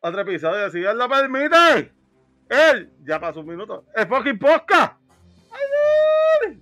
[0.00, 1.92] otro episodio Si Dios lo permite.
[2.48, 3.84] Él ya pasó un minuto.
[3.94, 4.98] Es fucking podcast.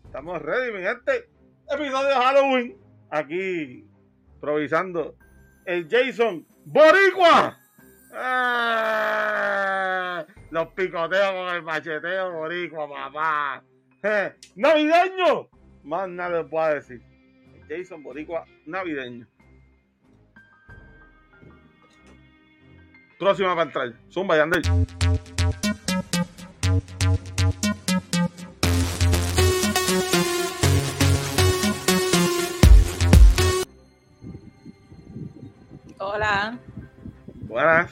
[0.05, 1.31] Estamos ready, mi gente.
[1.70, 2.77] Episodio de Halloween.
[3.11, 3.89] Aquí,
[4.34, 5.16] improvisando.
[5.64, 7.59] El Jason Boricua.
[8.12, 9.06] Ah,
[10.50, 13.62] los picoteos con el macheteo Boricua, papá.
[14.03, 15.48] Eh, navideño.
[15.84, 17.00] Más nada les puedo decir.
[17.55, 19.27] El Jason Boricua navideño.
[23.19, 23.93] Próxima para entrar.
[24.13, 24.63] Zumba, Yandel.
[35.99, 36.57] Hola,
[37.49, 37.91] Buenas.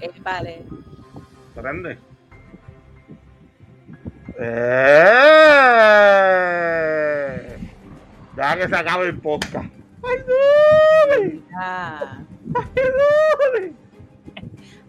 [0.00, 0.64] es Vale.
[1.54, 1.98] Prende.
[4.38, 4.96] ¡Eh!
[8.34, 9.70] Deja que se acabe el podcast.
[10.02, 11.44] ¡Ay!
[11.54, 12.18] Ah,
[12.54, 13.85] ¡Ay, dale!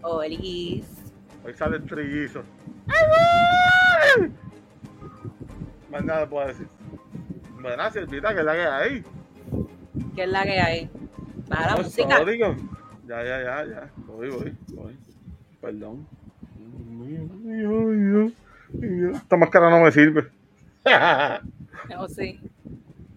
[0.09, 0.85] Olis.
[1.45, 2.43] Hoy sale el trillizo.
[5.91, 6.67] Más nada puedo decir.
[7.61, 9.03] Buenas, Silvita, que es la que hay.
[10.15, 10.89] ¿Qué es la que hay?
[11.49, 12.17] Baja la No, música.
[12.17, 12.69] sorry, con-
[13.07, 13.89] Ya, ya, ya, ya.
[14.05, 14.97] Voy, voy, voy.
[15.61, 16.07] Perdón.
[19.15, 20.27] Esta máscara no me sirve.
[22.09, 22.39] Sí.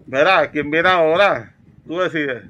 [0.06, 1.54] Verá, ¿quién viene ahora?
[1.86, 2.44] Tú decides.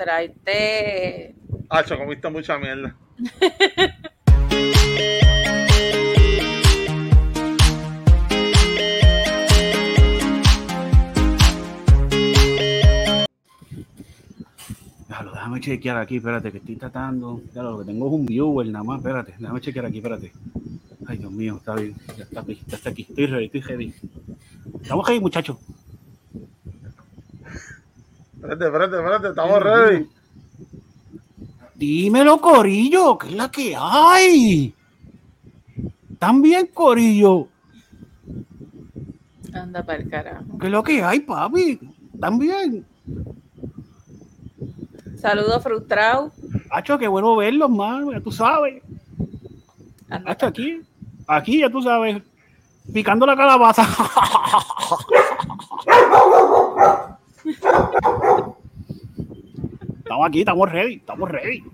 [0.00, 1.34] Traite.
[1.68, 2.96] Hacho, comiste mucha mierda.
[15.06, 17.42] Déjalo, déjame chequear aquí, espérate, que estoy tratando.
[17.54, 20.32] Ya lo que tengo es un viewer nada más, espérate, déjame chequear aquí, espérate.
[21.06, 23.94] Ay, Dios mío, está bien, ya está aquí, ya está aquí, estoy ready, estoy ready.
[24.80, 25.58] Estamos ahí, muchachos.
[28.40, 30.08] Espérate, espérate, espérate, estamos ready.
[31.74, 34.74] Dímelo, Corillo, ¿qué es la que hay?
[36.18, 37.48] También, Corillo,
[39.52, 40.58] Anda para el carajo.
[40.58, 41.78] ¿qué es lo que hay, papi?
[42.18, 42.86] También.
[45.18, 46.32] Saludos frustrados.
[46.70, 48.82] Hacho, qué bueno verlos, mano, ya tú sabes.
[50.08, 50.80] Anda Hacho, aquí,
[51.26, 52.22] aquí, ya tú sabes,
[52.90, 53.86] picando la calabaza.
[59.98, 61.64] Estamos aquí, estamos ready, estamos ready.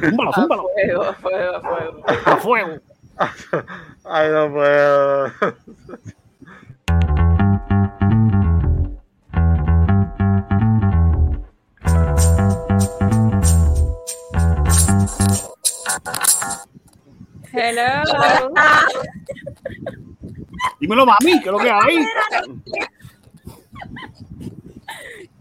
[0.00, 2.02] Zúmbalo, a zúmbalo, fuego, a fuego, a fuego.
[2.26, 2.80] a fuego.
[4.04, 5.32] Ay, no puedo.
[17.52, 18.02] Hello.
[20.80, 22.06] Dímelo, mami, ¿qué es lo que hay?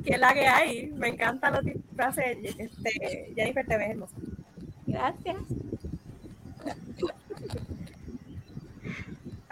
[0.04, 0.88] Que la que hay.
[0.92, 2.38] Me encantan los disfraces.
[2.44, 4.16] Este, Jennifer, te ves hermosa.
[4.88, 5.38] Gracias.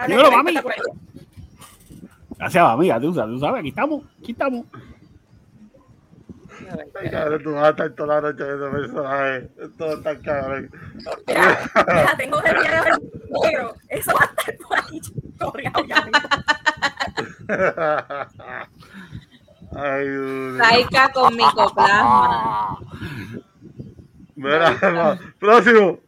[0.08, 0.54] Dímelo, que mami.
[2.38, 4.66] Gracias, amiga, tú sabes, tú sabes, aquí estamos, aquí estamos.
[6.96, 9.50] Ay, cabrón, tú vas a estar toda la noche viendo personaje.
[9.58, 10.72] Esto está cabrón.
[11.28, 13.76] Mira, mira, tengo de negro.
[13.90, 14.58] Eso va a estar
[15.42, 15.88] por ahí.
[15.88, 16.10] ya.
[19.76, 20.58] Ay, Dios.
[20.58, 22.80] Taika con micoplasma.
[24.36, 26.00] Mira, próximo.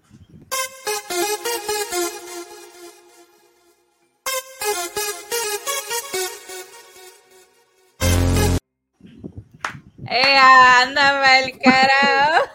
[10.08, 10.38] Eh,
[10.81, 12.50] anda para el carajo.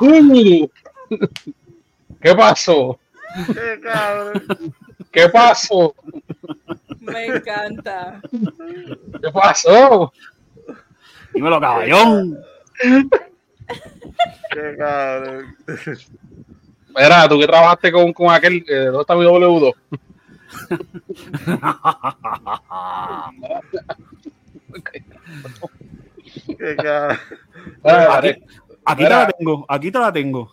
[2.20, 2.98] ¿Qué pasó?
[3.46, 4.74] Qué cabrón.
[5.10, 5.94] ¿Qué pasó?
[7.12, 8.20] Me encanta.
[8.30, 10.12] ¿Qué pasó?
[11.34, 12.38] Dímelo, caballón.
[14.50, 15.56] Qué cabrón.
[16.96, 19.74] Mira, tú que trabajaste con, con aquel, eh, ¿dónde está mi W2?
[26.58, 27.18] Qué cabrón.
[27.84, 28.34] Ah, Aquí,
[28.84, 30.50] aquí te la tengo, aquí te la tengo.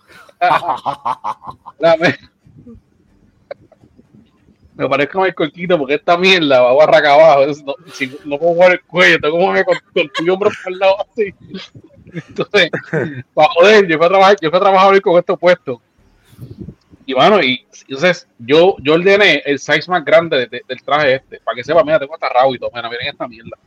[4.75, 7.43] Me parezco a Michael Quito porque esta mierda va barraca abajo.
[7.43, 10.73] Es- No, si, no puedo jugar el cuello, tengo como con, con tu hombro por
[10.73, 11.33] el lado así.
[12.27, 12.69] Entonces,
[13.33, 15.81] para joder, yo fui a trabajar, yo fui a trabajar hoy con esto puesto.
[17.05, 21.15] Y bueno, y entonces yo, yo ordené el size más grande de- de- del traje
[21.15, 23.57] este, para que sepa, mira, tengo hasta rabo y todo, mira, miren esta mierda.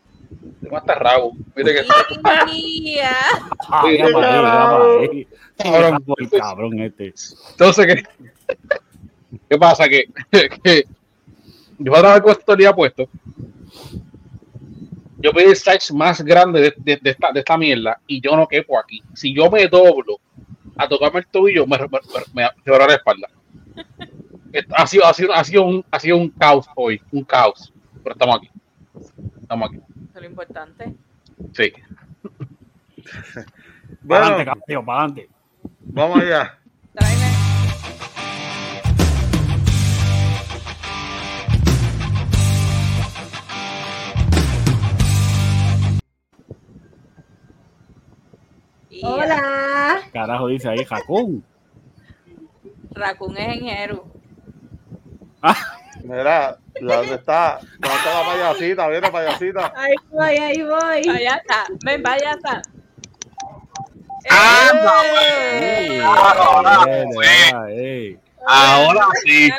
[0.60, 1.32] Tengo hasta rabo.
[1.56, 1.80] Mire que.
[2.24, 5.26] Ah, qué.
[5.56, 6.04] Cabrón.
[6.38, 7.14] Cabrón este.
[7.52, 8.02] entonces que
[9.48, 9.88] ¿Qué pasa?
[9.88, 10.04] Que,
[10.64, 10.84] que
[11.78, 13.08] yo voy a trabajar con esto el día puesto.
[15.20, 18.36] Yo pedí el size más grande de, de- de esta, de esta mierda y yo
[18.36, 19.02] no quepo aquí.
[19.14, 20.18] Si yo me doblo
[20.76, 21.98] a tocarme el tobillo, me, me, me,
[22.34, 23.28] me quebra la espalda.
[24.76, 27.72] Ha sido, ha, sido, ha, sido un, ha sido un caos hoy, un caos.
[28.02, 28.50] Pero estamos aquí.
[29.42, 29.78] Estamos aquí.
[29.78, 30.94] Eso es lo importante.
[31.52, 31.72] Sí.
[33.04, 33.46] Para
[34.02, 35.28] Bueno, adelante, caballo, para adelante.
[35.80, 36.58] vamos allá.
[49.02, 50.00] Hola.
[50.12, 51.44] Carajo, dice ahí, Jacún.
[52.90, 54.04] Raccoon es en Jeru.
[56.02, 57.60] Mira, ¿dónde está?
[57.78, 58.88] ¿Dónde está la payasita?
[58.88, 59.72] Viene payasita.
[59.76, 61.08] Ahí voy, ahí voy.
[61.08, 61.64] Allá está.
[61.84, 62.62] Ven, vaya está.
[64.30, 67.28] Ey, Ahora, eh, pues.
[67.52, 68.18] verdad, ey.
[68.46, 69.50] Ahora sí.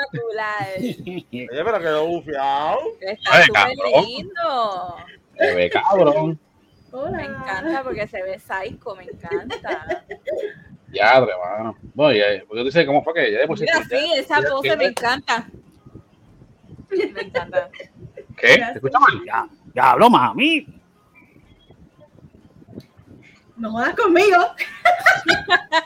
[0.94, 2.78] Oye, pero quedó bufiado.
[3.02, 4.06] Está Ay, súper cabrón.
[4.06, 4.96] lindo.
[5.38, 6.40] Se ve cabrón.
[6.92, 7.18] Hola.
[7.18, 10.04] Me encanta porque se ve psycho, me encanta.
[10.92, 11.78] Ya, hermano.
[11.94, 14.76] Bueno, ya, porque tú dices, ¿cómo fue que ya después Mira, sí, esa ya- pose
[14.76, 15.48] me encanta.
[16.90, 17.70] Me encanta.
[18.38, 18.58] ¿Qué?
[18.58, 19.22] ¿Te escucha mal?
[19.26, 20.66] Ya, ya hablo, mami.
[23.58, 24.38] No jodas conmigo.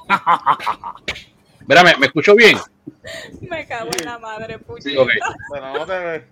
[1.68, 2.58] Mira, ¿me, me escucho bien?
[3.42, 4.90] Me cago en la madre, puñeta.
[4.90, 5.10] Sí, ok.
[5.52, 6.24] Pero no te ves.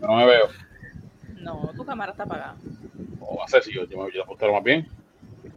[0.00, 0.48] No me veo.
[1.36, 2.56] No, tu cámara está apagada.
[3.20, 4.88] O va a ser si yo, yo me yo la postero más bien.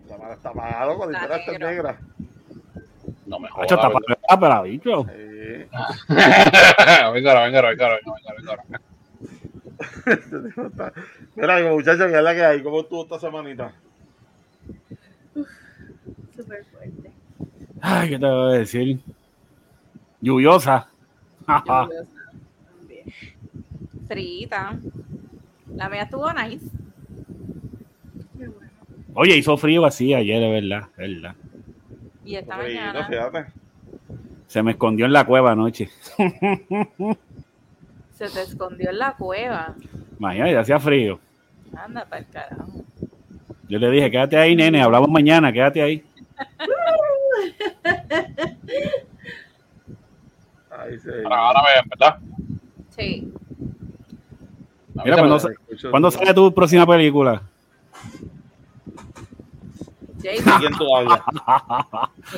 [0.07, 1.67] La mano está apagada, con Está está negro.
[1.69, 1.99] negra.
[3.25, 4.01] No me Hacho, está jodas.
[4.27, 5.05] ah, pero bicho.
[5.05, 5.11] Sí.
[7.13, 7.99] venga ahora, venga ahora, venga ahora,
[8.37, 8.63] venga venga
[10.67, 10.93] está-
[11.35, 12.63] Mira, muchachos, ¿qué es la que hay?
[12.63, 13.71] ¿Cómo estuvo esta semanita?
[16.35, 17.11] Súper fuerte.
[17.81, 18.99] Ay, ¿qué te voy a decir?
[20.21, 20.87] Lluviosa.
[21.47, 21.87] Lluviosa.
[24.07, 24.75] Frita.
[25.75, 26.66] La mía estuvo nice.
[28.38, 28.71] Qué bueno.
[29.13, 31.36] Oye, hizo frío así ayer, de verdad, verdad.
[32.25, 33.07] Y esta mañana.
[33.07, 33.45] fíjate.
[34.48, 35.89] Se me escondió en la cueva anoche.
[38.13, 39.75] Se te escondió en la cueva.
[40.19, 41.19] Imagínate, hacía frío.
[41.75, 42.83] Anda para el carajo.
[43.69, 46.04] Yo le dije, quédate ahí, nene, hablamos mañana, quédate ahí.
[50.71, 51.09] Ahí sí.
[51.23, 52.18] Ahora, ahora ¿verdad?
[52.90, 53.31] Sí.
[55.03, 57.41] Mira, cuando, sa- Escucho- ¿cuándo sale tu próxima película?
[60.21, 61.19] ¿Quién tú hablas?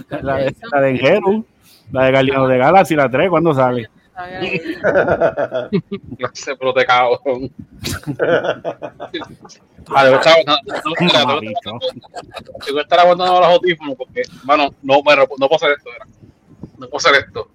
[0.22, 1.46] La de, la de Enjeru,
[1.91, 3.89] la de Guardianes de Galaxy, la 3, ¿cuándo sale?
[6.18, 7.51] Clase pero te cabrón.
[9.89, 10.58] Vale, chavo, no, no,
[11.25, 11.80] no, tengo-
[12.63, 15.89] que estar aguantando los audífonos porque, mano, no, bueno, no puedo hacer esto.
[16.77, 17.48] No puedo hacer esto.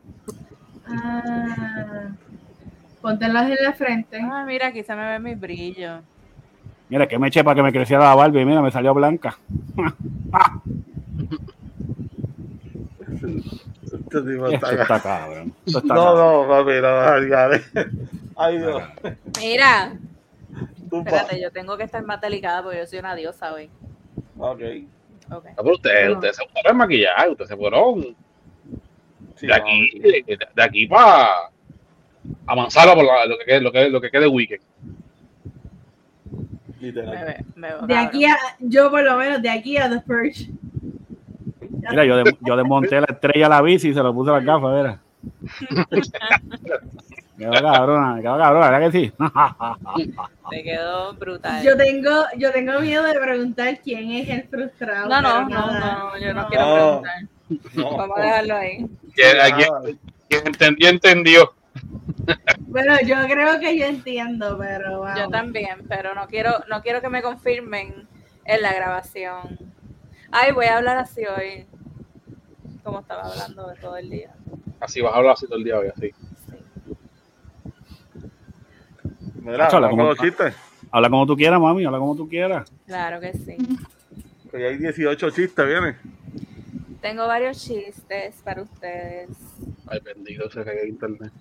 [0.89, 2.09] Ah,
[3.07, 4.19] póntelas en la frente.
[4.21, 6.01] Ah, mira, aquí se me ve mi brillo.
[6.89, 9.39] Mira, que me eché para que me creciera la barba y mira, me salió blanca.
[13.09, 15.55] Este tipo Esto está cabrón.
[15.65, 16.49] Esto está No, cabrón.
[16.49, 17.87] no, papi, no, ay.
[18.37, 18.83] Ay, Dios.
[19.41, 19.93] Mira,
[20.93, 23.71] espérate, yo tengo que estar más delicada porque yo soy una diosa hoy.
[24.39, 24.61] Ok.
[25.31, 25.45] Ok.
[25.45, 28.17] No, pero ustedes, ustedes se fueron maquillaje, ustedes se fueron
[29.37, 31.51] Sí, de aquí, de, de aquí para
[32.47, 32.55] a
[32.95, 34.63] por la- lo que quede, lo que, lo que quede weekend.
[36.81, 37.45] Me, literal.
[37.57, 40.51] me De aquí a, yo por lo menos, de aquí a The Purge.
[41.89, 44.35] Mira, yo, de- yo desmonté la estrella a la bici y se lo puse a
[44.35, 44.99] las gafas, ¿verdad?
[47.39, 49.13] Quedó cabrona, quedó cabrona, ¿verdad que sí?
[50.51, 51.63] Te quedó brutal.
[51.63, 55.09] Yo tengo, yo tengo miedo de preguntar quién es el frustrado.
[55.09, 56.49] No, no, no, no, yo no, No.
[56.49, 57.15] quiero preguntar.
[57.75, 58.87] No, Vamos a dejarlo ahí.
[59.43, 59.83] A nada.
[60.29, 61.53] quien entendió, entendió.
[62.69, 65.17] Bueno, yo creo que yo entiendo, pero wow.
[65.17, 68.07] Yo también, pero no quiero, no quiero que me confirmen
[68.45, 69.59] en la grabación.
[70.31, 71.67] Ay, voy a hablar así hoy.
[72.85, 74.31] Como estaba hablando de todo el día.
[74.81, 76.11] Así vas a hablar así todo el día hoy, así.
[79.43, 80.55] Mira, Nacho, habla como- los chistes.
[80.91, 82.71] Habla como tú quieras, mami, habla como tú quieras.
[82.87, 83.57] Claro que sí.
[84.51, 85.97] Que ya hay 18 chistes, viene.
[87.01, 89.29] Tengo varios chistes para ustedes.
[89.87, 91.33] Ay, bendito se caiga el internet.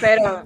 [0.00, 0.44] Pero,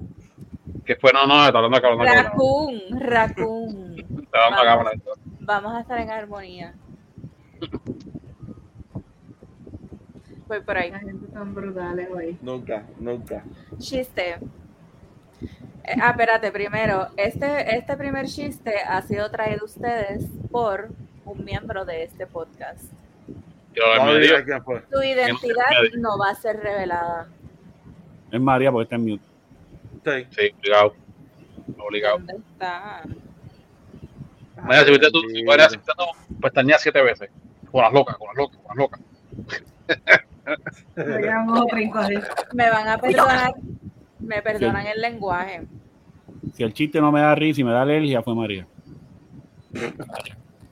[0.85, 2.23] Que fue, no, no, está hablando acá.
[2.23, 3.99] Raccoon, Raccoon.
[4.23, 4.87] Está hablando acá, Vamos.
[4.87, 5.21] hablando acá.
[5.41, 6.75] Vamos a estar en armonía.
[10.49, 10.91] Voy por ahí.
[10.91, 12.39] La gente tan brutales hoy.
[12.41, 13.43] Nunca, nunca.
[13.79, 14.39] Chiste.
[15.85, 20.89] Eh, ah, espérate, primero, este, este primer chiste ha sido traído a ustedes por
[21.25, 22.85] un miembro de este podcast.
[24.65, 24.81] Fue.
[24.91, 25.67] Tu identidad
[25.99, 27.29] no va a ser revelada.
[28.31, 29.25] Es María porque está en mute.
[30.05, 30.27] Sí.
[30.31, 30.95] Sí, obligado.
[31.79, 32.19] Obligado.
[32.19, 33.03] ¿Dónde está?
[34.63, 36.05] Mira, si viste tú, si fueras si viste tú,
[36.41, 37.31] pestañeas siete veces.
[37.71, 39.01] Con las locas, con las locas, con las locas.
[42.53, 43.55] Me van a perdonar.
[44.19, 45.67] Me perdonan el lenguaje.
[46.55, 48.67] Si el chiste no me da risa y me da alergia, fue María.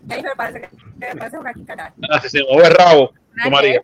[0.08, 1.94] Ahí me parece que me parece una quicana.
[2.08, 3.82] Ah, si se mueve el rabo, tú María.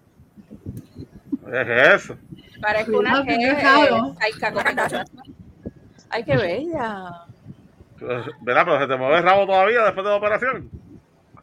[1.53, 2.17] Es eso.
[2.61, 3.33] Parezco una que.
[3.33, 4.65] Ay, como-
[6.11, 7.25] Ay, qué bella.
[8.43, 10.71] Verá, pero se te mueve el rabo todavía después de la operación.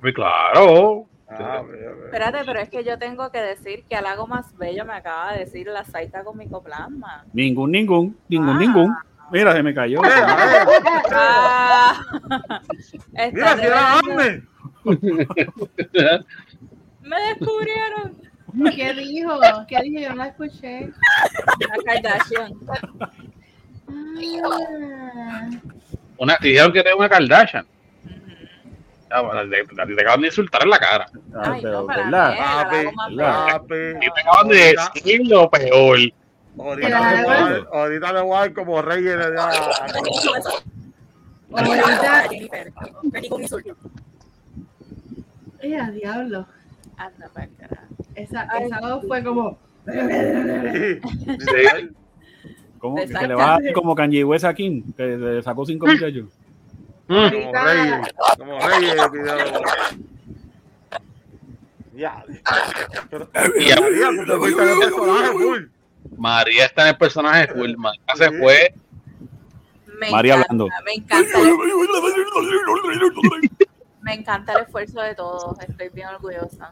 [0.02, 1.06] Pues claro.
[1.30, 1.62] Ah.
[2.06, 5.40] Espérate, pero es que yo tengo que decir que halago más bello me acaba de
[5.40, 7.26] decir la saita con micoplasma.
[7.34, 8.58] Ningún, ningún, ningún, Ah.
[8.60, 8.96] ningún.
[9.32, 10.02] Mira, se me cayó.
[10.02, 10.66] Mira, eh,
[11.12, 12.02] Ah,
[13.34, 14.00] mira, si era.
[17.02, 18.27] Me descubrieron.
[18.76, 19.40] ¿Qué dijo?
[19.68, 20.00] ¿Qué dijo?
[20.02, 20.90] Yo no la escuché.
[21.60, 22.54] La Kardashian.
[23.90, 25.50] Ah,
[26.18, 27.66] Una, te dijeron que era una Kardashian.
[29.10, 31.06] Le acaban de insultar en la cara.
[31.42, 32.34] Ay, pero, no, ¿verdad?
[33.72, 36.00] Y te acaban de Ahorita- decir lo peor.
[36.60, 38.12] Ahorita le voy a dar- ahorita
[38.54, 39.28] como reyes de
[41.80, 42.74] ahorita, Jennifer.
[43.22, 43.76] Ningún insulto.
[45.64, 46.48] ay, a diablo.
[46.98, 47.30] Anda.
[48.18, 48.66] Esa, Ay.
[48.66, 49.58] esa voz fue como.
[49.86, 49.94] Sí.
[52.80, 52.96] ¿Cómo?
[52.96, 56.26] Que se le va como Kanye West a Kim, que le sacó cinco muchachos.
[57.08, 57.30] Mm.
[57.30, 58.14] Como reyes.
[58.38, 59.62] Como reyes video.
[61.96, 62.26] Ya.
[63.10, 65.64] Pero, María, tú te fuiste de personaje full.
[66.18, 67.76] María está en el personaje full.
[67.78, 68.74] María se fue.
[70.00, 70.70] Me María encanta, hablando.
[70.86, 71.58] Me encanta, el,
[74.02, 75.60] me encanta el esfuerzo de todos.
[75.60, 76.72] Estoy bien orgullosa.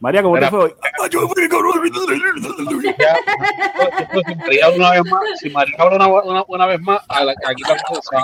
[0.00, 0.50] María, ¿cómo te Mira.
[0.50, 0.74] fue hoy?
[4.36, 7.62] María una vez más, si María habla una, una, una vez más, a la, aquí
[7.62, 8.22] la se va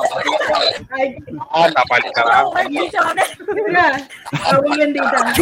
[1.51, 2.55] a el carajo.
[2.69, 4.09] mira,
[4.45, 5.35] agua bendita.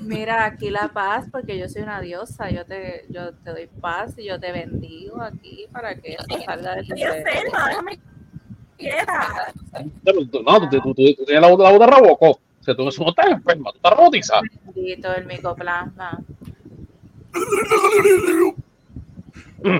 [0.00, 2.50] Mira, aquí la paz, porque yo soy una diosa.
[2.50, 6.74] Yo te, yo te doy paz y yo te bendigo aquí para que esto salga
[6.74, 6.94] de tu
[8.78, 12.38] Tú- No, tú, tú, tú, tú tienes la la de Robocop.
[12.60, 14.42] O sea, tú no estás enferma, tú estás robotizada.
[14.74, 16.18] Bendito el micoplasma.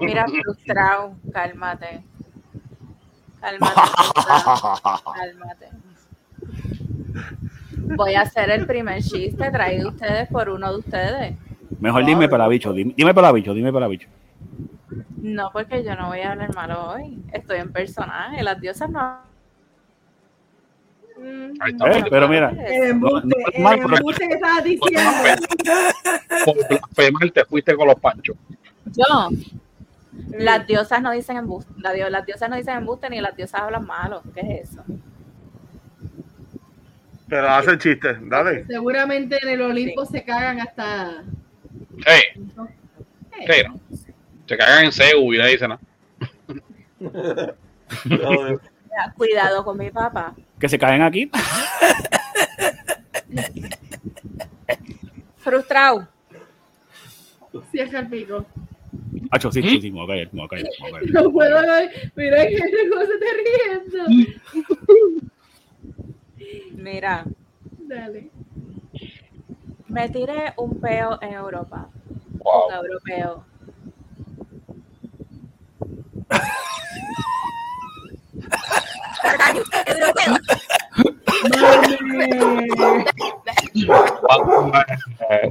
[0.02, 1.14] Mira, frustrado.
[1.32, 2.02] Cálmate.
[3.40, 3.80] Cálmate.
[5.14, 5.68] Cálmate.
[7.96, 11.34] Voy a hacer el primer chiste traído ustedes por uno de ustedes.
[11.80, 14.08] Mejor dime para bicho, dime, dime para bicho, dime para bicho.
[15.16, 17.18] No, porque yo no voy a hablar malo hoy.
[17.32, 18.42] Estoy en personaje.
[18.42, 19.18] Las diosas no.
[21.60, 21.90] Ahí está.
[21.98, 25.10] Eh, pero mira, El embuste, No, no el pero- embuste que estabas diciendo.
[26.44, 28.36] Por blasfemar te fuiste con los panchos.
[28.86, 29.28] Yo.
[30.38, 31.72] Las diosas no dicen embuste.
[31.78, 34.22] Las diosas no dicen embuste ni las diosas hablan malo.
[34.34, 34.84] ¿Qué es eso?
[37.28, 38.66] Pero hacen chistes, dale.
[38.66, 41.22] Seguramente en el Olimpo se cagan hasta.
[41.96, 42.68] Sí, no.
[44.46, 45.80] Se cagan en Seúl y nadie dice nada.
[49.16, 50.34] Cuidado con mi papá.
[50.58, 51.30] Que se caen aquí.
[55.36, 56.08] Frustrado.
[57.70, 58.44] Cierra el pico.
[59.30, 61.00] Hacho, sí, sí, sí, me voy a caer, me voy a caer, me voy a
[61.00, 61.12] caer.
[61.12, 62.12] No puedo ver.
[62.14, 64.32] Mira que se está riendo.
[66.76, 67.24] Mira,
[67.78, 68.30] Dale.
[69.88, 71.88] me tiré un peo en Europa.
[72.38, 72.68] Wow.
[72.68, 73.44] Un europeo.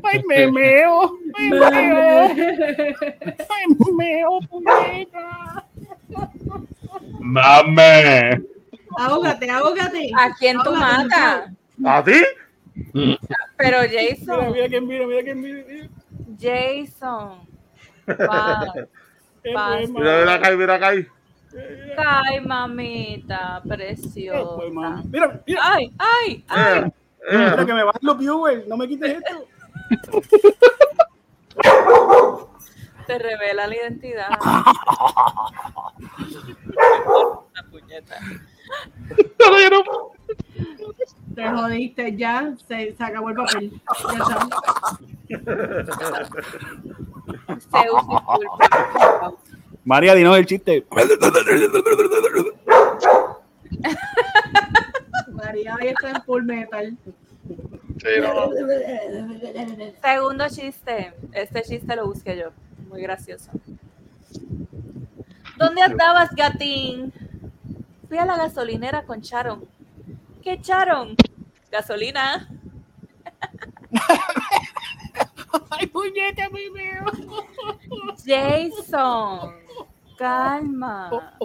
[0.04, 2.20] Ay, me meo, me meo,
[3.50, 5.66] ay, me meo, puñeta.
[7.20, 8.42] Mame.
[8.98, 10.12] Ahógate, ahógate.
[10.18, 11.52] ¿A quién tú matas?
[11.86, 12.22] ¿A ti?
[13.58, 15.64] Pero Mira, Jason, mira quién mira, mira quién mira.
[15.68, 15.90] mira.
[16.40, 17.40] Jason.
[19.44, 20.92] Buen Mira, mira acá, mira acá.
[21.98, 24.64] Ay, mamita, preciosa.
[25.06, 26.80] Mira, mira, Ay, ay, ay.
[26.80, 26.92] Eh,
[27.32, 27.38] eh.
[27.52, 29.48] mira que me bajan los viewers, no me quites esto.
[33.06, 34.30] Te revela la identidad.
[37.54, 38.16] La puñeta.
[41.36, 42.54] Te jodiste ya.
[42.68, 43.82] Se, se acabó el papel.
[45.30, 45.58] Ya está.
[47.72, 49.34] Zeus, disculpa.
[49.86, 50.86] María, dinos el chiste.
[55.28, 55.76] María.
[55.76, 56.98] Hoy está en full metal.
[57.98, 58.50] Sí, no, no.
[60.02, 61.14] Segundo chiste.
[61.34, 62.52] Este chiste lo busqué yo.
[62.90, 63.52] Muy gracioso.
[65.58, 67.12] ¿Dónde andabas, gatín?
[68.08, 69.66] Fui a la gasolinera con Charon.
[70.42, 71.16] ¿Qué Charon?
[71.72, 72.48] Gasolina.
[75.70, 77.04] Ay, puñeta, mi mío.
[78.26, 79.54] Jason,
[80.18, 81.36] calma.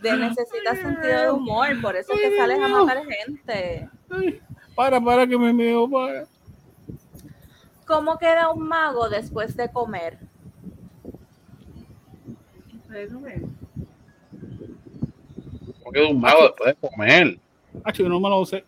[0.00, 3.88] De necesitas sentido de humor, por eso es que sales a matar gente.
[4.10, 4.40] Ay,
[4.74, 6.26] para, para, que me meo, para.
[7.86, 10.18] ¿Cómo queda un mago después de comer?
[15.82, 17.40] ¿Cómo queda un mago después de comer?
[17.84, 18.64] Ah, yo no me lo sé.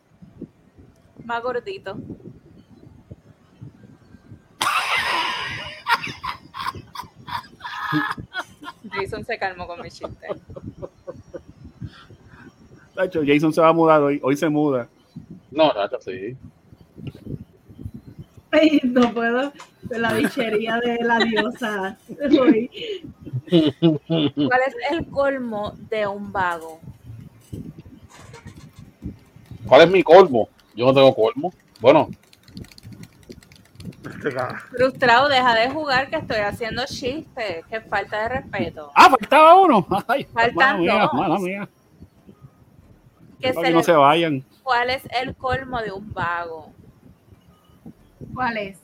[1.24, 1.96] Más gordito.
[8.92, 10.28] Jason se calmó con mi chiste.
[12.94, 14.20] Tacho, Jason se va a mudar hoy.
[14.22, 14.88] Hoy se muda.
[15.50, 16.36] No, Nacho, sí.
[18.50, 19.52] Ay, no puedo.
[19.82, 21.98] De la bichería de la diosa.
[22.40, 22.70] Hoy.
[23.48, 26.80] ¿Cuál es el colmo de un vago?
[29.66, 30.48] ¿Cuál es mi colmo?
[30.74, 31.52] Yo no tengo colmo.
[31.80, 32.08] Bueno,
[34.70, 37.64] Frustrado, deja de jugar que estoy haciendo chistes.
[37.68, 38.90] Qué falta de respeto.
[38.94, 39.86] Ah, faltaba uno.
[40.08, 41.12] Ay, Faltan mala mía, dos.
[41.14, 41.68] mala mía.
[43.40, 44.44] Que se que no le- se vayan.
[44.62, 46.72] ¿Cuál es el colmo de un vago?
[48.34, 48.78] ¿Cuál es?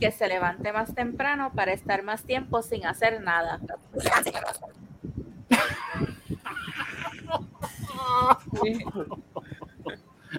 [0.00, 3.60] Que se levante más temprano para estar más tiempo sin hacer nada.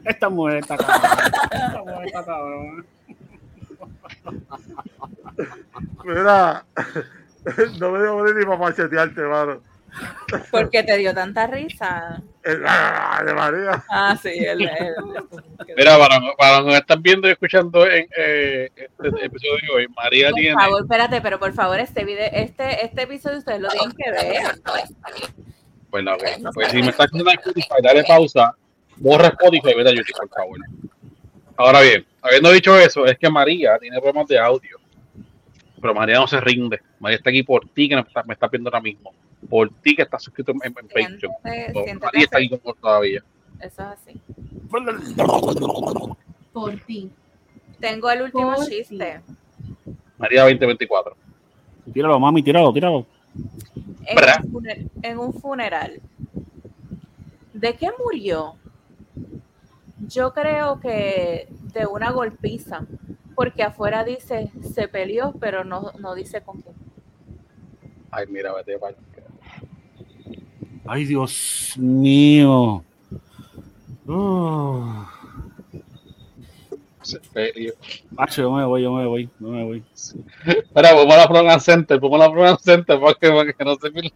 [0.06, 1.02] Esta mujer está cabrón.
[1.52, 2.86] Esta mujer está cabrón.
[6.04, 6.66] Mira,
[7.80, 9.62] no me dio ni para machetearte, mano.
[10.50, 12.20] Porque te dio tanta risa.
[12.44, 13.84] El- ¡Ah, de María.
[13.90, 14.62] Ah, sí, él.
[14.64, 14.96] él-
[15.78, 19.88] mira, para, para los que están viendo y escuchando en eh, este episodio de hoy,
[19.96, 20.56] María Por tiene.
[20.56, 24.62] favor, espérate, pero por favor, este video, este, este episodio ustedes lo tienen que ver.
[25.92, 26.24] Pues, no, ok.
[26.56, 28.56] Pues si me estás en Spotify, dale pausa,
[28.98, 30.58] borra Spotify y vete a YouTube, por favor.
[31.56, 34.78] Ahora bien, habiendo dicho eso, es que María tiene problemas de audio.
[35.82, 36.82] Pero María no se rinde.
[37.00, 39.14] María está aquí por ti, que me está, me está viendo ahora mismo.
[39.50, 41.20] Por ti que estás suscrito en, en Patreon.
[41.20, 43.24] Siéntate, So, siéntate María está aquí con todavía.
[43.60, 44.20] Eso es así.
[46.54, 47.12] Por ti.
[47.80, 49.22] Tengo el último Por chiste.
[50.18, 51.16] María 2024.
[51.94, 53.06] Tíralo, mami, tíralo, tíralo.
[54.06, 54.38] En ¿Verdad?
[54.46, 56.00] un, funer- en un funeral.
[57.54, 58.56] ¿De qué murió?
[60.00, 62.86] Yo creo que de una golpiza.
[63.36, 66.76] Porque afuera dice se peleó, pero no, no dice con quién.
[68.12, 68.96] Ay, mira, vete para
[70.86, 72.84] Ay, Dios mío.
[74.06, 75.06] Uh.
[77.02, 77.74] Se peleó.
[78.12, 79.84] Macho, yo me voy, yo me voy, yo me voy.
[80.46, 83.92] Espera, a la Center, vamos a la Program Center para que, para que no se
[83.92, 84.14] pille.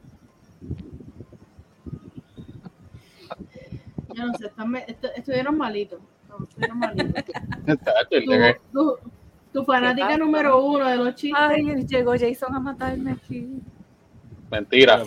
[4.17, 4.75] Yo no sé, están,
[5.15, 5.99] estuvieron malitos.
[6.27, 7.23] No, estuvieron malitos.
[7.83, 8.95] Tacho, el Tu, de- tu,
[9.53, 11.39] tu fanática número uno de los chistes.
[11.39, 13.47] Ay, llegó Jason a matarme aquí.
[14.49, 15.03] Mentira.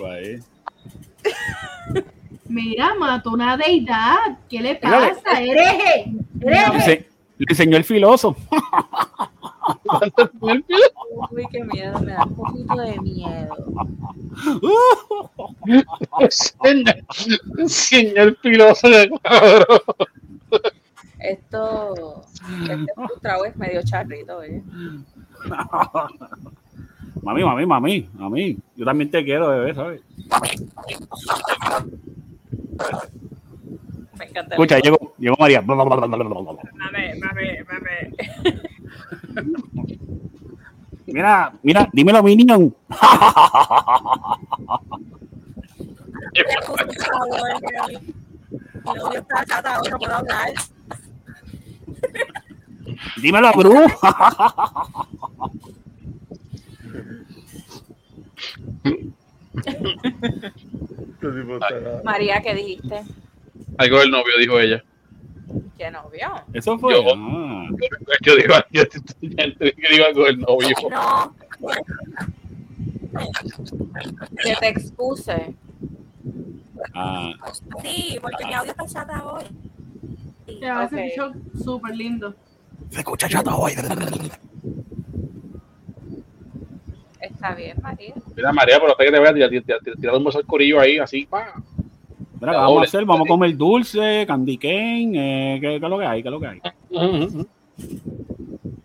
[2.46, 4.38] Mira, mató una deidad.
[4.48, 5.40] ¿Qué le pasa?
[5.40, 6.12] ¡Hereje!
[6.40, 7.06] Le
[7.48, 8.36] enseñó el filoso.
[10.40, 13.54] Uy, qué miedo, me da un poquito de miedo.
[16.28, 17.04] Señor,
[17.66, 19.80] señor piloso de cabrón.
[21.18, 22.22] Esto,
[22.62, 24.62] este frustrado es medio charrito, ¿eh?
[27.22, 28.56] Mami, mami, mami, mami.
[28.76, 30.00] Yo también te quiero, bebé, ¿sabes?
[34.18, 34.54] Me encanta.
[34.54, 35.60] Escucha, llegó, llegó María.
[35.60, 38.14] Mame, mame, mame.
[41.06, 42.74] Mira, mira, dímelo, Minion.
[48.84, 50.48] No, yo estaba chatado, no puedo hablar.
[53.20, 53.74] Dímelo, Bru.
[59.92, 63.02] Este tipo está- María, ¿qué dijiste?
[63.78, 64.82] Algo del novio, dijo ella.
[65.76, 66.28] ¿Qué novio?
[66.52, 66.94] Eso fue.
[66.94, 67.68] Yo- Ah.
[68.22, 68.82] Yo digo, yo,
[69.20, 70.76] yo digo algo del novio.
[70.90, 71.34] No,
[74.42, 75.54] Que te excuse.
[76.94, 77.32] Ah.
[77.82, 79.44] sí, porque mi audio está chatado hoy.
[80.58, 81.32] Que a veces escuchó
[81.62, 82.34] súper lindo.
[82.90, 83.72] Se escucha chato hoy.
[87.20, 88.14] Está bien, María.
[88.34, 90.46] Mira, María, pero hasta que te voy a tirar, tirar, tirar- tirar un beso al
[90.46, 91.54] corillo ahí, así, pa.
[92.40, 93.04] Mira, ¿qué La vamos a hacer?
[93.04, 96.22] Vamos a comer dulce, candy cane, eh, ¿qué, qué es lo que hay?
[96.22, 96.60] ¿Qué es lo que hay?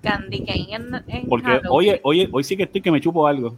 [0.01, 3.55] Candy cane en, en Porque oye, oye, hoy sí que estoy que me chupo algo.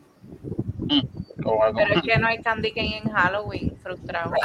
[0.87, 4.31] Pero es que no hay candy cane en Halloween, frustrado.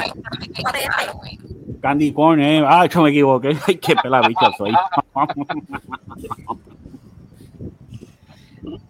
[1.82, 2.62] Candy corn, eh.
[2.64, 3.56] Ah, yo me equivoqué.
[3.66, 4.70] Ay, qué pela bicha soy.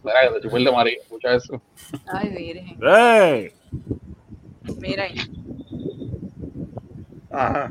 [0.05, 1.62] Mira, que te chupé el de María, escucha eso.
[2.12, 2.77] Ay, virgen.
[2.83, 3.53] ¡Ey!
[4.79, 5.14] Miren,
[7.33, 7.71] Ajá.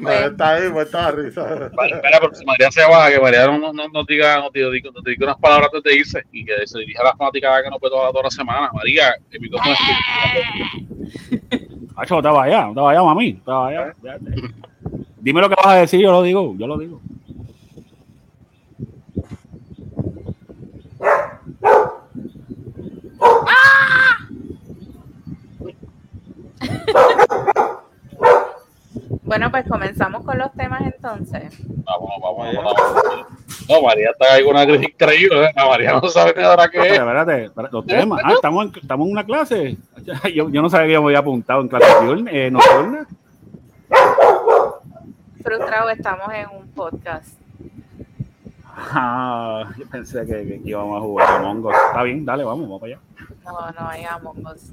[0.00, 1.70] María está ahí, muerta de risa.
[1.74, 4.58] Vale, espera, pero si María se va, que María no, no, no, diga, no te,
[4.70, 7.16] diga, no te diga unas palabras antes de irse y que se dirija a la
[7.16, 8.70] fanática que no puede toda, toda la semana.
[8.72, 9.78] María, el micrófono es
[11.30, 11.60] tuyo.
[11.96, 13.32] Acho, no te vayas, no te vayas, mami.
[13.32, 13.96] No te vayas.
[14.00, 14.54] Fíjate.
[15.18, 17.00] Dime lo que vas a decir, yo lo digo, yo lo digo.
[29.30, 31.56] Bueno, pues comenzamos con los temas entonces.
[31.84, 33.26] Vamos, vamos, vamos, vamos.
[33.68, 35.44] No, María está ahí con una crisis increíble.
[35.44, 35.52] ¿eh?
[35.54, 36.98] La María no sabe ni ahora qué Espérate, es.
[37.00, 38.20] espérate, espérate, los temas.
[38.24, 39.76] Ah, estamos en, estamos en una clase.
[40.34, 43.06] Yo, yo no sabía que yo me había apuntado en clase diurna, eh, nocturna.
[45.44, 47.40] Frustrado, estamos en un podcast.
[48.76, 51.70] Ah, yo pensé que, que íbamos a jugar a Mongo.
[51.70, 53.02] Está bien, dale, vamos, vamos para allá.
[53.44, 54.72] No, no hay Among Us.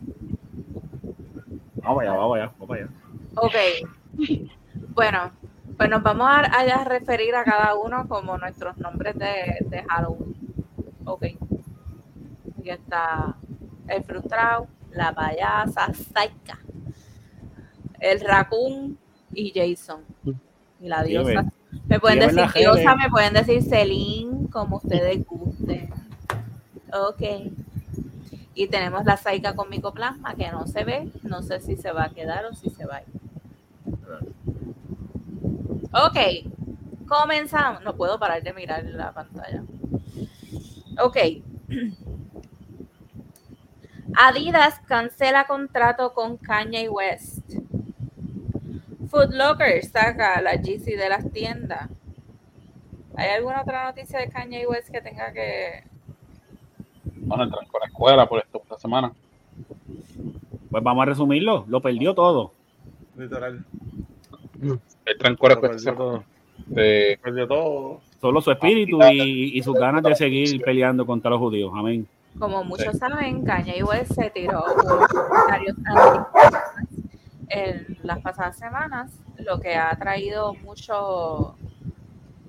[1.76, 2.90] Vamos para allá, vamos para allá, vamos para allá.
[3.36, 3.97] Ok.
[4.90, 5.32] Bueno,
[5.78, 10.36] pues nos vamos a, a referir a cada uno como nuestros nombres de, de Halloween.
[11.06, 11.24] Ok.
[12.60, 13.36] Aquí está
[13.88, 16.60] el frustrado, la payasa, Saika,
[18.00, 18.98] el raccoon
[19.34, 20.02] y Jason.
[20.80, 21.46] Y la diosa.
[21.88, 25.90] Me pueden Lleven decir diosa, me pueden decir Celine, como ustedes gusten.
[26.92, 27.52] Ok.
[28.56, 31.10] Y tenemos la Saika con micoplasma que no se ve.
[31.24, 33.27] No sé si se va a quedar o si se va a ir.
[35.92, 36.18] Ok.
[37.08, 37.82] Comenzamos.
[37.84, 39.64] No puedo parar de mirar la pantalla.
[41.00, 41.18] Ok.
[44.20, 47.54] Adidas cancela contrato con Kanye West.
[49.10, 51.90] Food Locker saca la GC de las tiendas.
[53.16, 55.84] ¿Hay alguna otra noticia de Kanye West que tenga que...
[57.16, 59.12] Bueno, entran con la escuela por esto, esta semana.
[60.70, 61.66] Pues vamos a resumirlo.
[61.68, 62.52] Lo perdió todo.
[63.16, 63.66] Literal.
[64.62, 67.48] El tranco esta Perdió semana.
[67.48, 68.02] todo.
[68.20, 71.72] Solo su espíritu y, y sus ganas de seguir peleando contra los judíos.
[71.76, 72.08] Amén.
[72.40, 76.64] Como muchos saben, Kanye West se tiró por comentarios antisemitas
[77.50, 81.56] en las pasadas semanas, lo que ha traído mucho,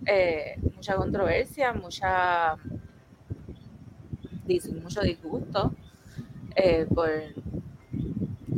[0.06, 2.56] eh, mucha controversia, mucha
[4.82, 5.72] mucho disgusto
[6.56, 7.10] eh, por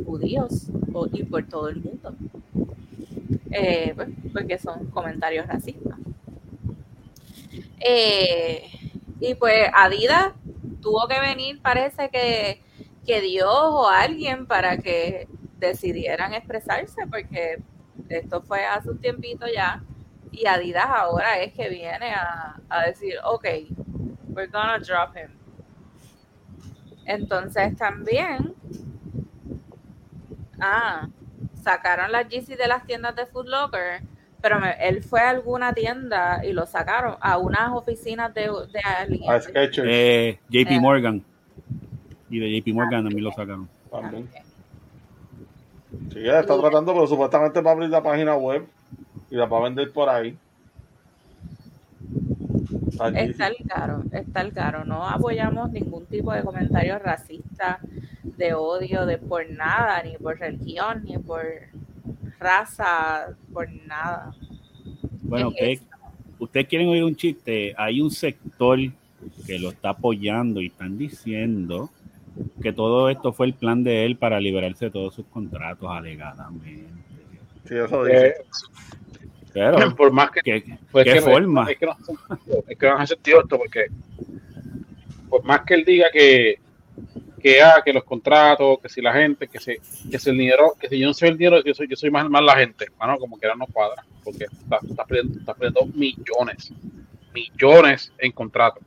[0.05, 0.67] judíos
[1.11, 2.15] y por todo el mundo,
[3.51, 5.97] Eh, pues, porque son comentarios racistas.
[7.79, 8.63] Eh,
[9.19, 10.33] y pues Adidas
[10.81, 12.61] tuvo que venir, parece que,
[13.05, 15.27] que Dios o alguien para que
[15.59, 17.61] decidieran expresarse, porque
[18.09, 19.83] esto fue hace un tiempito ya,
[20.31, 23.45] y Adidas ahora es que viene a, a decir, ok,
[24.29, 25.31] we're gonna drop him.
[27.05, 28.53] Entonces también,
[30.61, 31.09] ah,
[31.61, 34.01] sacaron las Yeezy de las tiendas de Foot Locker,
[34.41, 38.79] pero me- él fue a alguna tienda y lo sacaron a unas oficinas de, de
[38.79, 39.23] alguien.
[39.85, 40.79] Eh, JP Eh.
[40.79, 41.23] Morgan.
[42.29, 43.67] Y de JP Morgan también lo sacaron.
[43.91, 44.29] también.
[46.13, 48.65] Sí, ella está tratando, pero supuestamente va a abrir la página web
[49.29, 50.37] y la va a vender por ahí.
[52.99, 53.17] Allí.
[53.19, 54.85] Está el caro, está el caro.
[54.85, 57.79] No apoyamos ningún tipo de comentario racista,
[58.23, 61.43] de odio, de por nada, ni por religión, ni por
[62.39, 64.33] raza, por nada.
[65.23, 65.81] Bueno, ¿Qué es
[66.41, 67.73] ustedes, quieren oír un chiste.
[67.77, 68.79] Hay un sector
[69.45, 71.89] que lo está apoyando y están diciendo
[72.61, 76.87] que todo esto fue el plan de él para liberarse de todos sus contratos alegadamente.
[77.67, 78.27] Sí, eso dice.
[78.27, 78.33] eh,
[79.53, 81.69] Pero, por más que ¿qué, Pues qué que, forma?
[81.69, 81.97] Es que, no,
[82.67, 83.87] es que no hace sentido esto porque
[85.29, 86.59] por más que él diga que
[87.41, 89.77] que, ah, que los contratos, que si la gente, que si,
[90.09, 92.11] que si el dinero, que si yo no soy el dinero, yo soy, yo soy
[92.11, 95.85] más, más la gente, bueno, como que no cuadra, porque estás está perdiendo, está perdiendo
[95.97, 96.73] millones,
[97.33, 98.83] millones en contratos.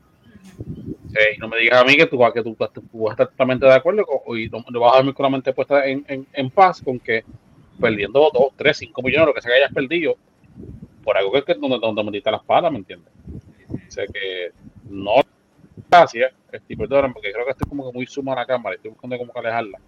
[1.09, 3.67] Sí, y no me digas a mí que tú, que tú, vas a estar totalmente
[3.67, 6.51] de acuerdo con, y no, vas a dormir con la mente puesta en, en, en
[6.51, 7.25] paz con que
[7.81, 10.17] perdiendo 2, 3, 5 millones, lo que sea que hayas perdido,
[11.03, 13.12] por algo que es donde, donde metiste las palas, ¿me entiendes?
[13.71, 14.53] O sea que
[14.88, 15.23] no
[15.91, 18.91] gracias, este, perdón, porque creo que estoy como que muy suma a la cámara, estoy
[18.91, 19.79] buscando como que alejarla.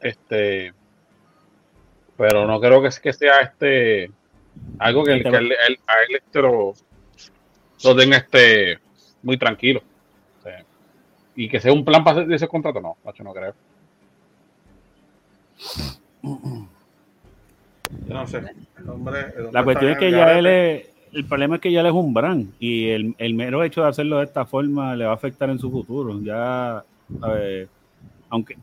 [0.00, 0.72] Este,
[2.16, 4.10] Pero no creo que, sea este
[4.78, 5.56] algo que, a él
[6.10, 6.74] este lo,
[7.84, 8.78] lo tenga este
[9.22, 9.82] muy tranquilo.
[10.38, 10.64] O sea,
[11.34, 13.54] y que sea un plan para hacer ese contrato, no, macho, no creo.
[18.06, 18.38] Yo no sé.
[18.78, 21.72] El hombre, el hombre La cuestión es que ya él es, el problema es que
[21.72, 24.94] ya él es un brand y el, el mero hecho de hacerlo de esta forma
[24.96, 26.20] le va a afectar en su futuro.
[26.22, 26.84] Ya,
[27.20, 27.68] ¿sabes?
[28.30, 28.56] aunque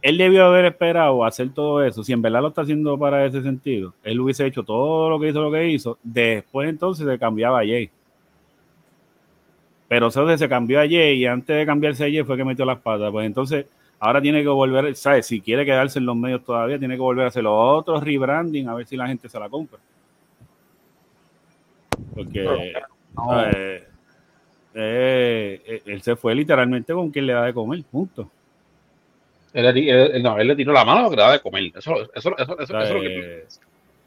[0.00, 3.42] él debió haber esperado hacer todo eso, si en verdad lo está haciendo para ese
[3.42, 7.60] sentido, él hubiese hecho todo lo que hizo, lo que hizo, después entonces se cambiaba
[7.60, 7.90] a Jay.
[9.88, 12.64] Pero entonces se cambió a Jay y antes de cambiarse a Jay fue que metió
[12.64, 13.12] las patas.
[13.12, 13.66] Pues entonces
[14.00, 15.26] ahora tiene que volver, ¿sabes?
[15.26, 18.68] Si quiere quedarse en los medios todavía, tiene que volver a hacer los otros rebranding
[18.68, 19.78] a ver si la gente se la compra.
[22.14, 22.72] Porque
[23.16, 23.84] No, eh,
[24.74, 28.30] eh, eh, él se fue literalmente con quien le da de comer, punto.
[29.52, 31.64] él, él- él- no, él le tiró la mano que le da de comer.
[31.76, 33.44] Eso, eso, eso, eso, eso, es lo que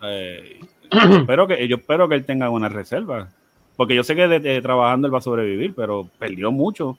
[0.02, 0.60] Eh, eh,
[0.92, 3.30] yo espero que yo espero que él tenga una reserva.
[3.78, 6.98] Porque yo sé que de- de trabajando él va a sobrevivir, pero perdió mucho.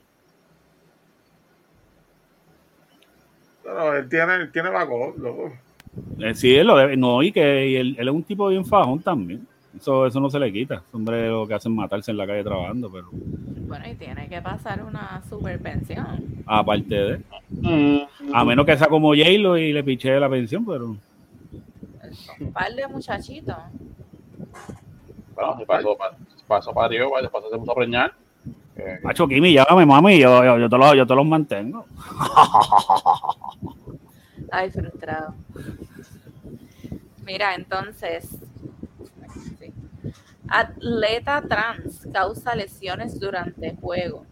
[3.63, 5.53] Pero él tiene, él tiene backup, loco.
[6.19, 6.95] Eh, sí, él lo debe.
[6.95, 9.45] No, y que y él, él es un tipo bien fajón también.
[9.79, 10.75] Eso, eso no se le quita.
[10.75, 14.27] Ese hombre lo que hacen es matarse en la calle trabajando, pero Bueno, y tiene
[14.27, 16.23] que pasar una super pensión.
[16.45, 17.21] aparte de.
[17.49, 17.99] Mm,
[18.33, 20.95] A menos que sea como J-Lo y le piche la pensión, pero.
[22.39, 23.55] Un par de muchachitos.
[25.35, 26.15] Bueno, se pasó, pa-
[26.47, 28.13] pasó para Dios, después se puso a preñar.
[28.75, 31.85] Eh, Macho, Kimi, llámame, mami, yo, yo, yo, te los, yo te los mantengo.
[34.51, 35.33] Ay, frustrado.
[37.25, 38.29] Mira, entonces.
[40.49, 44.25] Atleta trans causa lesiones durante juego.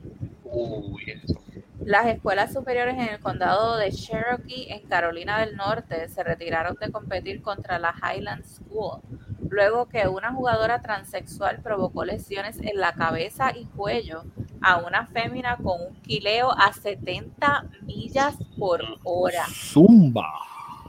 [0.43, 1.39] uy, eso.
[1.85, 6.91] Las escuelas superiores en el condado de Cherokee, en Carolina del Norte, se retiraron de
[6.91, 9.01] competir contra la Highland School,
[9.49, 14.23] luego que una jugadora transexual provocó lesiones en la cabeza y cuello
[14.61, 19.45] a una fémina con un quileo a 70 millas por hora.
[19.47, 20.27] Zumba.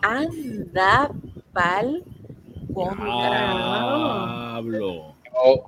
[0.02, 1.10] Anda
[1.52, 2.04] pal
[2.72, 5.15] contra Diablo.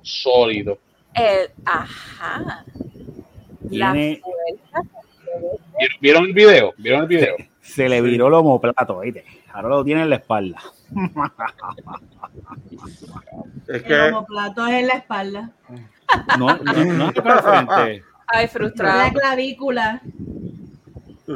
[0.03, 0.77] Sólido.
[1.13, 2.65] el ajá.
[3.69, 4.21] La Tiene-
[5.79, 6.73] ¿Vieron- ¿Vieron el video?
[6.77, 7.35] ¿Vieron el video?
[7.61, 9.23] Se le viró el homoplato, ¿viste?
[9.53, 10.59] Ahora lo tiene en la espalda.
[13.67, 15.51] Es El que homoplato es en la espalda.
[16.39, 17.73] No, no, no al frente.
[17.77, 18.01] Ay,
[18.43, 19.11] La frustrado.
[19.13, 20.01] clavícula.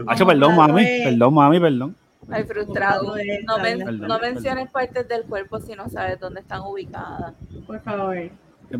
[0.07, 0.83] Hacho, perdón, mami.
[1.03, 1.95] Perdón, mami, perdón.
[2.31, 3.15] Ay, frustrado.
[3.45, 7.33] No, men- menciones partes del cuerpo si no sabes dónde están ubicadas.
[7.67, 8.15] Por favor.
[8.17, 8.31] Es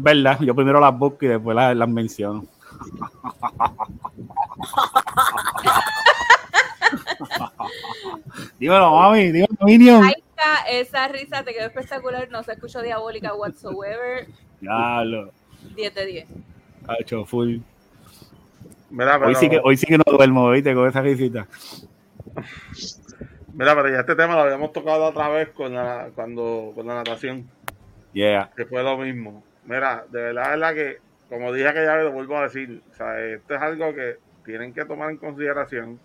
[0.02, 2.46] verdad, yo primero las busco y después las, las menciono.
[8.60, 10.04] dímelo, mami, dímelo, Minion.
[10.04, 14.28] Ay, ca- esa risa te quedó espectacular, no se escuchó diabólica whatsoever.
[14.60, 15.32] Diablo.
[15.76, 16.28] 10 de 10.
[16.88, 17.58] Hacho, full.
[18.90, 20.74] Mira, pero, Hoy sí, que, hoy sí que no duermo, ¿viste?
[20.76, 21.48] Con esa risita.
[23.54, 26.96] Mira, pero ya este tema lo habíamos tocado otra vez con la, cuando, con la
[26.96, 27.50] natación,
[28.14, 28.52] Yeah.
[28.56, 29.44] que fue lo mismo.
[29.66, 30.98] Mira, de verdad, de verdad que,
[31.30, 34.74] como dije aquella vez, lo vuelvo a decir, o sea, esto es algo que tienen
[34.74, 36.00] que tomar en consideración.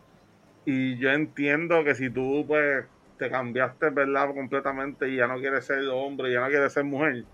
[0.65, 2.87] Y yo entiendo que si tú, pues,
[3.19, 4.33] te cambiaste, ¿verdad?
[4.35, 7.25] Completamente y ya no quieres ser hombre, ya no quieres ser mujer,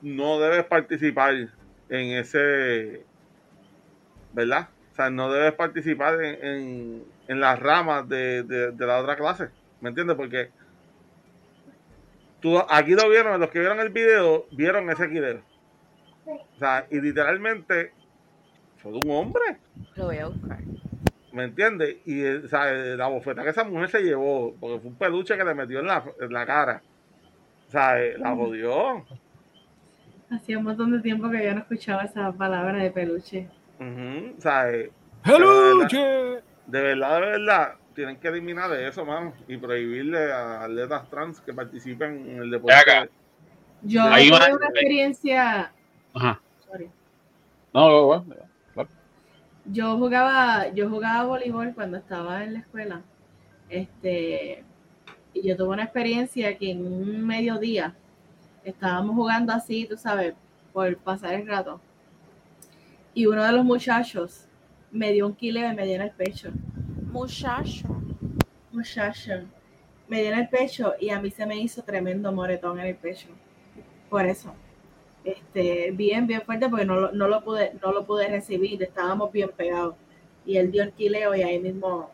[0.00, 1.34] no debes participar
[1.88, 3.04] en ese,
[4.32, 4.68] ¿verdad?
[4.92, 9.16] O sea, no debes participar en, en, en las ramas de, de, de la otra
[9.16, 9.48] clase,
[9.80, 10.16] ¿me entiendes?
[10.16, 10.50] Porque
[12.40, 15.40] tú, aquí lo vieron, los que vieron el video, vieron ese video.
[16.26, 17.92] O sea, y literalmente
[18.76, 19.58] fue de un hombre.
[19.96, 20.58] Lo voy a buscar.
[21.32, 21.96] ¿Me entiendes?
[22.04, 24.96] Y eh, o sea, eh, la bofeta que esa mujer se llevó, porque fue un
[24.96, 26.82] peluche que le metió en la, en la cara.
[27.66, 29.04] O sea, eh, la jodió.
[30.30, 33.48] Hacía un montón de tiempo que yo no escuchaba esa palabra de peluche.
[33.80, 34.66] Ujú, O sea,
[35.24, 36.42] ¡Peluche!
[36.66, 41.52] De verdad, de verdad, tienen que eliminar eso, mano, y prohibirle a atletas trans que
[41.52, 42.74] participen en el deporte.
[42.74, 43.08] acá.
[43.82, 44.56] Yo Ahí tuve va.
[44.56, 45.72] una experiencia.
[46.14, 46.40] Ajá.
[46.66, 46.90] Sorry.
[47.72, 48.24] No, no, bueno,
[49.66, 53.02] Yo jugaba, yo jugaba voleibol cuando estaba en la escuela.
[53.68, 54.64] Este,
[55.32, 57.94] y yo tuve una experiencia que en un mediodía
[58.64, 60.34] estábamos jugando así, tú sabes,
[60.72, 61.80] por pasar el rato.
[63.12, 64.48] Y uno de los muchachos
[64.94, 66.50] me dio un kilo y me dio en el pecho.
[67.12, 67.86] Muchacho.
[68.72, 69.32] Muchacho.
[70.08, 72.94] Me dio en el pecho y a mí se me hizo tremendo moretón en el
[72.96, 73.28] pecho.
[74.08, 74.54] Por eso.
[75.24, 79.32] Este, bien, bien fuerte porque no, lo- no lo pude, no lo pude recibir, estábamos
[79.32, 79.96] bien pegados.
[80.46, 82.10] Y él dio el quileo y ahí mismo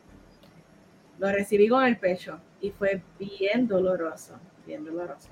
[1.18, 2.38] lo recibí con el pecho.
[2.60, 5.28] Y fue bien doloroso, bien doloroso.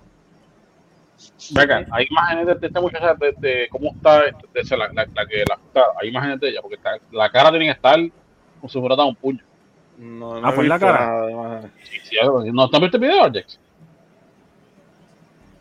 [1.52, 5.09] Venga, hay imágenes de, de esta muchacha de, de cómo está de, de- la, la-
[5.14, 7.96] la que la está, hay imágenes de ella, porque está- la cara tiene que estar
[8.61, 9.42] como si fuera dado un puño.
[9.98, 11.07] No, Ah, he fue en la cara.
[11.07, 11.70] nada de imágenes.
[11.85, 12.16] Sí, sí.
[12.52, 13.42] ¿No has visto el video, Sí,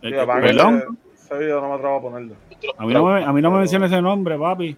[0.01, 2.35] que Perdón, Ese, video no me atrevo a ponerlo.
[2.77, 4.77] a mí no me, a mí no me menciona ese nombre, papi.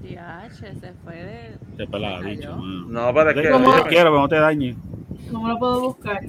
[0.00, 1.58] Diache, se fue de.
[1.76, 2.56] Te pelada, Ay, bicho.
[2.56, 3.50] No, pero es que.
[3.50, 3.64] ¿Cómo?
[3.64, 4.76] Te óyeme, quiero, pero no te dañes.
[5.32, 6.20] ¿Cómo lo puedo buscar?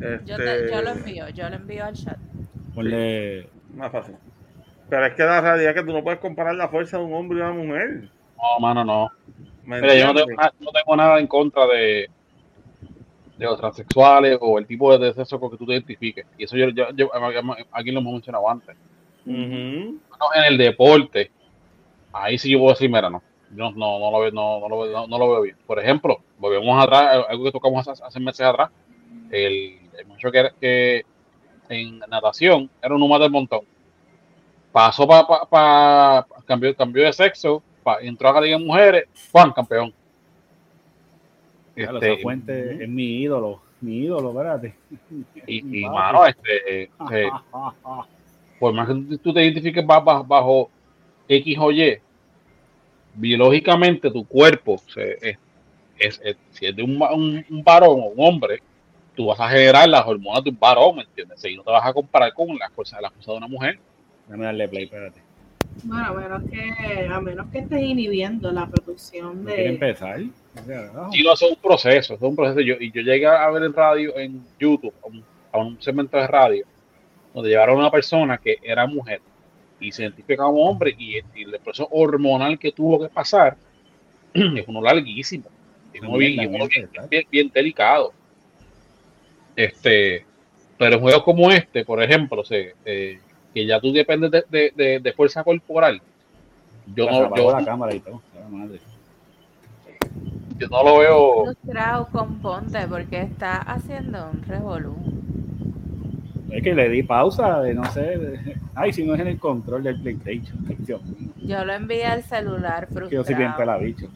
[0.00, 2.16] Yo, te- este, yo lo envío, yo lo envío al chat.
[2.74, 3.48] Ponle.
[3.74, 4.16] Más fácil.
[4.88, 7.14] Pero es que la realidad es que tú no puedes comparar la fuerza de un
[7.14, 8.08] hombre y una mujer.
[8.36, 9.10] No, mano, no.
[9.64, 12.08] ¿Me Mira, yo no tengo, no tengo nada en contra de,
[13.36, 16.26] de los transexuales o el tipo de sexo con que tú te identifiques.
[16.38, 17.10] Y eso yo, yo, yo-
[17.72, 18.76] aquí lo hemos mencionado antes.
[19.26, 21.30] No, en el deporte,
[22.12, 23.22] ahí sí yo puedo decir, mira, no.
[23.54, 25.56] Yo no, no, lo, veo, no, no, lo, veo- no, no lo veo bien.
[25.66, 28.70] Por ejemplo, volvemos atrás, algo que tocamos hace, hace meses atrás.
[29.30, 31.04] El, el muchacho que, que
[31.68, 33.60] en natación era un número del montón.
[34.72, 39.04] Pasó para pa, pa- cambió, cambió de sexo, pa- entró a la Liga de Mujeres,
[39.32, 39.92] Juan, campeón.
[41.76, 43.60] Ya, Este, fuente es mi ídolo.
[43.80, 44.74] Mi ídolo, espérate.
[45.46, 46.90] y, mano, este, eh,
[48.58, 50.70] por más que tú- te identifiques ba- ba- bajo
[51.28, 51.98] X o Y,
[53.14, 55.38] biológicamente tu cuerpo se- es,
[55.98, 58.60] es- es- si es de un, un- un varón o un hombre,
[59.20, 61.44] tú vas a generar las hormonas de un varón, ¿me entiendes?
[61.44, 63.78] Y no te vas a comparar con las cosas, las cosas de una mujer.
[64.26, 65.20] Déjame darle play, espérate.
[65.82, 69.68] Bueno, a menos que, a menos que estés inhibiendo la producción ¿No quiere de.
[69.68, 70.20] empezar?
[70.20, 71.12] No.
[71.12, 72.60] Si no, eso es un proceso, eso es un proceso.
[72.60, 76.16] Yo, y yo llegué a ver en radio, en YouTube, a un, a un segmento
[76.16, 76.64] de radio,
[77.34, 79.20] donde llevaron a una persona que era mujer
[79.80, 83.54] y se identifica como hombre y, y el proceso hormonal que tuvo que pasar
[84.34, 85.44] es uno larguísimo,
[85.92, 88.14] es uno bien, y uno bien, bien- bien delicado.
[89.64, 90.24] Este,
[90.78, 93.18] pero en juegos como este, por ejemplo, se, eh,
[93.52, 96.00] que ya tú dependes de, de- de- de fuerza corporal,
[96.94, 98.22] yo Ya no, yo, la cámara y todo.
[98.40, 98.80] La madre.
[100.58, 101.44] yo no lo veo.
[101.44, 104.96] Frustrado con Ponte porque está haciendo un revolú.
[106.50, 108.00] Es que le di pausa de no sé.
[108.18, 110.58] de- Ay, si no es en el control del PlayStation.
[111.46, 113.78] Yo lo envié al celular Que yo soy bien frustrado.
[113.78, 114.08] pelabicho.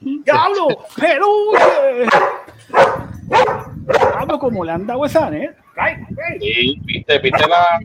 [0.00, 0.68] ¡Diablo!
[0.96, 2.06] ¡Peluche!
[3.86, 4.38] ¡Diablo!
[4.38, 5.54] como le han dado esa, ¿eh?
[5.76, 5.94] ¡Ay,
[6.28, 6.38] ay!
[6.40, 7.80] Sí, viste, viste la,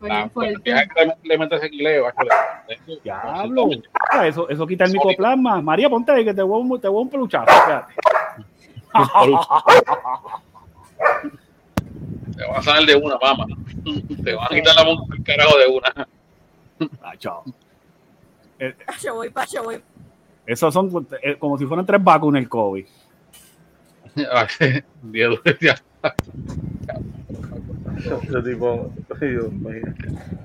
[0.00, 0.30] la,
[3.02, 3.68] Diablo.
[4.10, 5.60] Ah, eso, eso quita el micoplasma.
[5.60, 7.50] María, ponte ahí que te voy, a un- te voy a un peluchazo.
[7.50, 7.94] Espérate.
[12.36, 13.46] Te van a salir de una, mamá.
[14.24, 16.08] Te van a quitar la mano del carajo de una.
[17.02, 17.44] Ah, chao.
[18.86, 19.82] Pacho, voy, pacho, voy.
[20.48, 22.86] Esos son eh, como si fueran tres vacunas el COVID.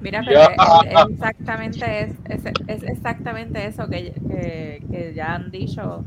[0.01, 0.49] Mira, pero es,
[0.85, 6.03] es exactamente es, es, es exactamente eso que, que, que ya han dicho,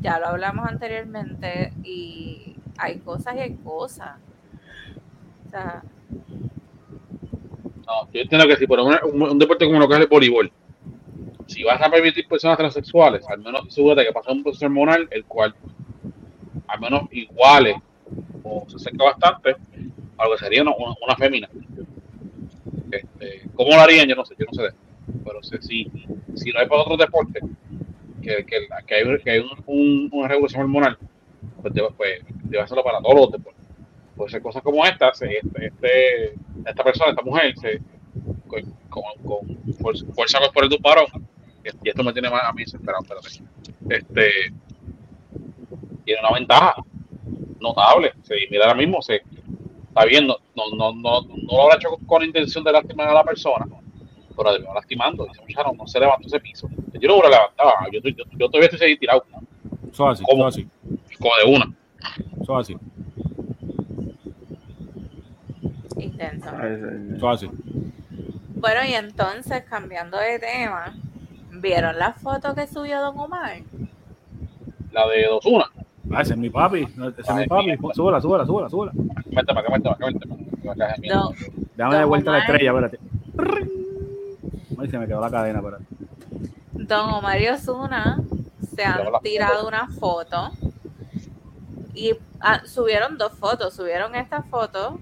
[0.00, 4.16] ya lo hablamos anteriormente y hay cosas y hay cosas.
[5.46, 5.84] O sea,
[7.86, 10.08] No, yo entiendo que si por un, un, un deporte como lo que es el
[10.08, 10.50] voleibol,
[11.46, 15.24] si vas a permitir personas transexuales, al menos asegúrate que pasa un proceso hormonal, el
[15.24, 15.54] cual
[16.68, 17.80] al menos iguale
[18.42, 19.56] o se acerca bastante
[20.18, 21.48] a lo que sería una, una, fémina.
[22.90, 24.08] Este, ¿Cómo lo harían?
[24.08, 24.74] Yo no sé, yo no sé.
[25.24, 25.90] Pero sé, si,
[26.34, 27.42] si lo hay para otros deportes,
[28.22, 30.98] que, que, que hay, que hay un- un- una regulación hormonal,
[31.62, 33.64] pues debe, pues debe hacerlo para todos los deportes.
[34.16, 36.34] Puede ser cosas como esta, este, este-
[36.64, 37.80] esta persona, esta mujer, se,
[38.48, 41.06] con, con, con fuerza corporal de un varón,
[41.82, 43.42] y esto me tiene más a mí desesperado, espérate.
[43.88, 44.30] Este,
[46.04, 46.76] tiene una ventaja
[47.60, 48.12] notable.
[48.22, 49.22] Se, mira ahora mismo, se
[49.88, 53.24] está viendo, no, no, no, no lo habrá hecho con, intención de lastimar a la
[53.24, 53.66] persona,
[54.36, 55.26] pero terminó lastimando.
[55.26, 56.68] Dice, "Muchacho, no, no se levantó ese piso.
[56.92, 59.24] Yo no lo levantaba, yo, yo, yo todavía estoy ahí tirado,
[59.90, 60.68] Eso así, eso así,
[61.18, 61.74] como de una.
[62.40, 62.76] eso así,
[65.98, 66.50] intenso.
[67.16, 67.50] Eso así.
[68.54, 70.94] Bueno, y entonces, cambiando de tema,
[71.66, 73.58] ¿vieron la foto que subió Don Omar?
[74.92, 75.64] La de dos una.
[76.12, 77.64] Ah, ese es mi papi, ese es mi papi.
[77.66, 77.92] mierda.
[77.94, 78.92] Súbela, súbela, súbela, súbela.
[78.94, 80.44] Vente para acá, vente para acá, vente para acá.
[80.62, 81.30] vente para acá, No,
[81.76, 82.50] Déjame de vuelta la Omar.
[82.50, 82.98] estrella, espérate.
[84.78, 85.84] Ay, se me quedó la cadena, espérate.
[86.72, 88.20] Don Omar y Osuna
[88.74, 90.50] se han tirado una foto
[91.94, 93.74] y ah, subieron dos fotos.
[93.74, 95.00] Subieron esta foto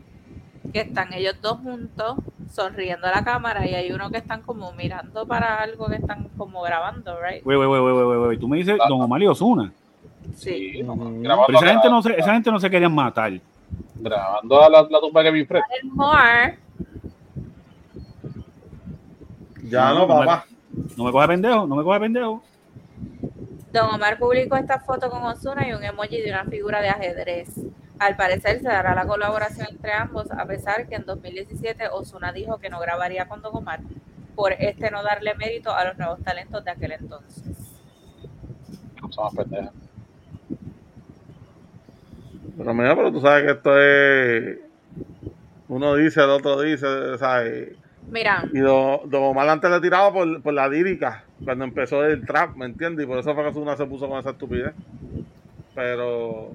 [0.72, 2.16] que están ellos dos juntos
[2.54, 6.28] sonriendo a la cámara y hay uno que están como mirando para algo que están
[6.36, 7.44] como grabando, right?
[7.44, 9.72] Wey, wey, wey, wey, wey, wey, Tú me dices Don Omar y Osuna.
[10.36, 10.82] Sí.
[10.84, 11.20] no, Ujú.
[11.22, 13.32] grabando, Pero esa gente, no se, esa gente no se querían matar.
[13.96, 15.62] grabando la, la, la tumba de Kevin Fred.
[19.64, 20.46] Ya No, no, no me- papá.
[20.96, 22.42] No me coge pendejo, no me coge pendejo.
[23.72, 27.48] Don Omar publicó esta foto con Osuna y un emoji de una figura de ajedrez.
[27.98, 32.58] Al parecer se dará la colaboración entre ambos, a pesar que en 2017 Osuna dijo
[32.58, 33.80] que no grabaría con Don Omar
[34.34, 37.44] por este no darle mérito a los nuevos talentos de aquel entonces.
[42.56, 44.58] Pero mira, pero tú sabes que esto es.
[45.68, 47.76] Uno dice, el otro dice, ¿sabes?
[48.10, 52.24] Mira, Y Don, Don Omar antes le tiraba por, por la lírica cuando empezó el
[52.26, 53.04] trap, ¿me entiendes?
[53.04, 54.72] Y por eso fue que Ozuna se puso con esa estupidez.
[55.74, 56.54] Pero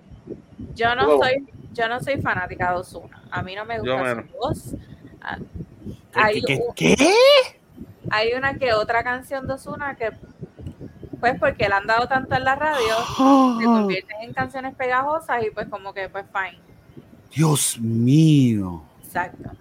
[0.75, 3.23] yo no soy, yo no soy fanática de Osuna.
[3.31, 4.75] A mí no me gusta su voz.
[5.21, 5.37] Ah,
[6.11, 6.41] ¿Qué, Hay,
[6.75, 6.95] qué,
[8.09, 10.11] hay una que otra canción de Osuna que,
[11.19, 12.95] pues porque le han dado tanto en la radio,
[13.57, 16.59] se convierten en canciones pegajosas y pues como que pues fine.
[17.35, 18.83] Dios mío.
[19.03, 19.51] Exacto.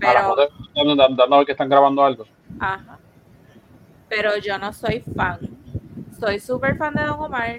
[0.00, 0.36] La Pero,
[0.74, 2.24] dando, dando, dando a ver que están grabando algo.
[2.60, 2.98] ajá.
[4.08, 5.40] Pero yo no soy fan.
[6.18, 7.58] Soy súper fan de Don Omar.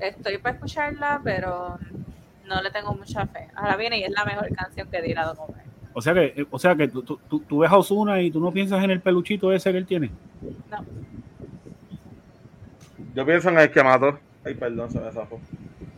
[0.00, 1.78] Estoy para escucharla, pero
[2.46, 3.48] no le tengo mucha fe.
[3.54, 5.62] Ahora viene y es la mejor canción que dirá Don Omar.
[5.94, 8.52] O sea que, o sea que tú, tú- tú- ves a Osuna y tú no
[8.52, 10.10] piensas en el peluchito ese que él tiene.
[10.70, 10.84] No.
[13.14, 14.18] yo pienso en el que mató.
[14.44, 15.40] Ay, perdón, se me zafó.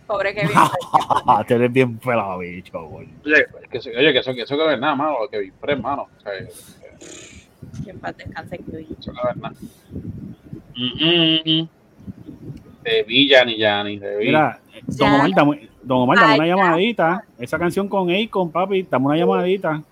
[0.07, 0.51] Pobre Kevin.
[1.47, 3.09] Te eres bien pelado, bicho, güey.
[3.25, 5.17] Oye, que, eso- oye, que eso, que eso que ver nada, mano.
[5.31, 6.09] Kevin Fred, mano.
[6.17, 6.33] O sea,
[7.85, 8.87] que en paz descanse Kevin.
[8.99, 9.55] eso que ver nada.
[10.75, 11.69] Mm, mm,
[12.81, 12.85] mm.
[12.85, 14.59] De Villa ni Yanni, de Villa.
[14.71, 15.15] Mira, Don Ya.
[15.15, 16.55] Omar, dame, Don Omar, dame Ay, una ya.
[16.57, 17.25] llamadita.
[17.39, 19.83] Esa canción con Akon, papi, dame una llamadita.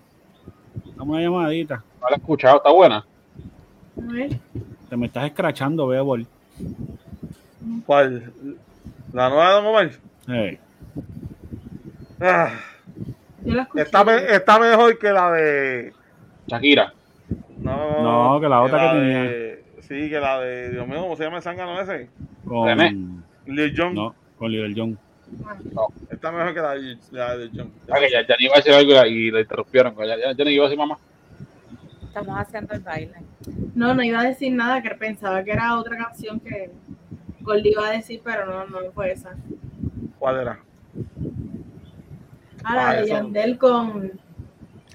[0.95, 1.75] Dame una llamadita.
[2.01, 2.97] No la he escuchado, está buena.
[2.97, 4.29] A ver.
[4.89, 6.25] Te me estás escrachando, Bebol.
[7.85, 8.31] ¿Cuál?
[9.13, 9.91] ¿La nueva de Don Omar?
[10.29, 10.59] Eh,
[12.21, 12.51] Ah,
[13.45, 13.83] Yo la escuché.
[13.83, 15.93] está, me- está mejor que la de.
[16.47, 16.93] Shakira.
[17.59, 19.23] No, No, que la otra que tenía.
[19.23, 20.69] de- Sí, que la de.
[20.71, 22.09] Dios mío, ¿cómo se llama el zángano ese?
[22.49, 22.91] René.
[22.91, 23.23] con,
[23.55, 23.93] Lil Jon.
[23.95, 24.97] no, con Little John.
[26.09, 27.71] Está mejor que la de, la de Lil Jon.
[27.91, 29.95] Ah, que ya, ya ni iba a decir algo y le interrumpieron.
[29.97, 30.97] Ya, ya, ya ni iba a decir mamá.
[32.03, 33.13] Estamos haciendo el baile.
[33.75, 36.71] No, no iba a decir nada, que pensaba que era otra canción que
[37.41, 39.35] Goldie iba a decir, pero no, no fue esa.
[40.17, 40.59] ¿Cuál era?
[42.63, 43.07] Ah, la Ah, de.
[43.07, 44.11] Yandel con,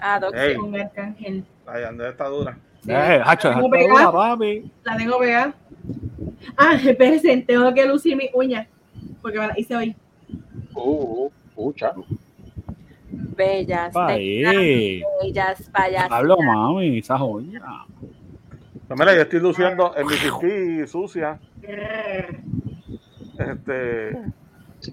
[0.01, 0.57] Ah, Doc, Ey.
[0.57, 1.45] con Arcángel.
[1.67, 2.59] La de Yandel está dura.
[2.83, 2.91] sí.
[2.91, 4.01] Eh, hacho, ¿Tengo pegada?
[4.07, 4.71] dura, papi.
[4.83, 5.55] La tengo pegada.
[6.57, 8.67] Ah, espérense, tengo que lucir mis uñas,
[9.23, 9.97] porque me las hice hoy.
[10.75, 11.93] Uh, uh, pucha.
[13.11, 15.03] Bellas, bellas, ahí.
[15.23, 16.11] bellas, payas.
[16.11, 17.63] Hablo, mami, esa joya.
[18.87, 21.39] Pues mira, yo estoy luciendo en mi pipí sucia.
[23.39, 24.19] Este.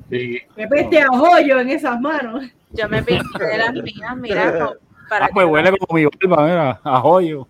[0.10, 0.40] Sí.
[0.56, 2.46] Me peste a joyo en esas manos.
[2.72, 4.74] Yo me pinté de las mías, mira,
[5.10, 7.48] para, Ah, pues huele como mi barba, mira, a joyo.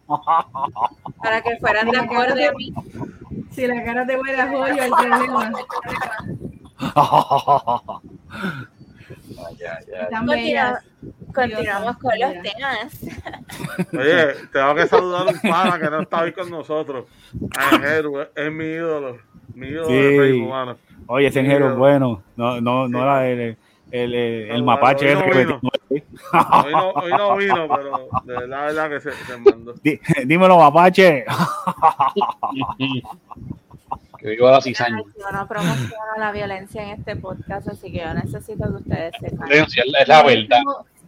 [1.22, 2.74] para que fueran de acorde a mí.
[3.52, 5.52] Si la cara te huele a joyo, el problema.
[9.58, 10.10] Ya, ya.
[10.20, 10.82] Continua-.
[11.34, 13.00] Continuamos con los temas.
[13.94, 17.06] Oye, tengo que saludar a un pana que no está hoy con nosotros.
[17.58, 19.18] A Jeru, es mi ídolo.
[19.54, 19.94] Mi ídolo Sí.
[19.96, 20.78] de mano.
[21.08, 21.54] Oye, ese Mira.
[21.56, 22.24] engero es bueno.
[22.36, 23.58] No, no, no era el,
[23.92, 25.60] el, el, el No, mapache hoy no que vino.
[25.62, 25.72] metió.
[26.64, 29.74] Hoy no, hoy no vino, pero de verdad, de verdad que se, se mandó.
[29.84, 31.26] Di- Dímelo, mapache.
[34.20, 35.02] Que viva la cizaña.
[35.20, 39.52] Yo no promociono la violencia en este podcast, así que yo necesito que ustedes sepan.
[39.52, 39.76] Es
[40.08, 40.62] la verdad.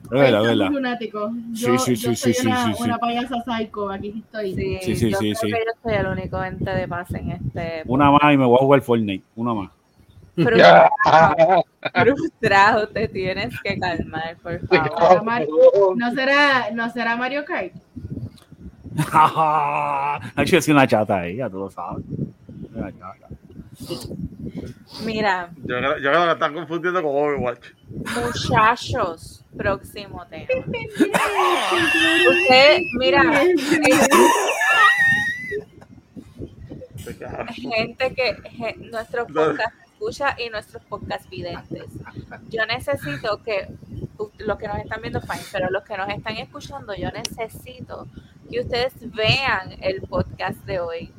[0.04, 0.70] Es verdad, es Estamos verdad.
[0.72, 1.32] lunáticos.
[1.54, 2.84] Sí, Yo, sí, yo sí, soy sí, una, sí, sí.
[2.84, 4.54] una payasa psycho, aquí estoy.
[4.56, 5.48] Sí, Sí, sí, yo sí, creo sí.
[5.48, 8.56] que yo soy el único ente de paz en este Una más y me voy
[8.56, 9.24] a jugar Fortnite.
[9.36, 9.70] Una más.
[10.36, 10.90] Frustrado.
[11.94, 15.24] frustrado, te tienes que calmar, por favor.
[15.96, 17.72] ¿No será, ¿No será Mario Kart?
[20.46, 22.04] Yo soy una chata ahí, ya tú lo sabes.
[22.74, 23.28] Una chata.
[25.06, 27.66] Mira, Yo creo, que están confundiendo con Overwatch.
[27.90, 30.48] muchachos, próximo tema.
[32.30, 33.24] Usted, mira,
[37.54, 39.76] gente que ge- nuestros podcast
[40.10, 41.84] escucha y nuestros podcast videntes.
[42.50, 43.68] Yo necesito que
[44.40, 48.08] los que nos están viendo, fine, pero los que nos están escuchando, yo necesito
[48.52, 51.12] que ustedes vean el podcast de hoy,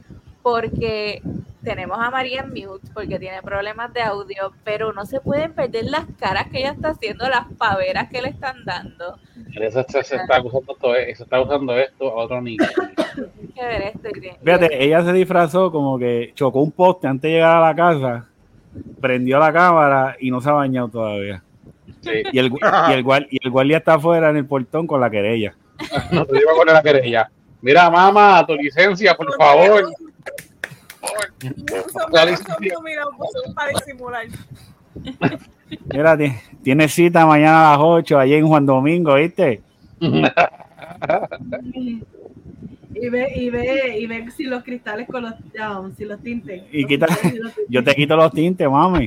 [0.43, 1.23] porque
[1.63, 5.87] tenemos a María en mute porque tiene problemas de audio, pero no se pueden perder
[5.87, 9.19] las caras que ella está haciendo, las paveras que le están dando.
[9.55, 12.43] Eso se, se está usando todo, se está usando esto a otro
[14.13, 17.75] tiene- Fíjate, ella se disfrazó como que chocó un poste antes de llegar a la
[17.75, 18.29] casa,
[19.01, 21.43] prendió la cámara y no se ha bañado todavía.
[22.01, 22.11] Sí.
[22.33, 25.11] Y el, y el, guar- y el guardia está afuera en el portón con la
[25.11, 25.55] querella.
[26.13, 27.31] No te iba a poner la querella.
[27.63, 29.91] Mira, mamá, tu licencia, por favor.
[35.93, 39.63] Mira, ti- tiene cita mañana a las 8 allí en Juan Domingo, ¿viste?
[42.95, 46.63] Y ve, y ve, y ve si los cristales con los, um, si los tintes.
[46.73, 46.87] Y
[47.69, 49.07] Yo te quito los tintes, mami.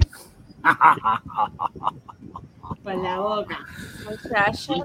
[2.83, 3.59] por la boca.
[4.05, 4.83] Muchachos,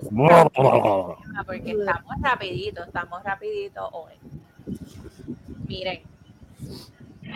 [1.47, 4.13] porque estamos rapidito, estamos rapidito hoy.
[5.67, 6.03] Miren,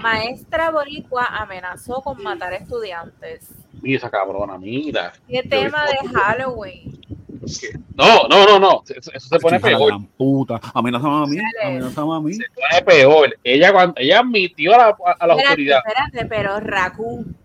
[0.01, 3.51] maestra boricua amenazó con matar estudiantes.
[3.81, 5.13] Mira esa cabrona, mira.
[5.29, 7.01] ¿Qué tema de Halloween?
[7.95, 8.83] No, no, no, no.
[8.89, 9.87] Eso, eso se pone la peor.
[9.89, 10.61] gran puta.
[10.75, 11.77] Amenazame a mí, Dale.
[11.77, 12.35] amenazame a mí.
[12.35, 13.37] Se pone peor.
[13.45, 15.79] Ella cuando ella admitió a la, a la Espérate, autoridad.
[15.87, 17.37] espérate, pero Raccoon.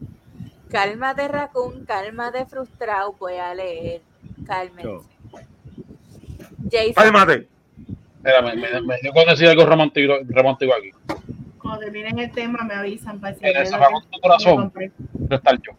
[0.69, 3.13] Cálmate, Raccoon, cálmate, frustrado.
[3.19, 4.01] Voy a leer.
[4.45, 4.83] Cálmense.
[4.83, 5.01] Yo.
[6.71, 7.47] Jason, Cálmate.
[8.17, 10.91] Espera, me, me, me dio con decir algo romántico, romántico aquí.
[11.59, 14.71] Cuando terminen el tema me avisan para lo apagó que tu corazón.
[14.75, 15.71] el yo.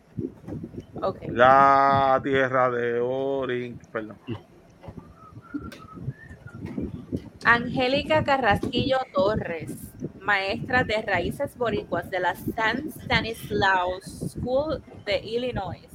[1.02, 1.18] Ok.
[1.28, 3.78] La tierra de Orin.
[3.92, 4.16] Perdón.
[7.44, 9.76] Angélica Carrasquillo Torres,
[10.20, 15.88] maestra de raíces boricuas de la San Stanislaus School de Illinois,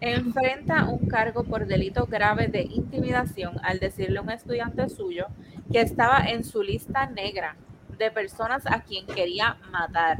[0.00, 5.26] enfrenta un cargo por delito grave de intimidación al decirle a un estudiante suyo
[5.72, 7.56] que estaba en su lista negra
[7.98, 10.18] de personas a quien quería matar.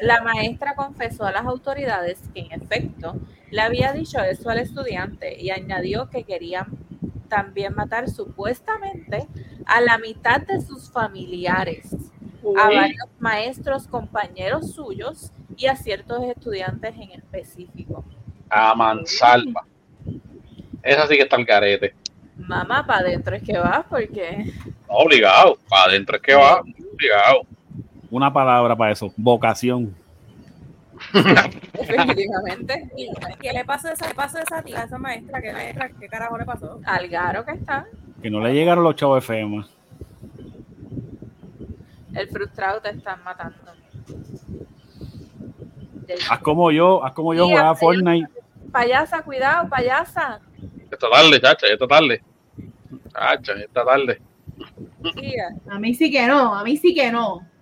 [0.00, 3.16] La maestra confesó a las autoridades que en efecto
[3.50, 6.66] le había dicho eso al estudiante y añadió que quería
[7.28, 9.26] también matar supuestamente
[9.66, 11.94] a la mitad de sus familiares,
[12.56, 18.04] a varios maestros compañeros suyos y a ciertos estudiantes en específico.
[18.50, 19.66] A mansalva.
[20.82, 21.94] Esa sí que está el garete.
[22.36, 24.52] Mamá, para adentro es que vas porque
[24.88, 25.58] No, obligado.
[25.68, 26.60] Para adentro es que va.
[26.60, 27.46] Obligado.
[28.14, 29.92] Una palabra para eso, vocación.
[31.72, 32.88] definitivamente
[33.40, 35.42] ¿Qué le pasó a esa, pasó a esa tía, a esa maestra?
[35.42, 35.90] ¿Qué, maestra?
[35.98, 36.80] ¿Qué carajo le pasó?
[36.84, 37.88] al garo que está,
[38.22, 39.66] Que no le llegaron los chavos de FEMA.
[42.14, 43.58] el frustrado te están matando.
[46.30, 48.30] Haz como yo, haz como yo jugaba Fortnite.
[48.70, 50.40] Payasa, cuidado, payasa.
[50.88, 52.22] Esta tarde, chacha, esta tarde.
[53.12, 54.22] Chacha, esta tarde.
[55.16, 55.48] Tía.
[55.68, 57.53] A mí sí que no, a mí sí que no.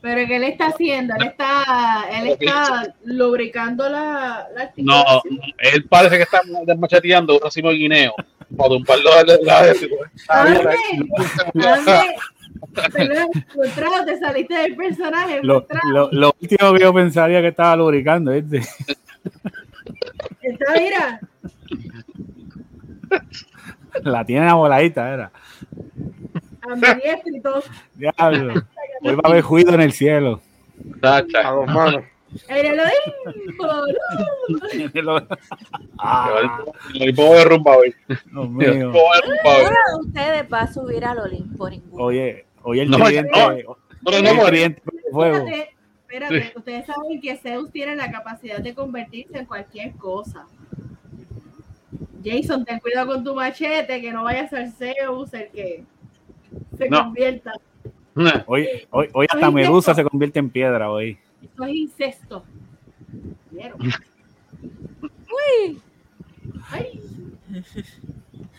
[0.00, 1.14] Pero ¿qué él está haciendo?
[1.16, 5.04] Él está, él está lubricando la, la No,
[5.58, 8.14] él parece que está desmacheteando un racimo de guineo.
[8.56, 9.90] Tumbarlo de la de
[10.28, 10.60] Ande,
[11.54, 12.16] ande.
[12.92, 15.40] Perdón, Frustrado, te saliste del personaje.
[15.42, 18.58] Lo, lo, lo último que yo pensaría que estaba lubricando, ¿viste?
[20.42, 21.20] Está, mira,
[24.02, 25.32] La tiene voladita, era.
[26.62, 27.62] Ambidiestro y todo.
[27.94, 28.62] Diablo.
[29.02, 30.40] Hoy va a haber juicio en el cielo.
[31.02, 31.50] A Chacha.
[31.50, 32.04] dos manos.
[32.48, 32.92] El Elohim.
[35.98, 37.94] Ah, El povo de rumba hoy.
[38.08, 38.92] El mío.
[40.00, 41.68] ustedes va a subir al Olimpo.
[41.92, 43.30] Oye, oye el No, tridente.
[43.32, 45.36] no, No, el no, no, de fuego.
[45.36, 45.74] Espérate,
[46.08, 50.46] espérate, ustedes saben que Zeus tiene la capacidad de convertirse en cualquier cosa.
[52.24, 55.84] Jason, ten cuidado con tu machete, que no vaya a ser Zeus el que
[56.76, 57.04] se No.
[57.04, 57.52] convierta.
[58.46, 61.16] Hoy, hoy, hoy hasta Medusa se convierte en piedra hoy.
[61.42, 62.44] Eso es incesto.
[63.50, 63.78] ¿Vieron?
[66.70, 67.00] Ay,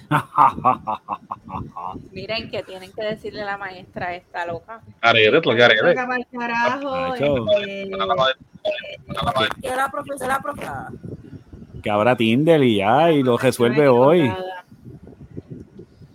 [2.11, 4.81] Miren que tienen que decirle a la maestra esta loca.
[5.01, 7.13] Garete, lo Nacho.
[7.13, 7.91] este,
[9.61, 10.89] Y la profesora, la profesora.
[11.81, 14.31] que habrá Tinder y ya, y lo resuelve hoy.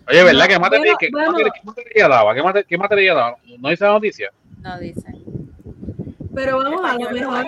[0.09, 0.47] Oye, ¿verdad?
[0.47, 1.33] ¿Qué No, materia, bueno, qué, bueno.
[1.33, 2.35] materia, qué materia daba?
[2.35, 3.37] ¿Qué, mate- qué materia daba?
[3.59, 4.33] ¿No dice la noticia?
[4.63, 5.17] No dicen.
[6.35, 7.47] Pero vamos, a lo mejor,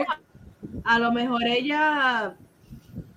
[0.84, 2.34] a lo mejor ella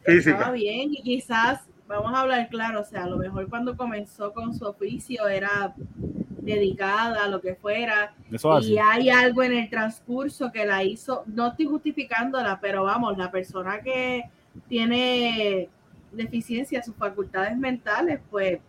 [0.06, 4.34] estaba bien y quizás, vamos a hablar claro, o sea, a lo mejor cuando comenzó
[4.34, 5.74] con su oficio era
[6.41, 11.24] dedicada a lo que fuera Eso y hay algo en el transcurso que la hizo,
[11.28, 14.24] no estoy justificándola, pero vamos, la persona que
[14.68, 15.70] tiene
[16.12, 18.60] deficiencia, sus facultades mentales, pues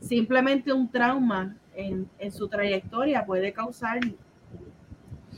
[0.00, 4.00] simplemente un trauma en, en su trayectoria puede causar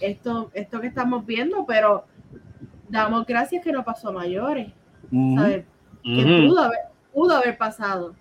[0.01, 2.05] esto, esto que estamos viendo, pero
[2.89, 4.73] damos gracias que no pasó a mayores.
[5.37, 5.65] ¿sabes?
[6.03, 6.79] que pudo haber,
[7.13, 8.15] pudo haber pasado.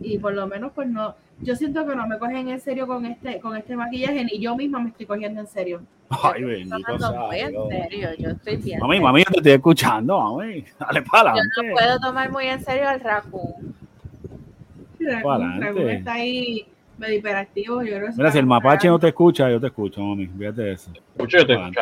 [0.00, 3.06] Y por lo menos, pues no, yo siento que no me cogen en serio con
[3.06, 5.82] este, con este maquillaje, ni yo misma me estoy cogiendo en serio.
[6.08, 8.80] Ay, bendito tomando sea muy en serio, yo estoy bien.
[8.80, 10.64] Mami, mami, yo te estoy escuchando, mami.
[10.78, 13.74] Dale para Yo no puedo tomar muy en serio al raccoon.
[15.04, 16.66] Dragón, está ahí
[16.98, 17.82] medio hiperactivo.
[17.82, 20.26] Yo creo Mira, si el mapache no te escucha, yo te escucho, mami.
[20.26, 20.90] Fíjate de eso.
[21.16, 21.80] Escucho, yo te escucho.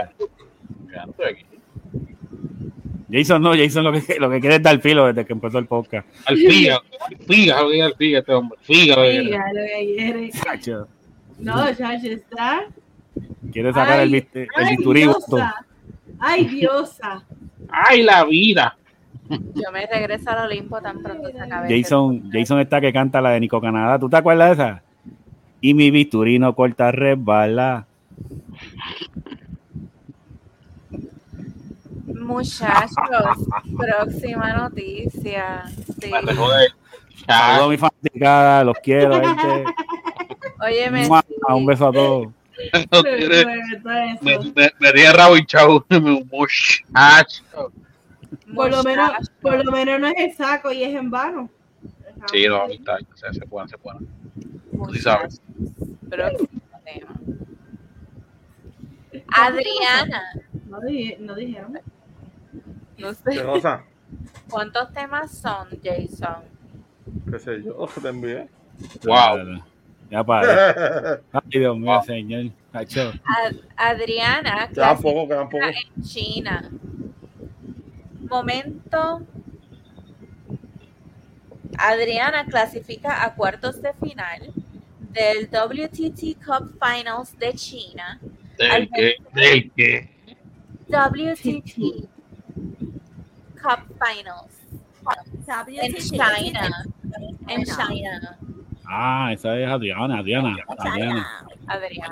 [0.93, 1.45] Ya, no estoy aquí.
[3.13, 5.67] Jason no, Jason lo que, lo que quiere es dar filo desde que empezó el
[5.67, 6.07] podcast.
[6.27, 6.81] Al figa,
[7.27, 8.59] figa, lo que al figa este hombre.
[8.63, 9.25] Figa, lo que quiere.
[9.25, 10.31] Diga lo que quiere.
[10.31, 10.89] Chacho,
[11.39, 12.67] No, chacho, está.
[13.53, 15.13] Quiere sacar Ay, el, el Ay, bisturivo.
[15.15, 15.55] diosa.
[16.21, 17.25] Ay, diosa.
[17.69, 18.77] ¡Ay, la vida!
[19.31, 21.69] Yo me regreso al Olimpo tan pronto se acabe.
[21.69, 23.99] este Jason, Jason está que canta la de Nico Canadá.
[23.99, 24.83] ¿Tú te acuerdas de esa?
[25.61, 27.87] Y mi bisturino corta resbala.
[32.07, 35.65] Muchachos, próxima noticia.
[36.01, 36.11] Sí.
[36.11, 36.35] Me.
[37.27, 39.65] Saludos a mi fanaticada, los quiero, gente.
[41.07, 41.35] Mua, sí.
[41.49, 42.27] Un beso a todos.
[42.93, 44.19] no Me- me-.
[44.23, 45.85] Me, me, me di rabo hinchado.
[45.89, 47.73] Me muchacho.
[48.55, 49.11] Por lo menos,
[49.41, 51.49] por lo menos no es el saco y es en vano.
[52.31, 53.99] Sí, no, está, se, se puede, se puede.
[54.73, 55.41] Tú sí sabes.
[56.09, 56.49] Próximo
[56.85, 57.15] tema.
[59.29, 60.23] Adriana,
[60.69, 61.73] No, di- no dijeron.
[61.73, 61.81] no
[62.97, 63.85] ¿Qué sé cosa?
[64.49, 66.45] cuántos temas son, Jason.
[67.31, 67.89] ¿Qué sé yo?
[68.01, 68.49] Te envié.
[69.05, 69.63] Wow.
[70.11, 71.21] Ya para.
[71.33, 72.03] Ay, Dios mío, Wow.
[72.05, 72.53] señor.
[72.73, 75.65] Ad- Adriana Quedan poco, quedan poco.
[75.65, 76.71] en China.
[78.31, 79.27] Momento.
[81.77, 84.53] Adriana clasifica a cuartos de final
[85.11, 88.21] del WTT Cup Finals de China.
[88.57, 89.15] ¿Del qué?
[89.35, 90.11] ¿Del qué?
[90.89, 92.09] WTT
[93.61, 94.61] Cup Finals
[95.67, 96.85] en China.
[97.49, 98.39] En China.
[98.93, 100.57] Ah, esa es Adriana, Adriana.
[100.67, 101.27] Adriana.
[101.69, 102.09] Adriana.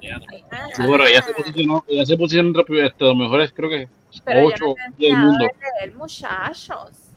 [0.76, 3.88] Sí, bueno, ella se posicionó, ella se posicionó entre este, los mejores, creo que
[4.24, 5.46] Pero yo ocho no del entendí mundo.
[5.82, 7.10] él, muchachos.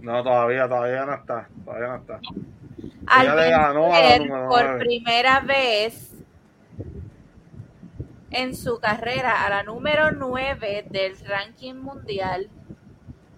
[0.00, 1.48] No, todavía, todavía no está.
[1.64, 2.20] Todavía no está.
[3.06, 4.78] Al le ganó a la número por nueve.
[4.84, 6.14] primera vez
[8.30, 12.48] en su carrera a la número 9 del ranking mundial,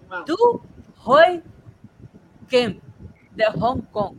[0.09, 0.25] Wow.
[0.25, 0.61] Du
[1.05, 1.41] Hoi
[2.49, 2.79] Kim
[3.31, 4.17] de Hong Kong.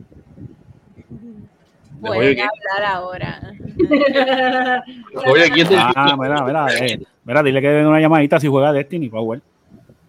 [2.05, 2.45] Pueden Kim.
[2.45, 3.41] hablar ahora.
[5.31, 8.71] Oye, ¿quién te Ah, mira, mira, eh, mira, dile que den una llamadita si juega
[8.71, 9.41] Destiny, jugar.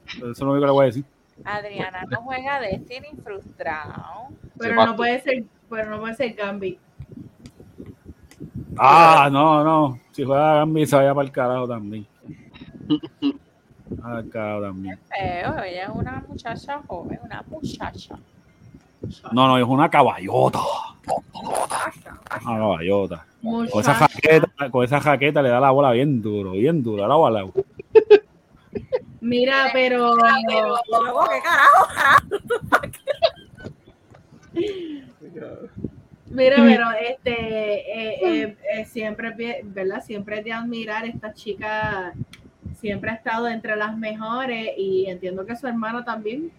[0.06, 1.04] Eso es lo único que le voy a decir.
[1.44, 4.28] Adriana no juega Destiny frustrado.
[4.58, 6.78] pero no puede ser, pero no puede ser Gambi.
[8.78, 9.98] Ah, no, no.
[10.12, 12.06] Si juega Gambi se vaya para el carajo también.
[14.02, 14.98] Al carajo también.
[15.08, 18.16] Feo, ella es una muchacha joven, una muchacha.
[19.32, 20.60] No, no, es una caballota.
[22.44, 23.26] Una caballota.
[23.42, 27.14] Con esa jaqueta, con esa jaqueta le da la bola bien duro, bien duro, la
[27.14, 27.46] bola.
[29.20, 31.88] Mira, pero Luego, ¿qué carajo?
[36.30, 40.02] Mira, pero este eh, eh, eh, siempre, ¿verdad?
[40.04, 42.12] Siempre es de admirar esta chica,
[42.74, 46.50] siempre ha estado entre las mejores y entiendo que su hermano también.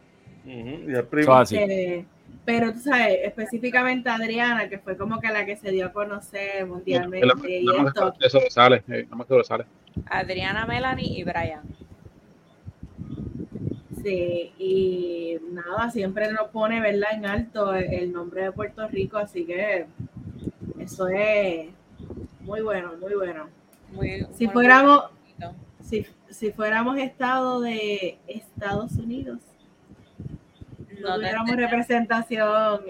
[0.45, 1.33] Y el primo.
[1.33, 2.05] así.
[2.47, 6.65] Pero tú sabes, específicamente Adriana, que fue como que la que se dio a conocer
[6.65, 7.27] mundialmente
[8.21, 9.65] eso le sale, eh, nada más que le sale.
[10.05, 11.63] Adriana, Melanie y Brian.
[14.01, 17.09] Sí, y nada, siempre nos pone, ¿verdad?
[17.15, 19.85] En alto el, el nombre de Puerto Rico, así que
[20.79, 21.67] eso es
[22.39, 23.49] muy bueno, muy bueno.
[23.91, 25.09] Muy, Si muy fuéramos-.
[25.81, 29.39] Si, si fuéramos estado de Estados Unidos,
[31.01, 32.81] no No tuviéramos representación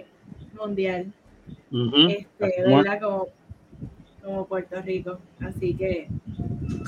[0.60, 1.12] mundial,
[2.10, 2.28] este,
[2.64, 2.78] Bueno.
[2.78, 3.00] ¿verdad?
[3.02, 3.28] Como,
[4.24, 5.20] como Puerto Rico.
[5.42, 6.08] Así que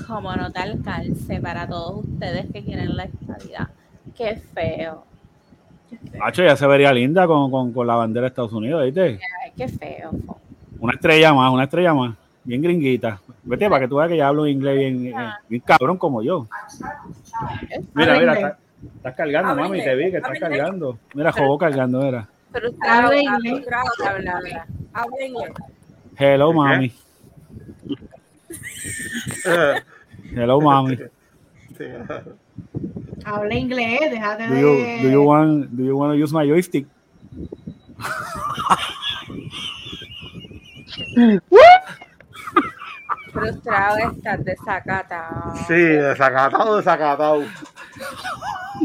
[0.07, 3.70] como nota al calce para todos ustedes que quieren la estabilidad.
[4.15, 5.03] Qué feo.
[6.22, 9.20] Hacho, ya se vería linda con, con, con la bandera de Estados Unidos, ¿viste?
[9.43, 10.11] Ay, qué feo.
[10.26, 10.39] fo.
[10.80, 12.15] Una estrella más, una estrella más.
[12.43, 13.20] Bien gringuita.
[13.43, 15.15] Vete para que tú veas que ya hablo inglés bien, bien,
[15.47, 16.47] bien cabrón como yo.
[17.93, 18.57] Mira, mira.
[18.96, 20.60] Estás, cargando, Habla mami, te vi que estás inglés.
[20.60, 21.00] cargando.
[21.14, 22.28] Mira, jugó cargando, era.
[22.52, 22.70] Pero.
[22.82, 23.66] Habla inglés.
[26.18, 26.92] Hello, mami.
[30.36, 30.98] Hello, mami.
[33.26, 34.62] Habla inglés, déjate Do de...
[34.62, 36.88] you, do you want, do you want to use my joystick?
[43.32, 45.56] Frustrado estás desacatado.
[45.68, 47.42] Sí, desacatado, desacatado.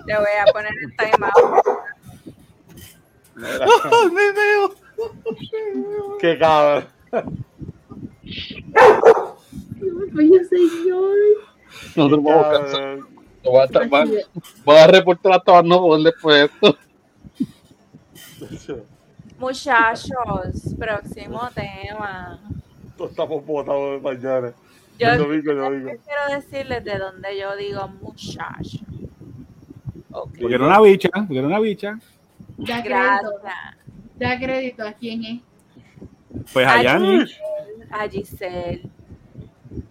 [0.07, 1.65] Te voy a poner el timeout.
[3.35, 3.67] Mira,
[4.13, 4.75] me veo.
[6.21, 6.87] Qué cabrón.
[10.17, 11.17] Oye, señor.
[11.97, 12.99] Nosotros vamos a cansar.
[13.43, 14.27] Voy a, estar- voy a-
[14.65, 16.79] voy a reportar no poder después de esto.
[19.39, 22.39] Muchachos, próximo tema.
[22.97, 24.53] Todos estamos botados de mañana.
[24.99, 25.91] Yo El domingo, el domingo.
[26.05, 28.79] quiero decirles de dónde yo digo muchacho.
[30.13, 31.99] Ok, Porque era una bicha, porque era una bicha.
[32.57, 33.33] Da crédito.
[33.43, 33.77] gracias.
[34.17, 35.41] Da crédito a quién es.
[36.53, 37.25] Pues allá ni.
[37.91, 38.83] A Giselle,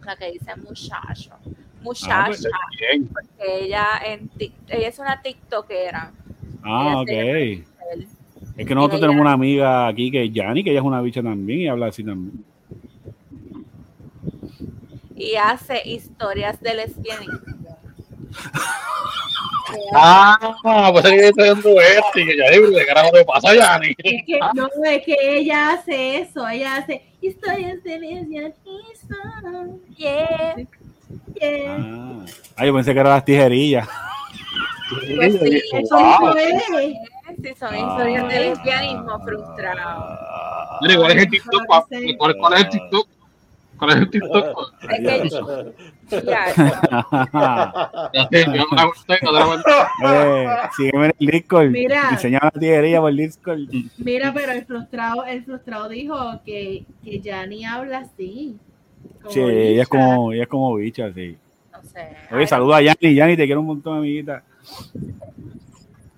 [0.06, 1.32] la que dice muchacho.
[1.34, 1.50] Ah,
[1.84, 2.48] Muchacha, pues,
[2.80, 3.08] Bien.
[3.08, 6.12] porque ella, en ella es una tiktokera.
[6.64, 7.08] Ah, ok.
[7.10, 7.64] Giselle.
[8.56, 11.02] Es que nosotros Ella- tenemos una amiga aquí que es Yani, que ella es una
[11.02, 12.46] bicha también y habla así también.
[15.24, 17.40] Y hace historias de lesbianismo.
[19.96, 23.96] Ah, pues que estoy dando este y que ya digo, ¿qué carajo te pasa, Yanni?
[24.04, 26.48] Es que, no, es que ella hace eso.
[26.48, 29.80] Ella hace historias de lesbianismo.
[29.96, 30.56] Yeah.
[31.40, 31.78] Yeah.
[31.80, 32.26] Ah.
[32.58, 33.88] Ah, yo pensé que eran las tijerillas.
[35.16, 36.36] Pues sí, Eso Wow.
[36.38, 36.64] es.
[37.42, 40.20] Sí, son historias de lesbianismo frustrado.
[40.82, 41.66] Mire, ¿cuál es el TikTok?
[41.66, 43.08] cuál es el TikTok?
[43.84, 44.74] ¿Cuál es el TikTok?
[44.84, 45.74] Es que yo-
[46.24, 46.46] ya,
[48.14, 49.72] Ya sé, yo no la conté, no la conté.
[50.06, 51.70] eh, sígueme en el Discord.
[51.70, 52.10] Mira.
[52.12, 53.60] Enseña la tijería por Discord.
[53.98, 56.16] Mira, pero el frustrado, el frustrado dijo
[56.46, 58.58] que, que Yanni habla así.
[59.30, 61.38] Sí, ella es como, ella es como bicha, sí.
[61.72, 62.16] no sé.
[62.32, 63.16] Oye, saluda a Yani.
[63.16, 64.44] Yani, te quiero un montón, amiguita.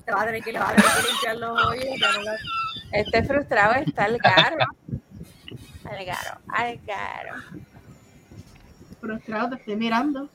[0.06, 1.86] Te vas a tener que, le vas a tener que limpiar los hoyos.
[2.00, 2.36] ya no la-
[3.00, 4.58] Este frustrado está al garo.
[5.86, 7.36] Al garo, al garo.
[9.00, 10.30] Frustrado, te estoy mirando.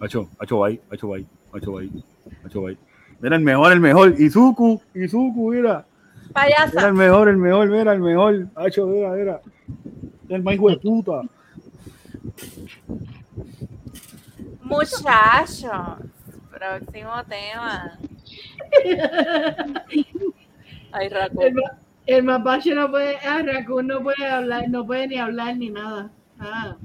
[0.00, 1.90] Hacho, hacho, bye, hacho, bye, hacho, bye,
[2.44, 2.78] hacho, bye.
[3.20, 4.14] Mira, el mejor, el mejor.
[4.20, 5.84] Izuku, Izuku, mira.
[6.28, 6.88] Mira, Payasa.
[6.88, 8.46] el mejor, el mejor, mira, el mejor.
[8.54, 9.40] Hacho, mira, mira.
[10.28, 11.22] El más hijo de puta.
[14.62, 15.98] Muchachos.
[16.50, 17.98] Próximo tema.
[20.92, 21.40] Ay, Raco.
[22.08, 25.56] El, ma- el mapache no puede, ah, Raccoon no puede hablar, no puede ni hablar
[25.56, 26.10] ni nada.
[26.40, 26.76] Ah.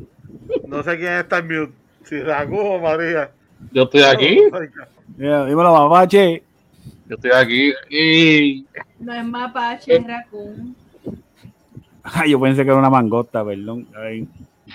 [0.68, 1.74] No sé quién está en mute.
[2.04, 3.32] Si Raku o María.
[3.72, 4.38] Yo estoy aquí,
[5.16, 6.44] Mira, dímelo, mapache.
[7.08, 7.74] yo estoy aquí.
[7.90, 8.66] Y
[9.00, 10.76] No es mapache, es Raccoon.
[12.04, 13.88] Ay, yo pensé que era una mangota, perdón.
[13.96, 14.28] Ay.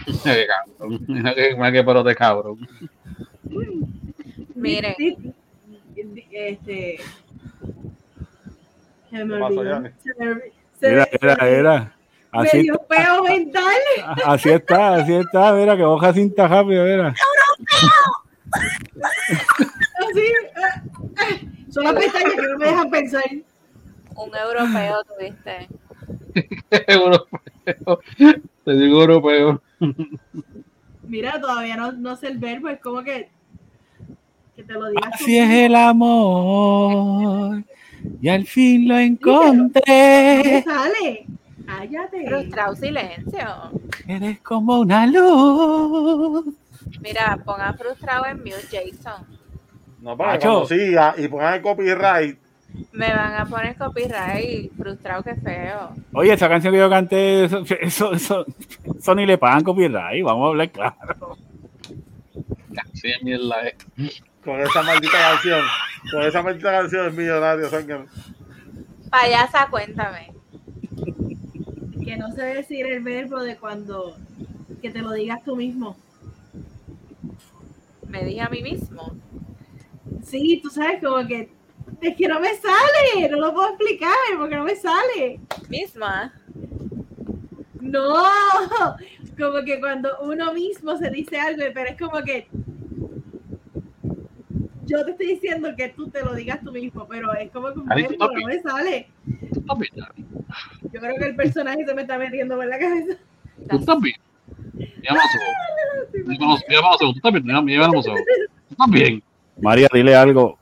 [1.09, 1.35] Mira
[1.73, 2.59] que, pero de cabrón.
[4.55, 4.95] Miren.
[6.31, 6.97] Este.
[9.11, 9.65] Se me ¿Qué pasó, olvidó.
[9.65, 9.91] Yanni?
[10.03, 10.41] Se me,
[10.81, 11.97] se Mira, me- mira, mira.
[12.33, 13.73] me Así, dio peo mental.
[14.27, 15.53] así está, así está.
[15.55, 17.15] Mira, que hoja cinta rápido, mira.
[18.51, 20.23] Así.
[20.57, 20.83] ah,
[21.19, 21.25] ah.
[21.71, 23.23] Son las pestañas que no me dejan pensar.
[24.17, 25.69] Un europeo tuviste.
[26.89, 28.01] europeo.
[28.65, 29.63] Te digo europeo.
[31.03, 33.29] Mira, todavía no, no sé el verbo, es como que.
[34.57, 35.11] Que te lo digas.
[35.19, 35.67] tú Así es mismo.
[35.67, 37.65] el amor.
[38.21, 40.63] Y al fin lo ¿Qué encontré.
[40.65, 41.27] sale?
[41.67, 42.27] Cállate.
[42.27, 43.47] Frustrado silencio.
[44.07, 46.47] Eres como una luz.
[47.03, 49.27] Mira, ponga frustrado en mute, Jason.
[50.01, 50.49] No, para Macho.
[50.49, 52.39] cuando siga y pongan el copyright.
[52.93, 54.73] Me van a poner copyright.
[54.77, 55.91] Frustrado, que feo.
[56.13, 58.47] Oye, esa canción que yo canté, eso, eso, eso,
[58.97, 60.25] eso ni le pagan copyright.
[60.25, 61.37] Vamos a hablar claro.
[62.95, 63.67] Sí, mierda.
[63.69, 63.77] eh.
[64.45, 65.61] Con esa maldita canción.
[66.11, 67.69] Con esa maldita canción es millonario.
[67.69, 68.07] ¿saben
[69.11, 70.33] Payasa, cuéntame.
[72.05, 74.17] Que no sé decir el verbo de cuando.
[74.81, 75.97] Que te lo digas tú mismo.
[78.07, 79.15] Me dije a mí mismo.
[80.25, 81.51] Sí, tú sabes, como que.
[82.01, 85.41] Es que no me sale, no lo puedo explicar porque no me sale.
[85.69, 86.33] Misma.
[87.81, 88.23] No,
[89.39, 92.49] como que cuando uno mismo se dice algo, pero es como que
[94.89, 97.81] yo te estoy diciendo que tú te lo digas tú mismo, pero es como que
[97.81, 98.17] un también.
[98.19, 99.09] no me sale.
[100.93, 103.17] Yo creo que el personaje se me está metiendo por la cabeza.
[103.69, 104.17] Tú también.
[107.13, 108.35] Tú también.
[108.69, 109.23] Tú también.
[109.61, 110.59] María, dile algo.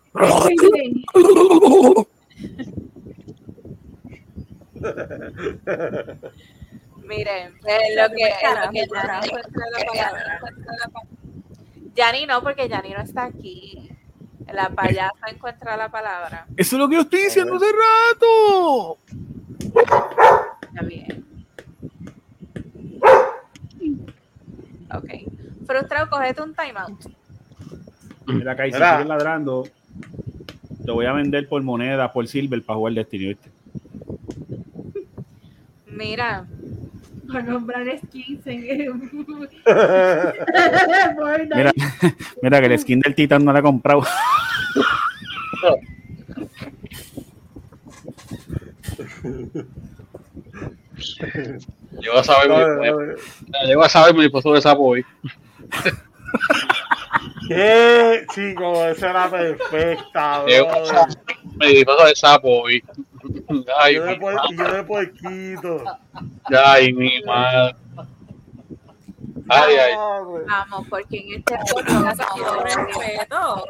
[7.04, 8.24] Miren, eh, lo que,
[8.64, 8.86] lo que.
[11.94, 13.95] Yanni no, porque Yanni no está aquí.
[14.52, 16.46] La payasa encuentra la palabra.
[16.56, 18.98] Eso es lo que yo estoy diciendo hace rato.
[20.62, 21.24] Está bien.
[24.94, 25.10] Ok.
[25.66, 27.06] Frustrado, cogete un timeout.
[28.26, 29.64] Mira, acá, si siguen ladrando,
[30.84, 33.50] lo voy a vender por moneda, por silver, para jugar Destiny, ¿viste?
[35.86, 36.46] Mira,
[37.32, 38.60] para comprar skins en.
[41.54, 41.72] Mira,
[42.42, 44.02] mira que el skin del Titan no la he comprado.
[52.00, 53.66] Llego a saber, No, mi, no, no.
[53.66, 55.04] llego a saber mi esposo de sapo hoy.
[57.48, 58.26] ¿Qué?
[58.34, 61.16] Chico, esa era perfecta, Llego a saber
[61.58, 62.82] mi esposo de sapo hoy.
[63.80, 65.84] Ay, Yo de, mi y yo de puerquito.
[66.44, 67.76] Ay, mi madre.
[69.48, 69.94] Ay, ay.
[70.48, 73.64] Vamos, porque en este podcast, por respeto.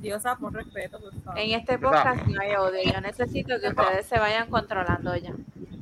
[0.00, 1.38] Diosa, por respeto, por favor.
[1.38, 2.92] en este podcast no hay odio.
[2.92, 5.32] Yo necesito que ustedes se vayan controlando ya.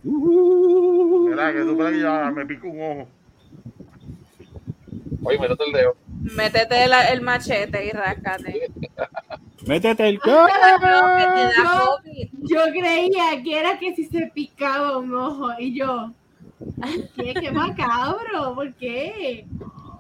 [0.05, 3.09] Mira, que tú aquí ya me pico un ojo.
[5.25, 5.97] Oye, métete el dedo.
[6.37, 8.71] Métete la- el machete y rascate.
[9.69, 10.79] Métete el No, da
[12.43, 16.11] yo- creía que era que si se picaba un ojo y yo.
[17.15, 17.35] ¿Qué?
[17.35, 18.55] ¡Qué macabro!
[18.55, 19.47] ¿Por qué?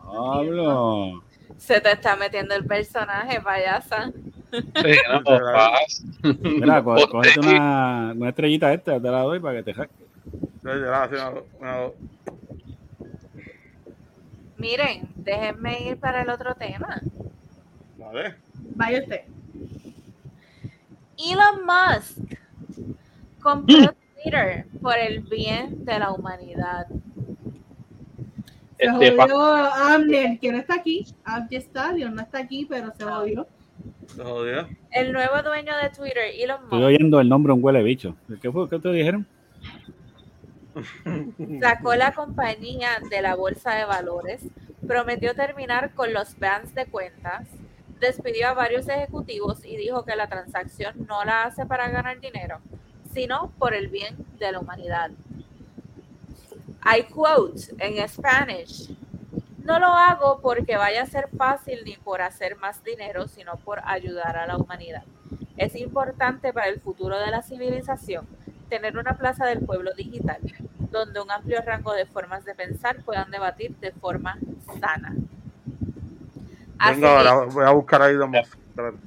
[0.06, 1.22] Pablo.
[1.58, 4.10] Se te está metiendo el personaje, payasa.
[4.50, 4.52] Sí,
[5.12, 6.02] no, paz.
[6.42, 11.44] Mira, co- cógete una, una estrellita esta, te la doy para que te hago-
[14.56, 17.00] Miren, déjenme ir para el otro tema.
[17.96, 18.34] Vale.
[18.74, 19.20] Vaya usted.
[21.18, 22.18] Elon Musk
[23.40, 26.86] compró Twitter por el bien de la humanidad.
[28.78, 29.40] Se Este, jodió
[29.74, 31.06] Amner, que no está aquí.
[31.24, 33.46] Abdi Stadium no está aquí, pero se jodió.
[34.06, 34.68] Se jodió.
[34.92, 38.14] El nuevo dueño de Twitter, Elon Estoy Musk, oyendo el nombre un huele bicho.
[38.40, 38.68] ¿Qué fue?
[38.68, 39.26] ¿Qué te dijeron?
[41.60, 44.42] sacó la compañía de la bolsa de valores,
[44.86, 47.48] prometió terminar con los bans de cuentas,
[48.00, 52.60] despidió a varios ejecutivos y dijo que la transacción no la hace para ganar dinero,
[53.12, 55.10] sino por el bien de la humanidad.
[56.84, 58.90] I quote en Spanish.
[59.64, 63.80] No lo hago porque vaya a ser fácil ni por hacer más dinero, sino por
[63.84, 65.04] ayudar a la humanidad.
[65.58, 68.26] Es importante para el futuro de la civilización
[68.68, 70.40] tener una plaza del pueblo digital,
[70.90, 74.38] donde un amplio rango de formas de pensar puedan debatir de forma
[74.80, 75.14] sana.
[76.84, 78.46] Venga, ahora voy a buscar ahí dos más.
[78.48, 78.98] Espérate.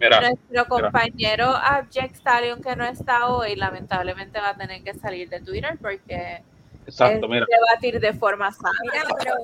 [0.00, 5.28] Mira, nuestro compañero Abject Stallion, que no está hoy, lamentablemente va a tener que salir
[5.28, 6.42] de Twitter porque
[6.86, 7.46] exacto, es mira.
[7.50, 8.70] debatir de forma sana.
[8.82, 9.34] Mira, pero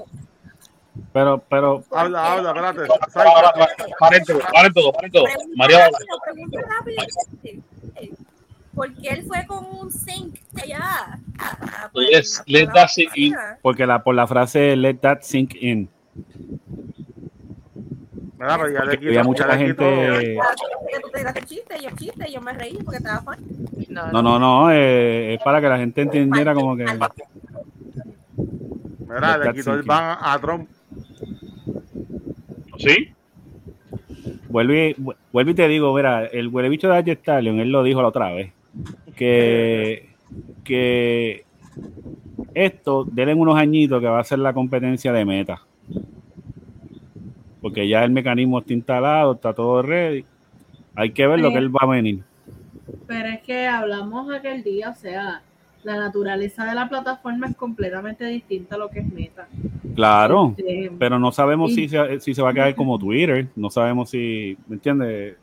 [1.12, 2.87] Pero, pero, Habla, habla, espérate.
[2.87, 3.68] Para, Sai, para,
[3.99, 5.24] paren todo, paren todo, paren todo.
[5.24, 8.16] pregunta María, rápido, pregunta rápido.
[8.74, 11.18] ¿Por qué él fue con un zinc allá?
[11.39, 13.34] Ah, pues, Yes, la- let la- that sink in.
[13.62, 15.89] porque la, por la frase let that sink in.
[18.39, 19.09] Mira, pero ya le quito.
[19.09, 19.84] Había mucha ya gente.
[19.84, 23.22] Que tú te tiraste el chiste, y el chiste, y yo me reí porque estaba
[23.22, 23.37] fun.
[23.89, 26.84] No, no, no, eh, es para que la gente entendiera como que.
[29.09, 30.68] Mira, le quitó el ban a Trump.
[32.78, 33.12] ¿Sí?
[34.49, 37.70] Vuelvo y, vu- vuelvo y te digo, mira, el huele bicho de Ayer Stallion, él
[37.70, 38.53] lo dijo la otra vez,
[39.16, 40.11] que,
[40.62, 41.45] que
[42.55, 45.62] esto, denle unos añitos que va a ser la competencia de meta.
[47.61, 50.24] Porque ya el mecanismo está instalado, está todo ready.
[50.94, 52.22] Hay que ver lo que él va a venir.
[53.07, 55.42] Pero es que hablamos aquel día, o sea,
[55.82, 59.46] la naturaleza de la plataforma es completamente distinta a lo que es Meta.
[59.94, 63.48] Claro, Este, pero no sabemos Y- si se, si se va a quedar como Twitter,
[63.57, 65.36] no sabemos si, ¿me entiendes?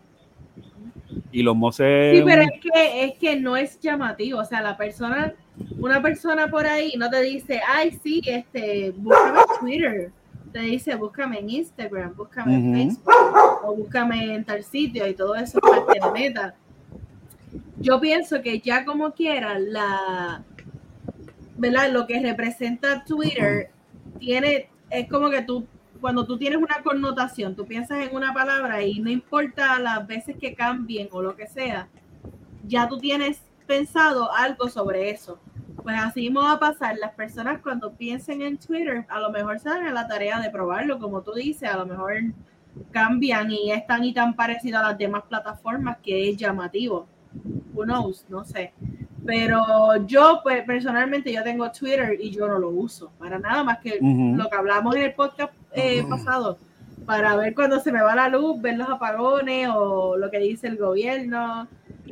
[1.32, 2.18] Y los moses...
[2.18, 4.40] Sí, pero es que, es que no es llamativo.
[4.40, 5.34] O sea, la persona,
[5.80, 10.12] una persona por ahí no te dice, ay, sí, este, búscame Twitter.
[10.54, 12.74] Te dice, búscame en Instagram, búscame en.
[12.74, 13.12] Facebook,
[13.64, 16.56] o búscame en tal sitio, y todo eso es parte de meta.
[17.80, 20.44] Yo pienso que ya como quiera, la,
[21.58, 21.92] ¿verdad?
[21.92, 23.72] Lo que representa Twitter
[24.20, 25.66] tiene, es como que tú,
[26.00, 30.36] cuando tú tienes una connotación, tú piensas en una palabra y no importa las veces
[30.40, 31.88] que cambien o lo que sea,
[32.68, 35.40] ya tú tienes pensado algo sobre eso.
[35.82, 36.98] Pues así mismo va a pasar.
[36.98, 40.50] Las personas cuando piensen en Twitter, a lo mejor se dan a la tarea de
[40.50, 42.14] probarlo, como tú dices, a lo mejor
[42.92, 47.08] cambian y es tan y tan parecido a las demás plataformas que es llamativo.
[47.74, 48.74] Who knows, no sé.
[49.26, 53.80] Pero yo, pues personalmente, yo tengo Twitter y yo no lo uso para nada más
[53.80, 56.58] que lo que hablamos en el podcast eh, pasado,
[57.06, 60.68] para ver cuando se me va la luz, ver los apagones o lo que dice
[60.68, 61.68] el gobierno,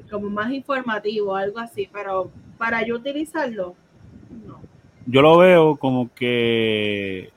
[0.09, 1.89] como más informativo, algo así.
[1.91, 2.32] Pero
[2.62, 3.74] para yo utilizarlo,
[4.45, 4.59] no.
[5.07, 7.32] yo lo veo como que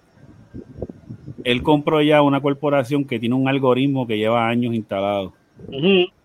[1.42, 5.32] él compró ya una corporación que tiene un algoritmo que lleva años instalado.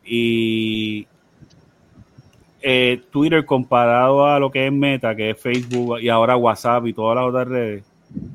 [0.04, 1.08] Y
[2.62, 6.92] eh, Twitter comparado a lo que es Meta, que es Facebook y ahora WhatsApp y
[6.92, 7.86] todas las otras redes,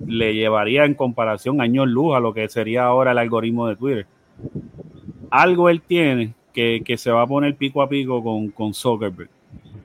[0.07, 4.07] le llevaría en comparación años luz a lo que sería ahora el algoritmo de Twitter.
[5.29, 9.29] Algo él tiene que, que se va a poner pico a pico con, con Zuckerberg.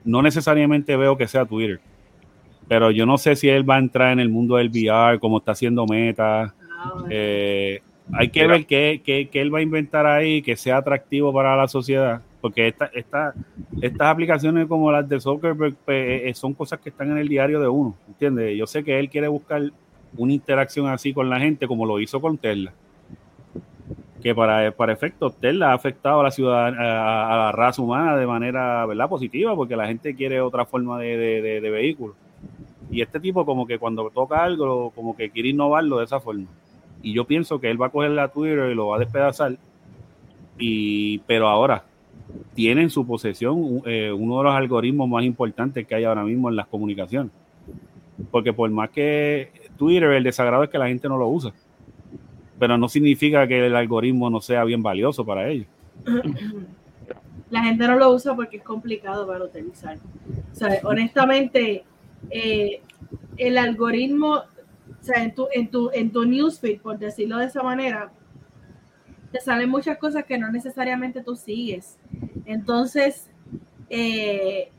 [0.09, 1.79] No necesariamente veo que sea Twitter,
[2.67, 5.37] pero yo no sé si él va a entrar en el mundo del VR como
[5.37, 6.53] está haciendo Meta.
[6.71, 7.07] Ah, bueno.
[7.09, 7.81] Eh,
[8.13, 8.53] hay que Mira.
[8.53, 12.21] ver qué, qué- qué él va a inventar ahí que sea atractivo para la sociedad.
[12.41, 13.33] Porque esta, esta,
[13.81, 17.59] estas aplicaciones como las de Zuckerberg pues, eh, son cosas que están en el diario
[17.59, 17.95] de uno.
[18.07, 18.57] ¿Entiendes?
[18.57, 19.61] Yo sé que él quiere buscar
[20.17, 22.71] una interacción así con la gente como lo hizo con Tesla.
[24.21, 28.17] Que para, para efectos, Tesla ha afectado a la ciudad, a, a la raza humana
[28.17, 29.07] de manera ¿verdad?
[29.07, 32.15] positiva, porque la gente quiere otra forma de, de- de- vehículo.
[32.91, 36.47] Y este tipo como que cuando toca algo, como que quiere innovarlo de esa forma.
[37.01, 39.55] Y yo pienso que él va a coger la Twitter y lo va a despedazar.
[40.57, 41.83] Y, pero ahora,
[42.55, 46.49] tiene en su posesión eh, uno de los algoritmos más importantes que hay ahora mismo
[46.49, 47.31] en las comunicaciones.
[48.31, 51.53] Porque por más que Twitter, el desagrado es que la gente no lo usa.
[52.59, 55.67] Pero no significa que el algoritmo no sea bien valioso para ellos.
[57.49, 59.97] La gente no lo usa porque es complicado para utilizar.
[59.97, 61.83] O honestamente,
[62.29, 62.81] eh,
[63.37, 67.63] el algoritmo, o sea, en tu, en, tu, en tu newsfeed, por decirlo de esa
[67.63, 68.11] manera,
[69.31, 71.97] te salen muchas cosas que no necesariamente tú sigues.
[72.45, 73.29] Entonces,
[73.89, 74.71] eh,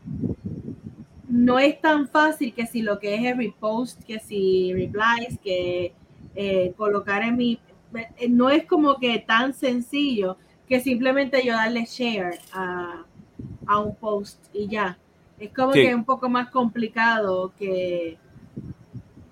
[1.28, 5.92] no es tan fácil que si lo que es el repost, que si replies, que
[6.34, 7.58] eh, colocar en mi...
[7.94, 10.36] eh, No es como que tan sencillo
[10.68, 13.02] que simplemente yo darle share a,
[13.66, 14.96] a un post y ya.
[15.38, 15.80] Es como Sí.
[15.82, 18.16] que es un poco más complicado que...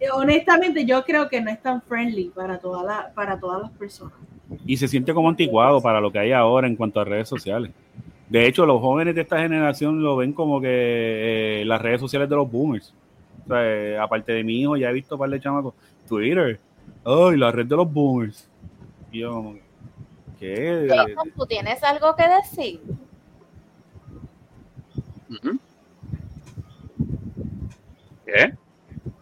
[0.00, 3.70] eh, Honestamente, yo creo que no es tan friendly para, toda la, para todas las
[3.72, 4.14] personas.
[4.66, 7.70] y se siente como anticuado para lo que hay ahora en cuanto a redes sociales.
[8.28, 12.28] De hecho, los jóvenes de esta generación lo ven como que eh, las redes sociales
[12.28, 12.92] de los boomers.
[13.44, 15.74] O sea, eh, aparte de mi hijo, ya he visto un par de chamacos.
[16.08, 16.58] Twitter,
[17.04, 18.48] ay, la red de los boomers.
[19.12, 19.54] Y yo como,
[20.38, 20.86] ¿qué?
[20.88, 22.80] Jason, ¿tú tienes algo que decir?
[28.26, 28.54] ¿Qué?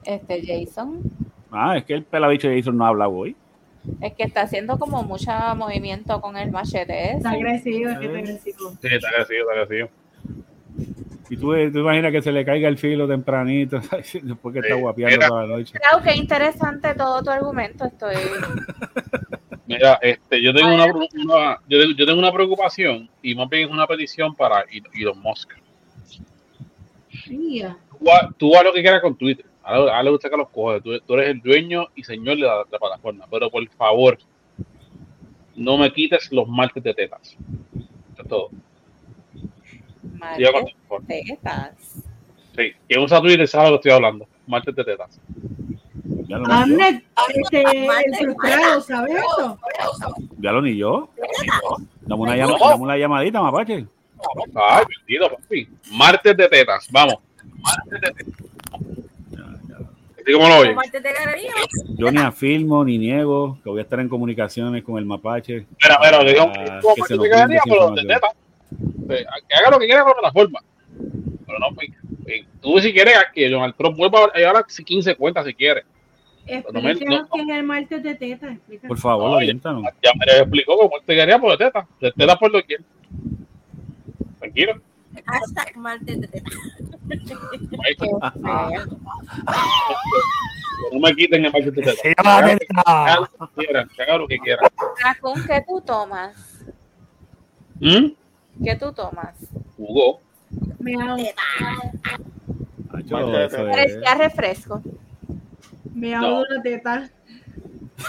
[0.04, 1.00] Este Jason,
[1.50, 3.34] Ah, es que el pelabicho de Jason no habla hoy.
[4.00, 7.12] es que está haciendo como mucho movimiento con el machete.
[7.12, 8.22] Está agresivo, es que está Eh.
[8.22, 8.70] agresivo.
[8.82, 9.88] Sí, está agresivo, está agresivo.
[11.28, 13.80] Y tú, tú imaginas que se le caiga el filo tempranito,
[14.22, 15.28] después que está guapeando mira.
[15.28, 15.74] toda la noche.
[15.78, 17.84] Creo que interesante todo tu argumento.
[17.84, 18.14] Estoy.
[19.68, 23.64] Mira, este, yo tengo una, una- yo, tengo- yo tengo una preocupación y más bien
[23.68, 24.64] es una petición para
[24.94, 25.50] Elon Musk.
[27.28, 29.44] Mira, Tú haz, tú haz lo que quieras con Twitter.
[29.64, 30.80] Haz haz lo que usted que los coge.
[30.80, 33.24] Tú, tú eres el dueño y señor de la, de la plataforma.
[33.28, 34.18] Pero por favor,
[35.56, 37.36] no me quites los martes de tetas.
[38.12, 38.50] Eso es todo.
[40.18, 40.50] Martes,
[40.82, 41.06] informe.
[41.26, 41.72] tetas.
[42.56, 42.72] Sí.
[42.88, 44.26] Quien usa Twitter sabe de lo que estoy hablando.
[44.46, 45.20] Martes de tetas.
[46.28, 46.52] Ya lo ni yo.
[46.54, 47.04] Amnet,
[47.34, 49.58] este, el frustrado, ¿sabes eso?
[50.38, 51.08] Ya lo ni yo.
[52.02, 53.86] Dame una, llama- dame una llamadita, mapache.
[54.54, 55.68] Ay, bendito, papi.
[55.92, 56.88] Martes de tetas.
[56.90, 57.16] Vamos.
[57.60, 58.46] Martes de tetas.
[60.32, 60.74] Como lo de
[61.12, 61.52] galería.
[61.96, 65.66] Yo ni afirmo ni niego que voy a estar en comunicaciones con el mapache.
[65.80, 68.30] Mira, mira, le digo, Ah, que se nos de pero de esa tetas.
[69.08, 70.60] Eh, Que haga lo que quiera con la plataforma.
[71.46, 71.88] Pero no, pues,
[72.26, 75.84] eh, tú si quieres que Donald Trump vuelva a llevar a 15 cuentas si quiere.
[76.46, 78.52] Explícanos es el martes de teta.
[78.52, 78.88] explícanos.
[78.88, 79.82] Por favor, oriéntanos.
[80.02, 81.86] Ya me explicó cómo te quería por de tetas.
[82.00, 82.76] De tetas por lo que
[84.38, 84.80] Tranquilo.
[85.24, 86.50] Hashtag martes de teta.
[90.92, 91.84] No me quiten el martes de.
[91.84, 93.20] Se llama teta.
[93.20, 94.66] lo que quieran, que hagan lo que quieran.
[95.02, 96.64] Raccoon, ¿qué tú tomas?
[97.80, 98.06] ¿Mm?
[98.62, 99.34] ¿Qué tú tomas?
[103.46, 104.82] Eso es- Parecía refresco.
[106.20, 106.42] No.
[106.42, 107.10] de una teta.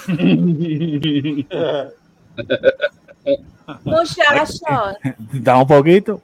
[3.84, 4.62] Muchachos,
[5.34, 6.22] Da un poquito.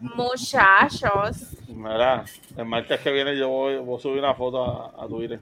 [0.00, 1.56] muchachos.
[1.68, 2.24] Mira,
[2.56, 5.40] el martes que viene yo voy, voy a subir una foto a, a Twitter.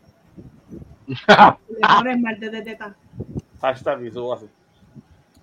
[1.07, 1.17] Le
[1.97, 2.95] pones martes de teta.
[3.61, 4.47] Hashtag y subo así.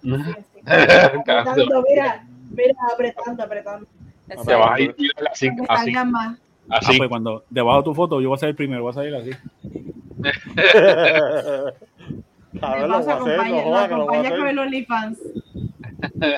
[0.66, 3.88] Apretando, mira, mira, apretando, apretando.
[4.28, 4.90] Te vas a es.
[4.98, 6.38] ir así, así, más.
[6.70, 6.98] Ah, así.
[6.98, 9.16] pues cuando debajo de tu foto, yo voy a ser el primero, voy a salir
[9.16, 9.32] así.
[12.62, 14.48] A ver, lo voy a hacer, no lo jodas que lo voy a acompaña con
[14.48, 15.20] el OnlyFans.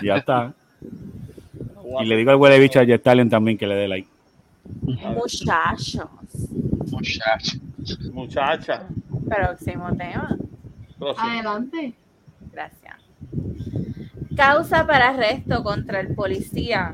[0.03, 0.53] Ya está.
[2.01, 4.07] Y le digo al huele bicho a Jet Talent también que le dé like.
[4.81, 6.07] Muchachos.
[6.91, 7.57] Muchacho.
[8.13, 8.87] Muchacha.
[9.27, 10.37] Próximo tema.
[10.97, 11.27] Próximo.
[11.27, 11.93] Adelante.
[14.35, 16.93] Causa para arresto contra el policía.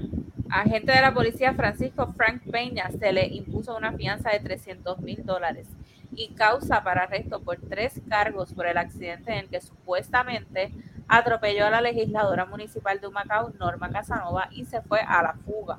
[0.49, 5.25] Agente de la policía Francisco Frank Peña se le impuso una fianza de 300 mil
[5.25, 5.67] dólares
[6.13, 10.71] y causa para arresto por tres cargos por el accidente en el que supuestamente
[11.07, 15.77] atropelló a la legisladora municipal de Humacao, Norma Casanova, y se fue a la fuga.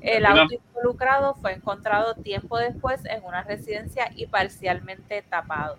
[0.00, 5.76] El auto involucrado fue encontrado tiempo después en una residencia y parcialmente tapado.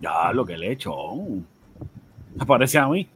[0.00, 0.94] Ya, lo que le he hecho.
[2.38, 3.08] Aparece a mí.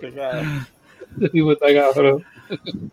[0.00, 1.52] Qué feo.
[1.52, 2.24] Está cabrón.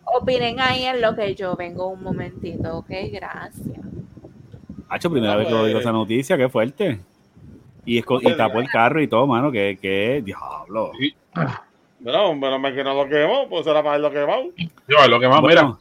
[0.04, 3.78] Opinen ahí en lo que yo vengo un momentito, ok, gracias.
[4.88, 7.00] Hacho, primera vez que oigo esa noticia, qué fuerte.
[7.84, 10.92] Y, esco- y tapó el carro y todo, mano, que, que diablo.
[12.00, 14.44] Bueno, menos mal que no lo quemó, pues era para lo quemado.
[14.88, 15.62] Yo, lo que más, mira.
[15.62, 15.78] Bueno,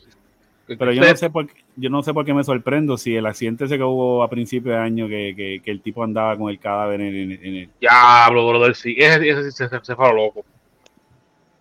[0.68, 3.26] pero yo no sé por qué, yo no sé por qué me sorprendo si el
[3.26, 6.60] accidente ese que hubo a principio de año que, que- el tipo andaba con el
[6.60, 8.96] cadáver en, en- en el Diablo, brother, sí.
[8.98, 10.46] Ese, ese sí se, se, fue loco.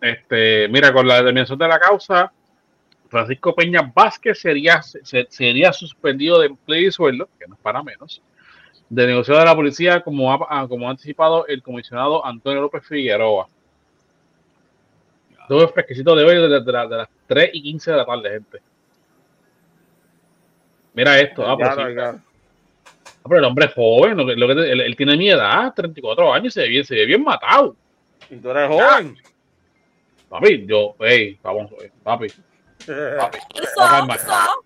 [0.01, 2.33] Este, mira, con la determinación de la causa,
[3.09, 7.83] Francisco Peña Vázquez sería, se- sería suspendido de empleo y sueldo, que no es para
[7.83, 8.23] menos,
[8.89, 13.49] de negociado de la policía, como ha, ah, como anticipado el comisionado Antonio López Figueroa.
[15.49, 18.31] Todo es fresquecito de hoy, de, de de las 3 y 15 de la tarde,
[18.31, 18.59] gente.
[20.95, 22.09] Mira esto, ah, pero Ya, sí, ya.
[22.11, 25.73] Ah, pero el hombre es joven, lo que, lo que- él, él tiene mi edad,
[25.75, 27.77] 34 años, se ve bien, se ve bien matado.
[28.31, 29.17] Y tú eres joven.
[30.29, 31.71] Papi, yo, hey, vamos,
[32.03, 32.29] papi.
[33.19, 33.39] papi.
[33.55, 34.65] Hizo, hizo,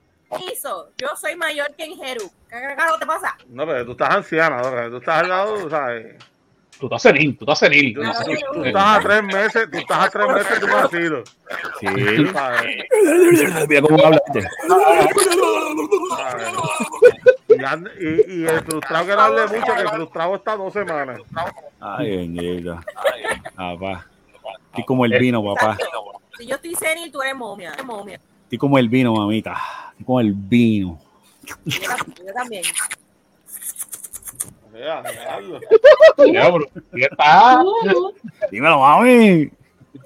[0.52, 0.90] hizo.
[0.98, 2.30] Yo soy mayor que en Jeru.
[2.48, 3.36] ¿Qué carajo te pasa?
[3.48, 4.90] No, pero tú estás anciana, ¿no?
[4.90, 6.16] tú estás al lado, ¿sabes?
[6.78, 7.94] Tú estás senil, tú estás senil.
[7.94, 8.02] Tú,
[8.64, 11.24] estás a tres meses, tú estás a tres meses de un asilo.
[11.80, 11.86] Sí.
[13.68, 14.20] Mira cómo habla.
[17.48, 17.54] Y,
[18.04, 21.20] y, y el frustrado que no hable mucho, que el frustrado está dos semanas.
[21.80, 22.80] Ay, bendito.
[23.56, 24.06] Papá.
[24.70, 25.76] Estoy como el vino, papá.
[26.38, 27.72] Si yo estoy senil, tú eres momia.
[27.72, 28.20] Eres momia.
[28.44, 29.56] Estoy como el vino, mamita.
[29.90, 31.00] Estoy como el vino.
[31.42, 32.62] Yo, yo también.
[34.78, 35.38] Vea, está.
[36.16, 38.14] ¿Tú,
[38.50, 39.50] Dímelo, mami.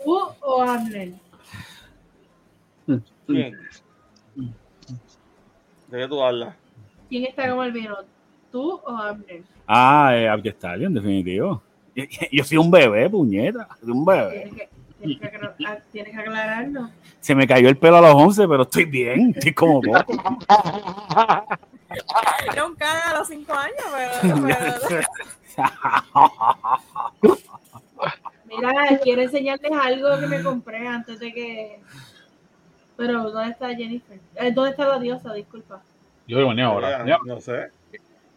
[0.02, 1.12] tú o Abner?
[3.26, 3.58] ¿Quién?
[5.88, 6.54] ¿De qué tú hablas?
[7.10, 7.96] ¿Quién está como el vino?
[8.50, 9.42] ¿Tú o Abner?
[9.66, 11.62] Ah, eh, Abdi Stallion, definitivo.
[12.32, 13.68] Yo soy un bebé, puñeta.
[13.80, 14.50] Soy un bebé.
[14.50, 14.68] Tienes que,
[15.00, 16.88] tienes que, aclar- ah, tienes que aclararlo.
[17.20, 19.34] Se me cayó el pelo a los 11, pero estoy bien.
[19.36, 20.14] Estoy como poco.
[22.52, 24.46] Era un cara a los 5 años, pero.
[24.46, 25.06] pero-
[28.46, 31.80] Mira, quiero enseñarles algo que me compré antes de que.
[32.96, 34.18] Pero, ¿dónde está Jennifer?
[34.36, 35.32] Eh, ¿Dónde está la diosa?
[35.32, 35.80] Disculpa.
[36.26, 37.06] Yo voy mañana ahora.
[37.06, 37.68] Ya, No sé.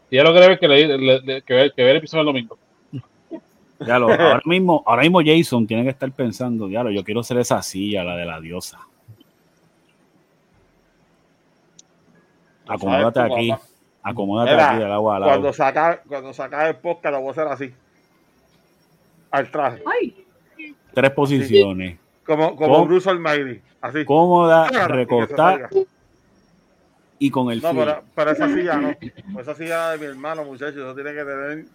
[0.09, 2.33] ya lo que ver que, le, le- le- que, ver, que ver el episodio del
[2.33, 2.57] domingo.
[3.79, 7.21] Ya lo, ahora mismo, ahora mismo Jason tiene que estar pensando, ya lo, yo quiero
[7.23, 8.79] ser esa silla, la de la diosa.
[12.67, 13.63] Acomódate ¿Sabes tú, aquí, papá?
[14.03, 15.53] acomódate Mira, aquí del agua al Cuando lado.
[15.53, 17.73] saca, cuando saca el podcast, lo voy a hacer así.
[19.31, 19.83] Al traje.
[19.85, 20.25] ¡Ay!
[20.93, 21.97] Tres posiciones.
[22.25, 22.85] Como, como ¿Cómo?
[22.87, 23.61] Bruce Almighty.
[23.81, 24.05] Así.
[24.05, 25.69] Cómoda, recostada
[27.19, 28.95] y con el No, pero, pero esa silla no.
[29.39, 30.77] Esa silla de mi hermano, muchachos.
[30.77, 31.65] Eso tiene que tener.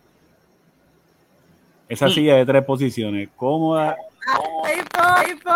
[1.88, 3.96] Esa silla de tres posiciones, cómoda,
[4.64, 5.50] Tipo, tipo.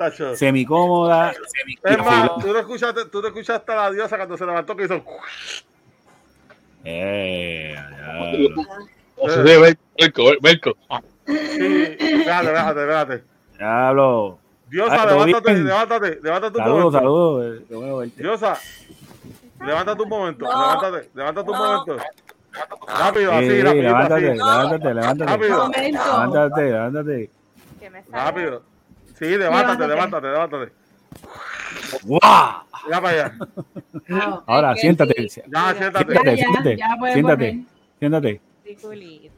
[0.00, 0.34] Tacho.
[0.34, 1.30] semicómoda.
[1.84, 4.84] Es más, tú no escuchaste, tú no escuchaste a la diosa cuando se levantó que
[4.84, 5.04] hizo.
[6.84, 8.62] Eh, diablo.
[9.16, 10.72] O sea, sí, Belco, Belco.
[11.26, 11.34] Sí,
[11.98, 13.24] espérate, espérate, espérate.
[13.58, 14.38] Diablo.
[14.70, 16.98] Diosa, Ah, ¿todo levántate, levántate, levántate un Saludos, momento.
[16.98, 17.60] saludos.
[17.60, 18.22] eh, bueno verte.
[18.22, 18.58] Diosa,
[19.66, 20.50] levántate un momento, No.
[20.60, 21.64] levántate, levántate un No.
[21.64, 22.04] momento.
[22.86, 24.38] Rápido, Sí, así, rápido, levántate, así.
[24.38, 25.30] levántate, levántate.
[25.30, 25.58] Rápido.
[25.58, 26.00] Momento.
[26.06, 27.30] Levántate, levántate.
[27.78, 28.02] Que me.
[28.10, 28.62] Rápido.
[29.20, 30.26] Sí, levántate, Levántate.
[30.26, 30.72] levántate, levántate.
[32.04, 32.62] ¡Guau!
[32.90, 33.34] Ya para allá.
[34.10, 35.28] Ah, Ahora, siéntate.
[35.28, 35.42] sí.
[35.46, 36.14] Ya, siéntate.
[36.14, 37.64] Ya, Siéntate, ya, siéntate, ya siéntate.
[37.98, 39.30] Siéntate, Ridiculito.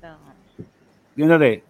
[1.16, 1.64] siéntate.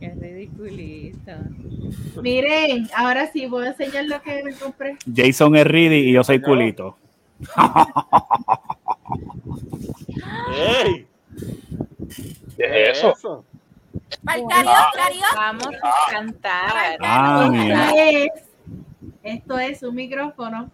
[0.00, 1.32] Qué ridiculito.
[2.22, 4.96] Miren, ahora sí, voy a enseñar lo que me compré.
[5.14, 6.46] Jason es Reedy y yo soy No.
[6.46, 6.96] culito.
[10.84, 11.06] ¡Ey!
[12.56, 13.44] ¿Qué es eso?
[14.24, 15.20] Karaoke.
[15.34, 16.96] Vamos a cantar.
[17.00, 17.90] Ah, mira.
[17.90, 18.30] Esto es,
[19.22, 20.70] esto es un micrófono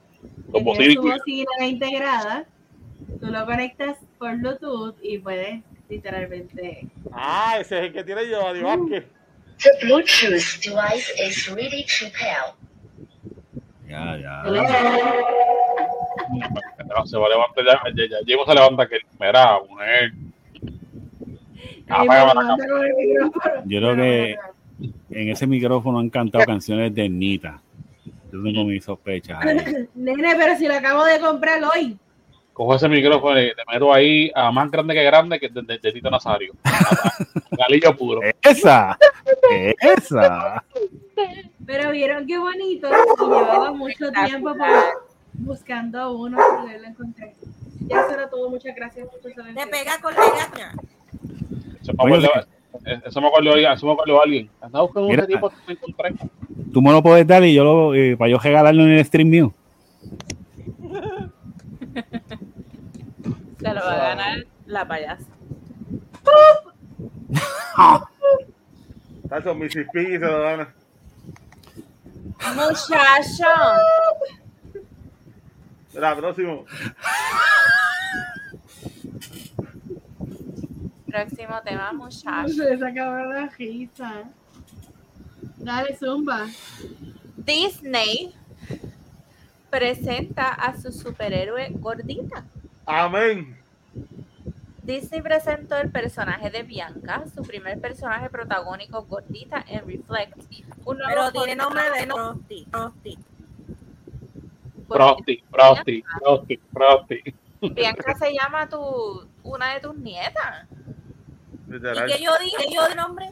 [0.53, 1.67] que tiene su bocina.
[1.67, 2.45] integrada.
[3.21, 6.89] Tú lo conectas por Bluetooth y puedes literalmente.
[7.13, 9.05] Ah, ese es el que tiene yo, Adi Vázquez.
[9.59, 12.53] The Bluetooth device is ready to pair.
[13.89, 14.45] Ya, ya.
[17.05, 20.13] Se va a levantar ya, ya, ya, Diego se levanta que mira, mujer.
[20.63, 21.76] Y Apaga me la levanta con el micrófono.
[23.65, 24.37] Yo creo que
[25.11, 27.61] en ese micrófono han cantado canciones de Nita.
[28.33, 29.39] Yo tengo mis sospechas.
[29.41, 29.89] ahí.
[29.95, 31.97] Nene, pero si lo acabo de comprar hoy.
[32.53, 35.79] Cojo ese micrófono y le meto ahí a más grande que grande que de, de,
[35.79, 36.55] de Tito Nazario.
[37.51, 38.23] Galillo puro.
[38.43, 38.97] ¡Esa!
[39.79, 40.65] ¡Esa!
[41.67, 42.89] Pero vieron qué bonito.
[42.89, 44.55] Y llevaba mucho tiempo
[45.35, 47.35] buscando uno y lo encontré.
[47.81, 48.49] Ya eso era todo.
[48.49, 50.73] Muchas gracias por tu Te pega con la gaña.
[51.87, 52.29] Eso me acuerdo,
[53.05, 54.51] eso me acuerdo, eso me acuerdo de alguien.
[54.61, 55.23] Andaba buscando Mira.
[55.23, 56.15] un tipo que me encontré.
[56.73, 59.29] Tú me lo puedes dar y yo lo, eh, para yo regalarlo en el stream
[59.29, 59.55] mío.
[63.59, 65.25] Se lo va a ganar la payasa.
[69.29, 70.75] Tacho, Mississippi se lo gana.
[72.55, 73.53] Muchacho.
[75.95, 76.65] Mira, próximo.
[81.17, 82.49] Próximo tema, muchacho.
[82.49, 84.25] Se sacaba la risa.
[85.57, 86.47] Dale, zumba.
[87.39, 88.35] Disney
[89.71, 92.45] presenta a su superhéroe gordita.
[92.85, 93.57] Amén.
[94.83, 100.37] Disney presentó el personaje de Bianca, su primer personaje protagónico gordita en Reflect.
[100.85, 103.19] Un nuevo Pero tiene nombre de Prosti.
[104.87, 107.23] Prosti, prosti, prosti, prosti.
[107.73, 110.67] Bianca se llama tu, una de tus nietas.
[111.77, 112.75] ¿Y qué yo dije?
[112.75, 113.31] yo de nombre?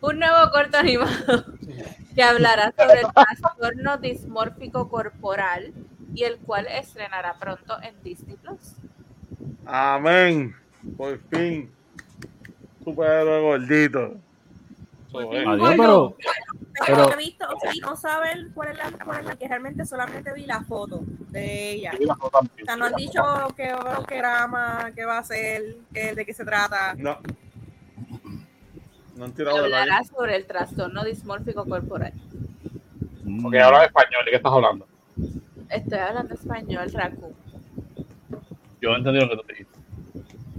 [0.00, 1.44] Un nuevo corto animado
[2.14, 5.72] que hablará sobre el trastorno dismórfico corporal
[6.14, 8.74] y el cual estrenará pronto en Disney Plus.
[9.64, 10.54] Amén.
[10.96, 11.70] Por fin.
[12.84, 14.16] Superhéroe gordito.
[15.20, 15.46] Eso es.
[15.46, 19.20] Adiós, pero Pero, Pero- no he visto, o sea, no saben cuál es la, cuál
[19.20, 21.92] es la que realmente solamente vi la foto de ella.
[22.18, 22.30] O
[22.64, 23.22] sea, no han dicho
[23.56, 23.74] qué
[24.08, 26.94] qué drama, qué va a ser, qué- de qué se trata.
[26.96, 27.18] No.
[29.16, 32.14] No han tirado de la sobre el trastorno dismórfico corporal.
[33.24, 34.86] mm, Porque hablas español, ¿de qué estás hablando?
[35.68, 37.34] Estoy hablando español, Raku.
[38.80, 39.71] Yo entendí lo que tú dijiste.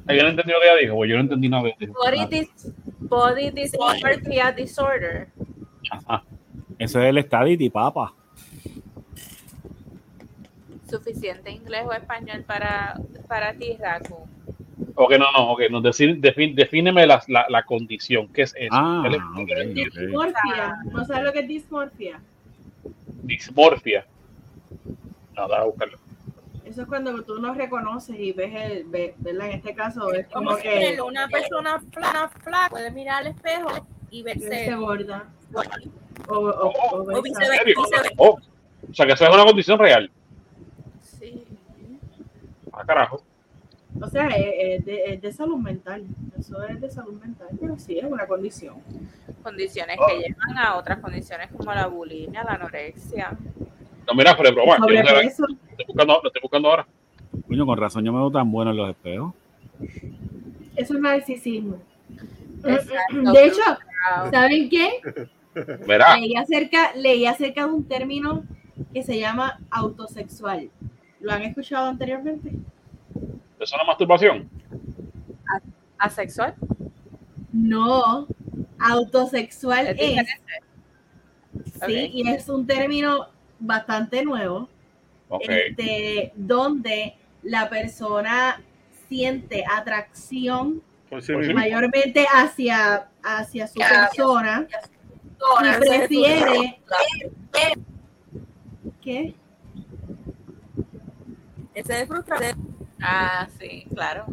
[0.06, 1.64] Ah, Yo no entendí lo que ella dijo, pues yo no entendí nada.
[1.64, 5.30] Body, dis- body dysmorphia disorder.
[5.90, 6.24] Ajá.
[6.80, 8.14] eso es el estadity, papa.
[10.90, 12.96] Suficiente inglés o español para,
[13.28, 14.16] para ti, Raku.
[14.96, 18.70] Ok, no, no, ok, no, decir, defin- defíneme la, la, la condición, ¿qué es eso?
[18.76, 19.74] Ah, ¿Qué es ok, ok.
[19.74, 20.76] Dismorfia.
[20.92, 22.20] ¿No sabes lo que es dismorfia?
[23.24, 24.06] Dismorfia.
[25.36, 25.98] No, déjame buscarlo.
[26.74, 29.46] Eso es cuando tú no reconoces y ves el, ve- ¿verdad?
[29.46, 33.86] En este caso es Como como que una persona flaca, flaca puede mirar al espejo
[34.10, 34.76] y se verse.
[34.76, 35.30] gorda.
[35.54, 37.18] O, o, o O obesa.
[37.18, 38.10] ¿En viceversa.
[38.18, 38.40] Oh,
[38.90, 40.10] o sea, que eso es una condición real.
[41.00, 41.44] Sí.
[42.72, 43.24] Ah, carajo.
[44.02, 46.04] O sea, es, es de, es de salud mental.
[46.40, 48.78] Eso es de salud mental, pero sí es una condición.
[49.44, 50.08] Condiciones Oh.
[50.08, 53.38] que llevan a otras condiciones como la bulimia, la anorexia.
[54.08, 55.46] No, mira, pero broma, yo no Sobrepeso.
[55.74, 56.88] Estoy buscando, lo estoy buscando ahora.
[57.48, 59.34] Coño, con razón yo me veo tan bueno en los espejos.
[60.76, 61.78] Eso es narcisismo.
[62.64, 63.32] Exacto.
[63.32, 63.62] De hecho.
[64.32, 64.90] ¿saben qué?
[65.88, 68.44] Verá, Leí acerca, leí acerca de un término
[68.94, 70.70] que se llama autosexual.
[71.20, 72.50] ¿Lo han escuchado anteriormente?
[73.60, 74.50] eso es una masturbación.
[75.98, 76.56] ¿Asexual?
[77.54, 78.28] No,
[78.80, 80.28] autosexual Es
[81.86, 83.28] sí, y es un término
[83.60, 84.68] bastante nuevo,
[85.30, 85.44] Ok.
[85.48, 88.62] este, donde la persona
[89.10, 90.82] siente atracción
[91.22, 94.68] sí mayormente hacia, hacia su persona
[95.62, 96.80] y prefiere
[99.02, 99.36] ¿qué?
[101.74, 102.56] Ese es frustrante.
[103.02, 104.26] Ah, sí, claro.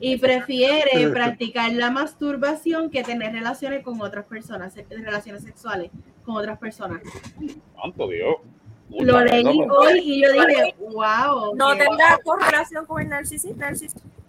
[0.00, 5.90] y prefiere practicar la masturbación que tener relaciones con otras personas, relaciones sexuales
[6.24, 7.02] con otras personas.
[7.80, 8.36] Santo Dios.
[8.90, 13.62] Lo leí hoy y yo dije, wow, No tendrá correlación con el narcisismo.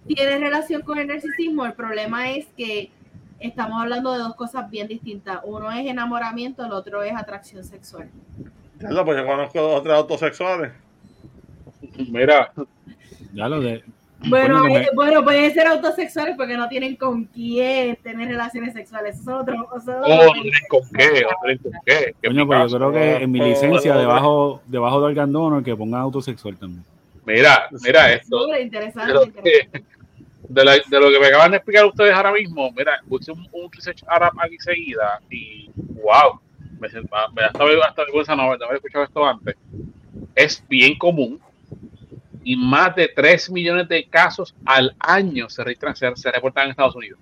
[0.08, 1.66] tiene relación con el narcisismo.
[1.66, 2.92] El problema es que
[3.40, 5.40] estamos hablando de dos cosas bien distintas.
[5.44, 8.10] Uno es enamoramiento, el otro es atracción sexual.
[8.80, 10.72] Ya lo, pues yo conozco dos o tres autosexuales.
[12.10, 12.52] Mira,
[13.34, 13.84] Ya lo de.
[14.28, 19.20] Bueno, que eh, bueno, pueden ser autosexuales porque no tienen con quién tener relaciones sexuales.
[19.20, 19.68] Eso es otro.
[19.78, 20.34] eso es otro oh,
[20.70, 22.16] con qué, con qué.
[22.22, 25.76] Qué Coño, pues yo creo que en mi licencia, oh, debajo, debajo del gandono, que
[25.76, 26.84] pongan autosexual también.
[27.26, 28.44] Mira, mira esto.
[28.44, 29.82] Súper interesante, Pero interesante.
[30.48, 33.48] de, la- de lo que me acaban de explicar ustedes ahora mismo, mira, puse un,
[33.52, 36.40] un research Arab aquí seguida y wow,
[36.80, 37.02] me, me
[37.42, 39.56] da hasta, hasta vergüenza no, haber escuchado esto antes.
[40.36, 41.40] Es bien común
[42.46, 46.72] y más de 3 millones de casos al año se, registran, se, se reportan en
[46.72, 47.20] Estados Unidos.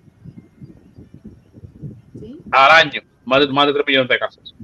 [2.20, 2.38] ¿sí?
[2.52, 4.54] Al año, más de, más de 3 millones de casos.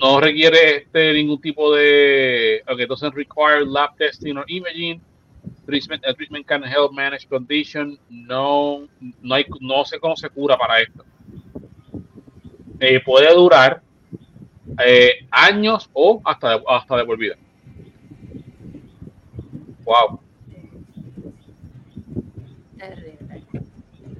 [0.00, 2.62] No requiere este, ningún tipo de.
[2.68, 5.00] Okay, doesn't require lab testing or imaging.
[5.66, 7.98] Treatment, uh, treatment can help manage condition.
[8.10, 8.86] No,
[9.22, 11.04] no, hay, no sé cómo se cura para esto.
[12.78, 13.80] Eh, puede durar
[14.84, 17.36] eh, años o hasta hasta de por vida.
[19.88, 20.20] Wow.
[22.78, 23.42] Terrible.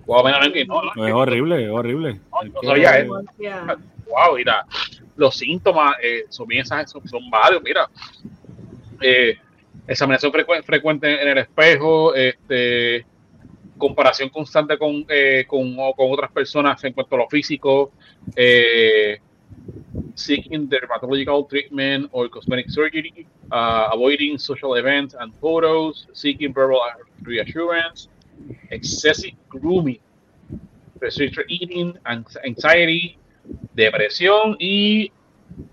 [0.07, 2.21] Wow, mira, no, no, Es horrible, es horrible.
[2.55, 3.13] No, sabía eso.
[4.07, 4.65] Wow, mira,
[5.17, 7.87] los síntomas eh, son bien son, son varios, mira.
[9.03, 9.37] Eh,
[9.87, 13.05] examinación frecu- frecuente en el espejo, este,
[13.77, 17.93] comparación constante con, eh, con, con otras personas en cuanto a lo físico,
[18.35, 19.21] eh,
[20.19, 26.81] seeking dermatological treatment or cosmetic surgery, uh, avoiding social events and photos, seeking verbal
[27.23, 28.09] reassurance,
[28.71, 30.01] excessive grooming,
[31.01, 33.17] restricted eating, anx- anxiety,
[33.77, 35.13] depresión y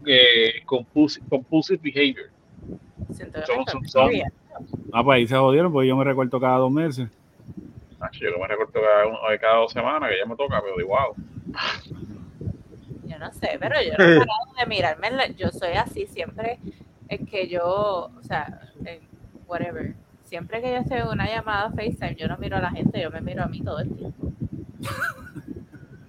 [0.06, 2.30] eh, compulsive, compulsive behavior.
[3.46, 4.12] Son- son-.
[4.94, 7.10] Ah, pues ahí se jodieron, porque yo me recuerdo cada dos meses.
[8.00, 11.16] Ah, yo me recuerdo cada, cada dos semanas que ya me toca, pero digo, wow.
[13.26, 15.08] No sé, pero yo no he parado de mirarme.
[15.08, 16.60] en la- Yo soy así siempre.
[17.10, 17.66] Es que yo,
[18.18, 19.00] o sea, en
[19.48, 19.94] whatever.
[20.24, 23.12] Siempre que yo estoy en una llamada FaceTime, yo no miro a la gente, yo
[23.12, 24.28] me miro a mí todo el tiempo.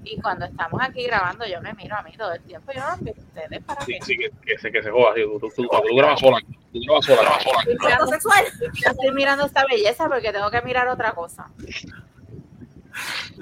[0.08, 2.70] Y cuando estamos aquí grabando, yo me miro a mí todo el tiempo.
[2.72, 4.04] Yo no miro a ustedes para Sí, qué.
[4.04, 5.14] sí, que, que, se, que se joda.
[5.16, 6.38] sí, Tú, tú, tú, tú grabas sola.
[6.72, 7.58] Tú grabas sola, grabas sola.
[7.66, 8.44] Estoy mirando, sexual.
[8.60, 11.48] yo estoy mirando esta belleza porque tengo que mirar otra cosa.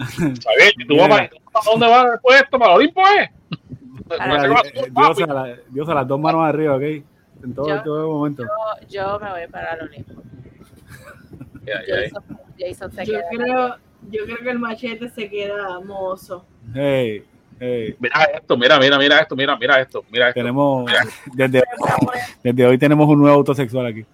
[0.09, 0.73] ¿Sabes?
[0.79, 2.59] ¿Y tú vas para, tú vas para dónde vas después de esto?
[2.59, 3.31] ¿Para Olimpo, eh?
[4.17, 6.83] Dios, a la- Dios a las dos manos arriba, ¿ok?
[6.83, 8.43] En todo, Yo- todo momento.
[8.43, 9.79] Yo, yo me voy para.
[11.67, 12.23] Jason,
[12.59, 13.29] Jason se Yo queda.
[13.31, 13.77] creo,
[14.11, 16.45] yo creo que el machete se queda mozo.
[16.75, 17.25] Hey,
[17.61, 20.41] hey, Mira esto, mira, mira, mira esto, mira, mira esto, mira esto.
[20.41, 20.91] tenemos,
[21.33, 21.63] desde,
[22.43, 24.05] desde hoy tenemos un nuevo autosexual aquí.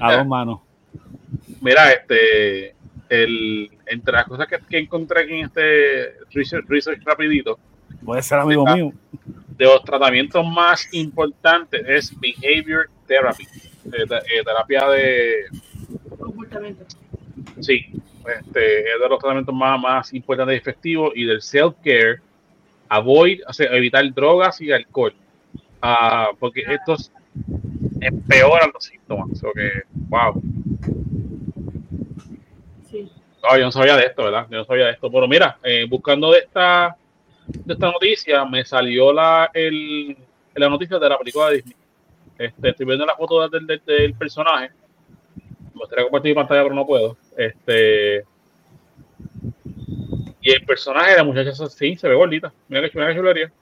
[0.00, 0.60] A dos manos.
[1.60, 2.74] Mira, este,
[3.08, 7.58] el, entre las cosas que, que encontré aquí en este research, research rapidito,
[8.04, 8.74] Puede ser amigo Ah.
[8.74, 8.92] mío.
[9.56, 13.42] de los tratamientos más importantes es behavior therapy,
[13.86, 15.46] eh, eh, terapia de,
[16.16, 16.84] Comportamiento.
[17.60, 17.86] sí,
[18.38, 22.20] este, es de los tratamientos más, más importantes y efectivos y del self-care,
[22.88, 25.12] avoid, o sea, evitar drogas y alcohol,
[25.82, 27.10] Ah, porque estos
[28.00, 29.70] empeoran los síntomas, o que,
[30.08, 30.40] wow,
[32.88, 33.10] Sí.
[33.42, 34.46] No, yo no sabía de esto, ¿verdad?
[34.50, 35.10] Yo no sabía de esto.
[35.10, 36.96] Pero mira, eh, buscando de esta,
[37.48, 40.16] de esta noticia, me salió la, el,
[40.54, 41.76] la noticia de la película de Disney.
[42.38, 44.70] Este, estoy viendo la foto del, del, del personaje.
[45.74, 47.16] Me gustaría compartir pantalla, pero no puedo.
[47.36, 48.24] Este,
[50.40, 52.52] y el personaje de la muchacha sí, se ve gordita.
[52.68, 53.52] Mira que, mira qué chulería.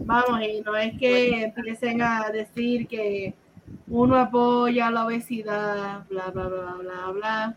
[0.00, 3.34] Vamos, y no es que empiecen a decir que
[3.88, 7.56] uno apoya la obesidad, bla, bla, bla, bla, bla.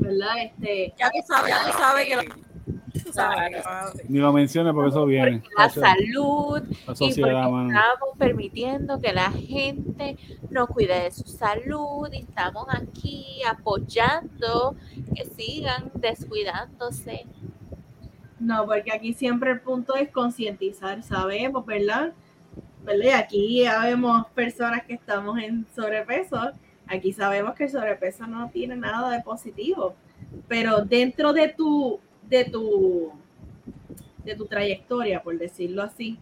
[0.00, 0.34] ¿Verdad?
[0.42, 5.06] Este, Ya tú sabes, ya tú sabes que lo- sabes Ni lo menciona porque eso
[5.06, 5.42] viene.
[5.56, 7.68] La salud La y porque sociedad, mano.
[7.68, 10.16] estamos permitiendo que la gente
[10.50, 14.74] no cuide de su salud y estamos aquí apoyando
[15.14, 17.26] que sigan descuidándose.
[18.38, 22.12] no, porque aquí siempre el punto es concientizar, sabemos, ¿verdad?
[22.84, 23.04] ¿Verdad?
[23.04, 26.52] Y Aquí ya vemos personas que estamos en sobrepeso.
[26.90, 29.94] Aquí sabemos que el sobrepeso no tiene nada de positivo.
[30.48, 33.12] Pero dentro de tu, de tu,
[34.24, 36.18] de tu trayectoria, por decirlo así,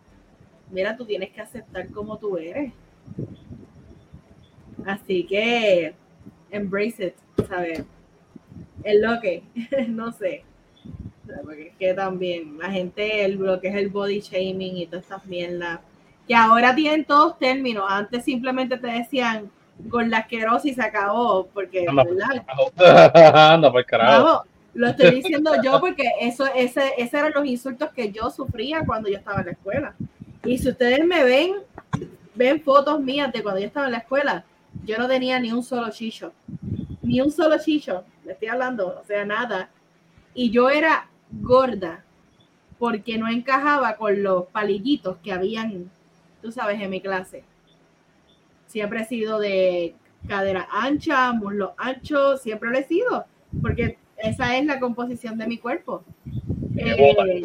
[0.71, 2.75] mira, tú tienes que aceptar como tú eres.
[4.85, 5.95] Así que
[6.51, 7.85] embrace it, ¿sabes?
[8.85, 9.43] Es lo que,
[9.89, 10.45] no sé.
[11.45, 15.05] Porque es que también la gente, el, lo que es el body shaming y todas
[15.05, 15.81] estas mierdas,
[16.27, 17.87] que ahora tienen todos términos.
[17.89, 20.27] Antes simplemente te decían gorda
[20.65, 23.73] y se acabó, porque, Anda, ¿verdad?
[23.73, 24.45] Por carajo.
[24.75, 29.09] Lo estoy diciendo yo porque eso, ese, ese eran los insultos que yo sufría cuando
[29.09, 29.95] yo estaba en la escuela.
[30.45, 31.55] Y si ustedes me ven,
[32.35, 34.45] ven fotos mías de cuando yo estaba en la escuela,
[34.85, 36.33] yo no tenía ni un solo chicho.
[37.03, 39.71] Ni un solo chicho, le estoy hablando, o sea, nada.
[40.35, 42.05] Y yo era gorda
[42.79, 45.91] porque no encajaba con los palillitos que habían,
[46.41, 47.43] tú sabes, en mi clase.
[48.69, 49.95] Siempre he sido de
[50.29, 53.25] cadera ancha, muslo ancho, siempre lo he sido,
[53.61, 56.05] porque esa es la composición de mi cuerpo.
[56.77, 57.43] Eh,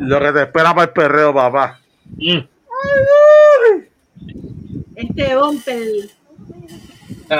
[0.00, 1.80] Lo que te espera para el perreo, papá.
[2.16, 2.38] Mm.
[4.96, 5.80] este bumper,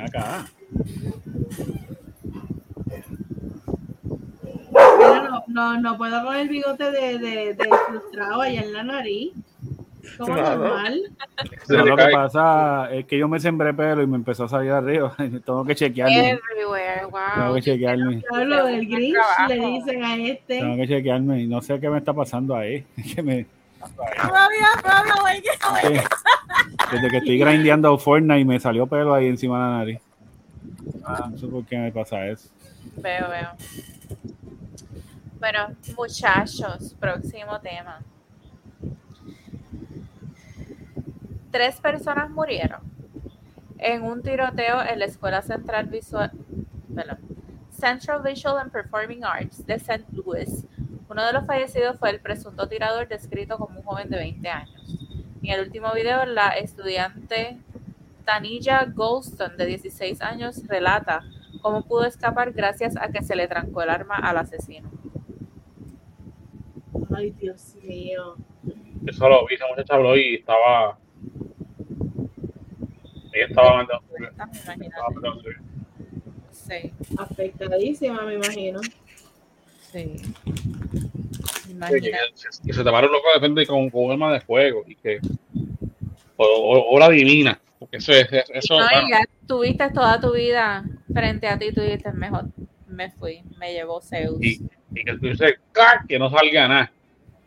[0.00, 0.46] Acá.
[4.70, 9.32] Mira, no, no, puedo con el bigote de, de, de frustrado allá en la nariz.
[10.16, 10.58] Como Claro.
[10.64, 11.00] normal.
[11.68, 14.70] No, lo que pasa es que yo me sembré pelo y me empezó a salir
[14.70, 15.14] arriba.
[15.44, 16.30] Tengo que chequearme.
[16.30, 17.54] Everywhere, Tengo wow.
[17.56, 18.22] que chequearme.
[18.22, 19.48] Claro, lo del Grinch Trabajo.
[19.48, 20.58] le dicen a este.
[20.60, 21.42] Tengo que chequearme.
[21.42, 22.84] y No sé qué me está pasando ahí.
[23.14, 23.46] Que me,
[23.78, 25.50] Todavía, todavía, güey, que-
[26.00, 26.02] que-
[26.96, 30.00] desde que estoy grindeando Fortnite me salió pelo ahí encima de la nariz.
[31.04, 32.48] Ah, no sé por qué me pasa eso.
[32.96, 33.48] Veo, veo.
[35.38, 38.00] Bueno, muchachos, próximo tema.
[41.52, 42.80] Tres personas murieron
[43.78, 46.32] en un tiroteo en la Escuela Central Visual,
[47.70, 50.04] Central Visual and Performing Arts de St.
[50.10, 50.64] Louis.
[51.08, 54.82] Uno de los fallecidos fue el presunto tirador descrito como un joven de 20 años.
[55.40, 57.58] En el último video, la estudiante
[58.24, 61.22] Tanilla Goldstone, de 16 años, relata
[61.62, 64.97] cómo pudo escapar gracias a que se le trancó el arma al asesino.
[67.14, 68.36] Ay, Dios mío.
[69.06, 70.98] Eso lo vi, esa muchacha habló y estaba.
[73.32, 74.04] Ella estaba mandando.
[76.50, 78.80] Sí, Afectadísima, me imagino.
[79.92, 80.16] sí.
[81.64, 82.18] que, Imagínate.
[82.66, 85.20] que se un loco de repente con, con un arma de fuego y que.
[86.36, 87.60] O, o- obra divina.
[87.78, 88.26] Porque eso es.
[88.50, 92.12] Eso, No, bueno, y ya tuviste toda tu vida frente a ti y tú dijiste,
[92.12, 92.46] mejor
[92.86, 94.42] me fui, me llevó Zeus.
[94.42, 94.62] y,
[94.94, 95.54] y que tú dices,
[96.08, 96.92] que no salga nada.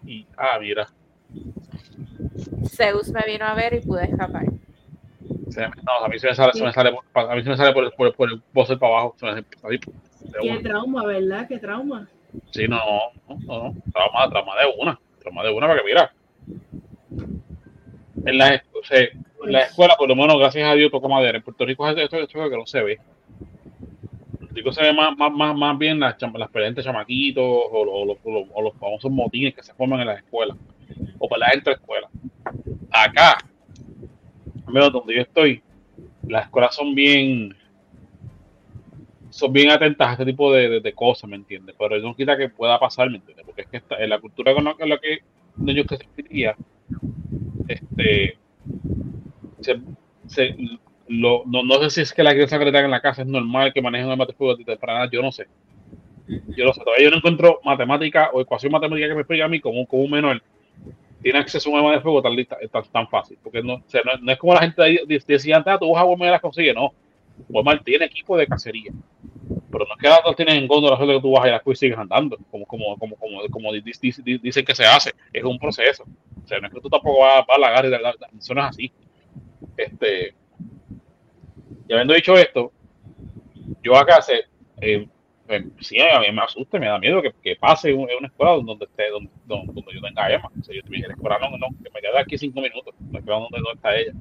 [0.05, 0.87] Y, ah, mira.
[2.67, 4.45] Zeus me vino a ver y pude escapar.
[5.49, 7.49] Se me- no, a mí se me sale, se me sale, por, a mí se
[7.49, 9.15] me sale por, el- por, el- por el buzzer para abajo.
[9.19, 10.61] Se me sale ahí, de Qué una.
[10.61, 11.47] trauma, ¿verdad?
[11.47, 12.07] Qué trauma.
[12.51, 12.77] Sí, no,
[13.27, 13.75] no, no, no.
[13.91, 14.99] Trauma, trauma de una.
[15.19, 16.13] Trauma de una para que mira.
[18.25, 21.37] En la, o sea, en la escuela, por lo menos, gracias a Dios, toco madera.
[21.37, 22.99] En Puerto Rico esto, esto, esto que no se ve.
[24.53, 28.47] Rico se ve más, más, más, más bien las, las peleas chamaquitos o, o o
[28.53, 30.57] o los famosos motines que se forman en las escuelas.
[31.19, 32.11] O peleas entre escuelas.
[32.91, 33.37] Acá,
[34.91, 35.61] donde yo estoy,
[36.27, 37.55] las escuelas son bien
[39.29, 41.75] son bien atentas a este tipo de, de- de cosas, ¿me entiendes?
[41.79, 43.45] Pero eso no quita que pueda pasar, ¿me entiendes?
[43.45, 45.19] Porque es que en la cultura con la, con la que
[45.67, 46.03] ellos que se
[47.67, 48.37] este,
[50.27, 50.55] se-
[51.07, 53.21] lo- no, no sé si es que la crianza que le dan en la casa
[53.23, 55.47] es normal que manejen un arma de fuego de temprana, yo no sé.
[56.55, 59.47] Yo no sé, todavía yo no encuentro matemática o ecuación matemática que me explique a
[59.47, 60.41] mí como, como un menor
[61.21, 62.35] tiene acceso a un arma de fuego tan,
[62.71, 63.37] tan, tan fácil.
[63.43, 66.01] Porque no, o sea, no, no es como la gente decía antes, ah, tú vas
[66.01, 66.93] a Walmart y las consigues, no.
[67.49, 68.91] Walmart tiene equipo de cacería.
[69.71, 71.61] Pero no es que las dos tienen en góndola solo que tú vas y las
[71.65, 75.11] y sigues andando, como, como, como, como, como di- di- di- dicen que se hace.
[75.33, 76.03] Es un proceso.
[76.43, 78.15] O sea, no es que tú tampoco vas, vas a la agarrar y la- la-
[78.19, 78.91] la- eso no es así.
[79.77, 80.33] Este,
[81.87, 82.71] y habiendo dicho esto,
[83.83, 84.41] yo acá se,
[84.81, 85.07] eh,
[85.47, 88.53] eh, sí, a mí me asusta, me da miedo que, que pase en una escuela
[88.53, 90.49] donde esté, donde, donde, donde yo tenga Emma.
[90.59, 92.93] O sea, yo estuviera en la escuela, no, no, que me quede aquí cinco minutos,
[93.11, 94.13] la donde no está ella.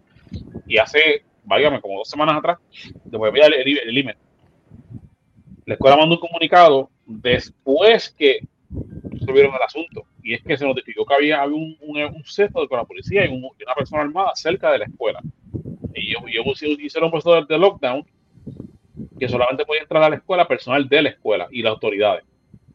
[0.66, 2.58] Y hace, váyame, como dos semanas atrás,
[3.04, 4.16] después voy al el, el email.
[5.66, 8.40] La escuela mandó un comunicado después que
[9.04, 10.04] resolvieron el asunto.
[10.22, 13.24] Y es que se notificó que había, había un, un, un cesto con la policía
[13.24, 15.20] y, un- y una persona armada cerca de la escuela.
[16.00, 18.04] Y ellos, ellos hicieron un proceso de, lockdown
[19.18, 22.24] que solamente podía entrar a la escuela personal de la escuela y las autoridades.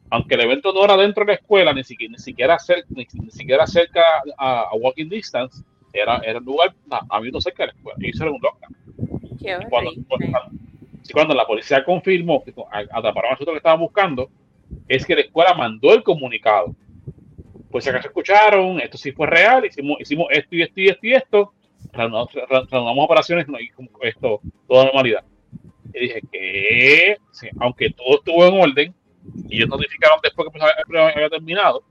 [0.10, 3.08] Aunque el evento no era dentro de la escuela, ni siquiera, ni siquiera, cerca, ni,
[3.14, 4.02] ni siquiera cerca
[4.38, 6.76] a, a walking distance, era, era un lugar
[7.22, 7.98] minutos cerca de la escuela.
[8.00, 8.76] Y hicieron un lockdown.
[9.40, 10.28] Y cuando, cuando,
[11.14, 14.30] cuando la policía confirmó que atraparon a nosotros que estaban buscando,
[14.88, 16.76] es que la escuela mandó el comunicado.
[17.72, 21.08] Pues si acaso escucharon, esto sí fue real, hicimos, hicimos esto y esto y esto
[21.08, 21.54] y esto,
[21.96, 25.24] reanudamos, operaciones no, y como esto, toda normalidad.
[25.94, 28.94] Y dije que, sí, aunque todo estuvo en orden,
[29.48, 31.84] y ellos notificaron después que había, terminado,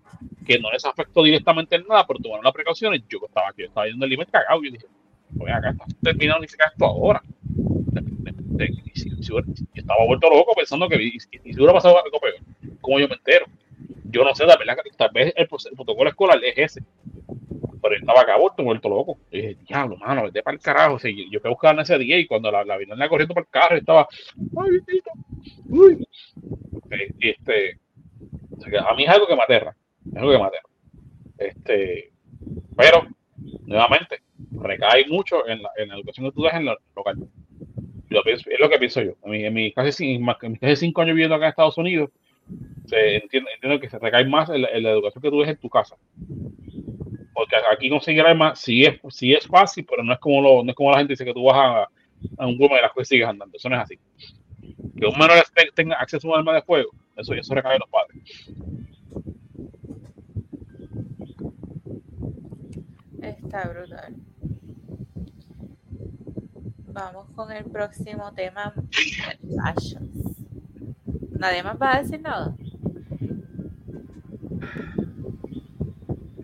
[0.46, 3.68] que no les afectó directamente en nada, pero tomaron las precauciones, yo estaba aquí, yo
[3.68, 4.86] estaba yendo el límite cagado, yo dije,
[5.40, 7.22] oye, acá está terminado ni siquiera esto ahora.
[9.20, 9.38] Yo
[9.74, 12.34] estaba vuelto loco pensando que y, y si hubiera pasado algo peor,
[12.80, 13.46] como yo me entero.
[14.04, 16.82] Yo no sé, verdad, que tal vez el, el protocolo escolar es ese.
[17.84, 19.18] Pero estaba acá vuelto, vuelto loco.
[19.30, 20.94] Y dije, diablo, mano, vete para el carajo.
[20.94, 23.34] O yo, fui a buscar en ese día y cuando la, la vi la corriendo
[23.34, 24.08] por el carro, estaba,
[24.56, 25.10] ay, bendito,
[25.68, 26.08] uy.
[27.20, 27.78] Este,
[28.78, 29.76] a mí es algo que me aterra.
[30.10, 30.68] Es algo que me aterra.
[31.36, 32.10] Este,
[32.74, 33.06] Pero,
[33.66, 34.20] nuevamente,
[34.52, 37.18] recae mucho en la, en la educación que tú das en la local.
[38.08, 39.12] Es lo que pienso yo.
[39.24, 42.08] En, mi, en, mi casi, cinco años viviendo acá en Estados Unidos,
[42.86, 45.58] se entiendo que se recae más en la, en la educación que tú des en
[45.58, 45.96] tu casa.
[47.34, 50.70] Porque aquí conseguir armas sí es, sí es fácil, pero no es como lo, no
[50.70, 51.82] es como la gente dice que tú vas a,
[52.38, 53.56] a un Walmart y las cosas sigues andando.
[53.56, 53.98] Eso no es así.
[54.96, 57.80] Que un menor te- tenga acceso a un arma de fuego, eso, eso recae en
[57.80, 58.22] los padres.
[63.20, 64.14] Está brutal.
[66.92, 68.72] Vamos con el próximo tema.
[71.38, 72.54] Nadie más va a decir nada.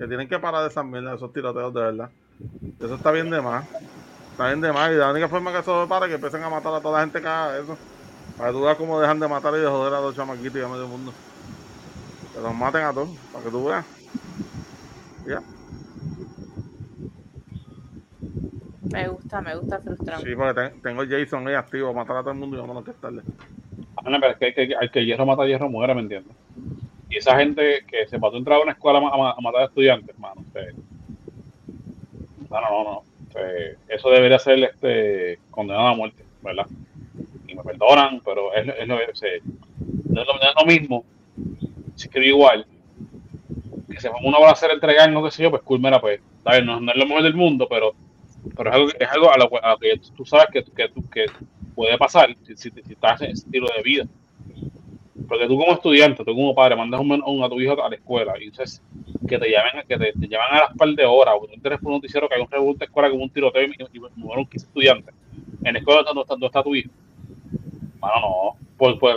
[0.00, 2.10] Que tienen que parar de esas mierdas, esos tiroteos de verdad.
[2.80, 3.68] Eso está bien de más.
[4.30, 4.90] Está bien de más.
[4.90, 7.04] Y la única forma que eso para es que empiecen a matar a toda la
[7.04, 7.76] gente que haga eso.
[8.38, 10.64] Para que tú veas cómo dejan de matar y de joder a los chamaquitos y
[10.64, 11.12] a medio mundo.
[12.32, 13.86] Que los maten a todos, para que tú veas.
[15.26, 15.42] Ya.
[18.90, 20.24] Me gusta, me gusta frustrarme.
[20.24, 22.96] Sí, porque ten- tengo Jason ahí activo, matar a todo el mundo y que es
[22.96, 23.20] tarde.
[23.98, 26.34] Ah, no, pero es que, que, que, al que hierro mata, hierro muere, ¿me entiendes?
[27.10, 29.30] Y esa gente que se mató a entrar a una escuela a, ma- a ma-
[29.32, 30.42] a matar a estudiantes, hermano.
[30.46, 30.74] este,
[32.50, 33.02] no, no, no,
[33.88, 36.66] eso debería ser este, condenado a muerte, ¿verdad?
[37.48, 39.42] Y me perdonan, pero es, es, lo, es, es
[40.12, 41.04] lo, lo mismo.
[41.96, 42.66] Si igual,
[43.88, 46.20] que se ponga una balacera entre gang, no qué sé yo, pues cool, mira, pues,
[46.46, 47.92] bien, no, es lo mejor del mundo, pero,
[48.56, 51.26] pero es algo, es algo a, lo, a lo que tú sabes que, que, que
[51.74, 54.04] puede pasar si, si, si estás en ese estilo de vida.
[55.30, 57.96] Porque tú como estudiante, tú como padre, mandas un, un- a tu hijo a la
[57.96, 58.82] escuela y dices
[59.28, 61.78] que te llamen, que te, te llaman a las par de horas, o tú entres
[61.80, 64.46] por un noticiero que hay un revuelto de escuela con un tiroteo y, y, murieron
[64.46, 65.14] 15 estudiantes.
[65.64, 66.90] En la escuela donde está, está tu hijo.
[68.00, 68.56] Bueno, no.
[68.76, 69.16] Por, por el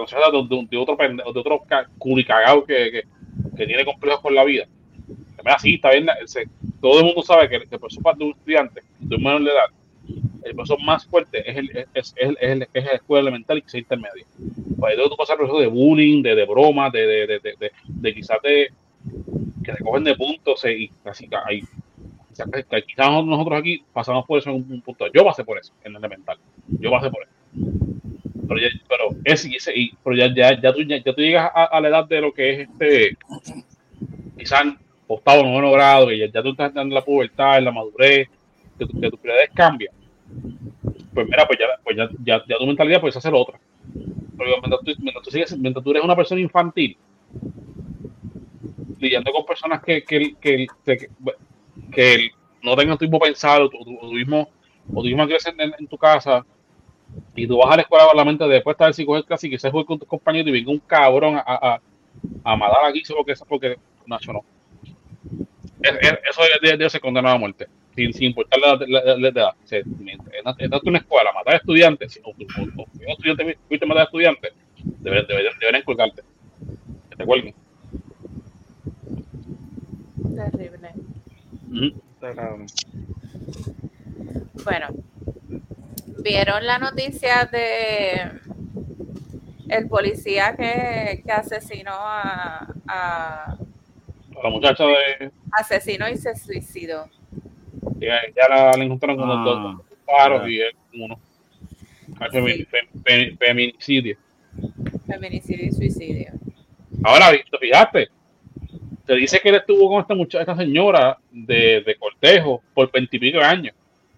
[0.50, 3.04] de, de, otro pendejo, de otro ca- culicagao que, que,
[3.58, 4.66] que tiene complejos con la vida.
[5.44, 6.08] Mira, sí, está bien.
[6.26, 6.48] se-
[6.82, 9.44] todo el mundo sabe que, que por su parte de un estudiante, de un menor
[9.44, 9.66] de edad,
[10.46, 13.62] el profesor más fuerte es, el, es, es, es, el- es la escuela elemental y
[13.62, 14.26] que sea intermedia.
[14.80, 18.38] Pues ahí tú pasas proceso de bullying, de, de bromas, de, de, de, de, quizás
[18.44, 18.70] de,
[19.64, 21.62] que te cogen de puntos y que hay.
[22.88, 25.06] quizás nosotros aquí pasamos por eso en un punto.
[25.14, 26.38] Yo pasé por eso en el elemental.
[26.80, 27.32] Yo pasé por eso.
[28.48, 31.80] Pero, ya, pero, ese- y- pero ya, ya, ya, tú, ya, ya tú llegas a,
[31.82, 33.18] la edad de lo que es este,
[34.38, 34.64] quizás
[35.08, 38.28] octavo noveno grado, que ya, ya tú estás dando la pubertad, en la madurez,
[38.78, 39.94] que, tu- que tus prioridades cambian.
[41.14, 42.10] Pues mira, pues ya, pues ya,
[42.48, 43.60] ya, tu mentalidad puedes hacer otra.
[44.38, 46.98] Porque mientras tú, mientras tú eres una persona infantil,
[49.00, 50.68] lidiando con personas que, que, que,
[51.92, 52.30] que,
[52.62, 54.48] no tengan tu mismo pensado, tu, tu, mismo,
[54.94, 56.46] o tu misma crecen en, tu casa,
[57.36, 59.48] y tú vas a la escuela con la mente de después estar si coger clase
[59.48, 61.80] y se juegue con tus compañeros y venga un cabrón a, a,
[62.44, 63.78] a matar aquí solo que porque
[64.08, 64.42] Nacho no.
[65.82, 69.18] Es- es- eso debe, debe ser condenado a muerte, sin, sin importar la, la, la-
[69.18, 69.50] la edad.
[69.64, 73.86] O sea, Entras en una escuela a matar estudiantes, o, o, o un estudiante fuiste
[73.86, 74.54] a matar estudiantes,
[74.84, 76.22] deberían, deberían, deberían colgarte.
[77.10, 77.54] Que te cuelguen.
[80.36, 80.90] Terrible.
[82.20, 82.66] Cabrón.
[84.64, 84.88] Bueno,
[86.24, 88.32] ¿vieron la noticia de
[89.70, 93.58] el policía que, que asesinó a, a-
[94.44, 95.32] La muchacha de.
[95.52, 97.08] asesinó y se suicidó?
[98.06, 101.20] Ya, ya la, la encontraron con Ah, dos, dos paros y es uno.
[102.32, 104.18] Femi- fem- fem- Feminicidio.
[105.08, 106.32] Feminicidio y suicidio.
[107.04, 108.10] Ahora, ¿te fijaste?
[109.06, 113.40] Se dice que él estuvo con esta muchacha, esta señora de, de cortejo por veintipico
[113.40, 113.76] años.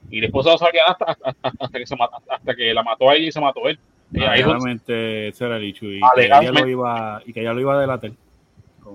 [0.10, 1.96] Y después no sabía hasta, hasta, que se
[2.30, 3.80] hasta que la mató a ella y se mató él.
[4.14, 7.54] Y ahí Alegadamente ese era el hecho y que ella lo iba y que ella
[7.54, 8.12] lo iba a delatar.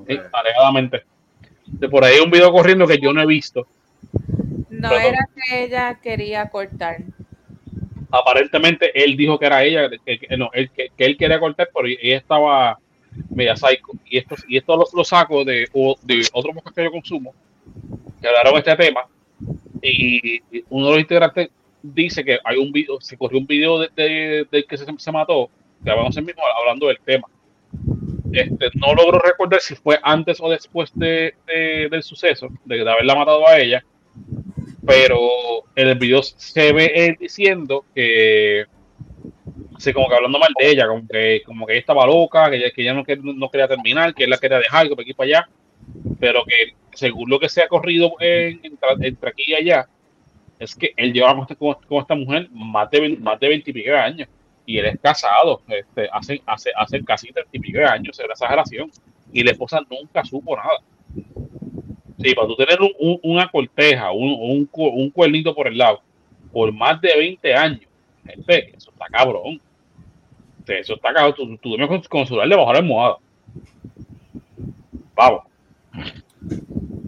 [0.06, 1.02] Sí, alegadamente.
[1.66, 3.66] De por ahí hay un video corriendo que yo no he visto.
[4.80, 6.98] No Pero- era que ella quería cortar.
[8.12, 11.68] Aparentemente él dijo que era ella, que, que- no, él, que, que él quería cortar,
[11.72, 12.78] pero ella estaba
[13.34, 13.92] media psycho.
[14.04, 17.34] Y esto, y esto lo, lo saco de, o- de otro podcast que yo consumo,
[18.20, 19.02] que hablaron de este tema.
[19.82, 20.40] Y
[20.70, 21.50] uno de los integrantes
[21.82, 25.12] dice que hay un video, se corrió un video de, de- del que se, se
[25.12, 25.48] mató,
[25.84, 27.28] que vamos a mismo hablando del tema.
[28.32, 32.90] Este, no logro recordar si fue antes o después de, de- del suceso, de, de
[32.90, 33.84] haberla matado a ella,
[34.90, 35.18] pero
[35.76, 38.64] en el video se ve él diciendo que
[39.76, 42.56] así como que hablando mal de ella, como que, como que ella estaba loca, que
[42.56, 43.04] ella, que ella no,
[43.34, 45.48] no quería terminar, que él la quería dejar, que para aquí para allá,
[46.18, 49.88] pero que según lo que se ha corrido en- entre, entre aquí y allá,
[50.58, 53.74] es que él lleva con, esta- con- esta mujer más de, más de 20 y
[53.74, 54.28] pico de años,
[54.66, 58.34] y él es casado, este, hace, hace, hace casi 30 y pico de años, era
[58.34, 58.90] esa relación,
[59.32, 60.80] y la esposa nunca supo nada.
[62.22, 65.78] Sí, para tú tener un- un- una corteja, un, un, cu- un cuernito por el
[65.78, 66.00] lado,
[66.52, 67.80] por más de 20 años,
[68.26, 69.60] gente, eso está cabrón.
[70.66, 71.34] Eso está cabrón.
[71.34, 73.16] Tú, tú debes con, con su de bajar la almohada.
[75.14, 75.42] Vamos.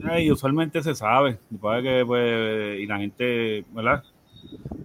[0.05, 1.39] Ay, usualmente se sabe.
[1.49, 4.03] Después de que, pues, y la gente, ¿verdad?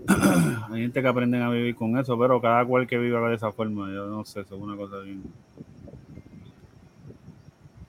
[0.72, 3.52] Hay gente que aprenden a vivir con eso, pero cada cual que viva de esa
[3.52, 5.24] forma, yo no sé, eso es una cosa bien.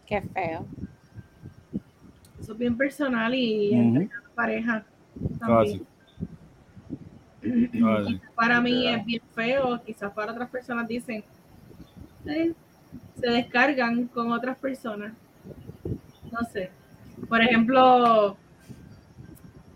[0.06, 0.64] Qué feo.
[2.48, 3.78] Eso es bien personal y Ujú.
[3.78, 4.84] entre cada pareja
[5.38, 5.82] también.
[8.34, 11.22] Para mí es bien feo, quizás para otras personas dicen,
[12.24, 12.54] "Eh,
[13.20, 15.12] se descargan con otras personas.
[16.32, 16.70] No sé.
[17.28, 18.38] Por ejemplo,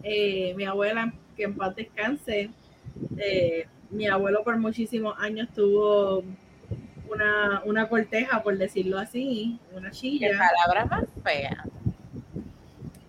[0.02, 2.48] eh, mi abuela, que en paz descanse,
[3.18, 6.24] eh, mi abuelo por muchísimos años tuvo
[7.10, 10.38] una, una corteja, por decirlo así, una Qué chilla.
[10.38, 11.66] palabra más fea.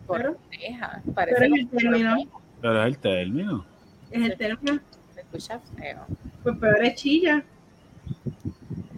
[0.07, 1.01] Pero- Corteja.
[1.13, 2.15] Parece pero es el término.
[2.17, 2.27] que
[2.61, 3.65] Pero es el término.
[4.11, 4.79] Es el término,
[5.13, 6.05] Se escucha feo.
[6.43, 7.43] pues peor es chilla,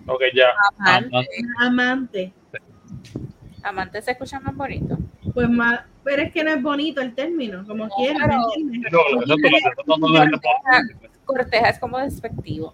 [0.07, 0.47] Ok, ya.
[0.77, 1.27] Amante.
[1.59, 2.33] amante.
[3.63, 4.97] Amante se escucha más bonito.
[5.33, 8.47] Pues más, pero es que no es bonito el término, como No, quieras, no-
[9.97, 10.39] no- no-
[11.25, 12.71] Corteja es como despectivo.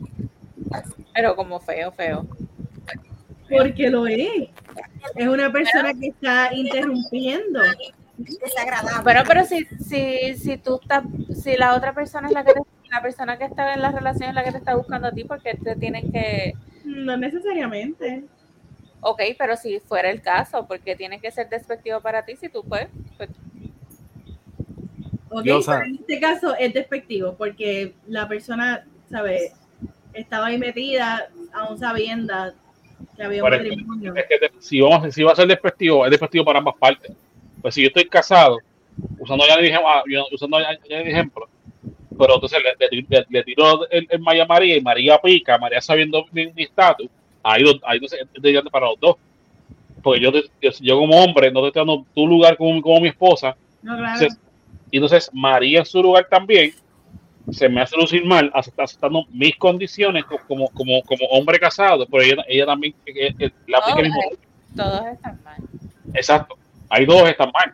[1.13, 2.27] Pero como feo, feo.
[3.49, 4.49] Porque lo es.
[5.15, 7.61] Es una persona que está interrumpiendo.
[8.23, 9.03] Desagradable.
[9.03, 11.03] Bueno, pero si, si, si tú estás,
[11.41, 12.61] si la otra persona es la que te-
[12.91, 15.23] la persona que está en la relación es la que te está buscando a ti,
[15.23, 16.53] porque te tienen que,
[16.83, 18.23] No necesariamente.
[18.99, 22.63] ok, pero si fuera el caso, porque tiene que ser despectivo para ti, si tú
[22.63, 23.29] puedes, pues,
[25.29, 25.37] ¿ok?
[25.37, 29.53] Yo, Pero sa- en este caso es despectivo porque la persona, ¿sabes?
[30.13, 32.33] Estaba ahí metida, aún sabiendo
[33.15, 34.13] que había un matrimonio.
[34.15, 36.75] es que te- si, vamos, a- si va a ser despectivo, es despectivo para ambas
[36.77, 37.11] partes.
[37.61, 38.57] Pues si yo estoy casado,
[39.19, 41.49] usando ya de ejemplo, ah,
[42.17, 45.81] pero entonces le, le- le- le tiro el, el Maya María y María pica, María
[45.81, 47.07] sabiendo mi estatus,
[47.43, 49.15] ahí, ahí no sé, es de- para los dos.
[50.03, 52.99] Porque yo, te- yo, yo como hombre no te estoy dando tu lugar como, como
[53.01, 54.13] mi esposa, No, claro.
[54.13, 54.39] entonces,
[54.91, 56.73] y entonces María en su lugar también
[57.51, 62.05] se me hace lucir mal acepta- aceptando mis condiciones co- como, como, como hombre casado,
[62.05, 64.21] pero ella, ella también eh, eh, la aplica el mismo
[64.75, 65.57] todos están mal.
[66.13, 66.55] Exacto.
[66.91, 67.73] Hay dos están mal.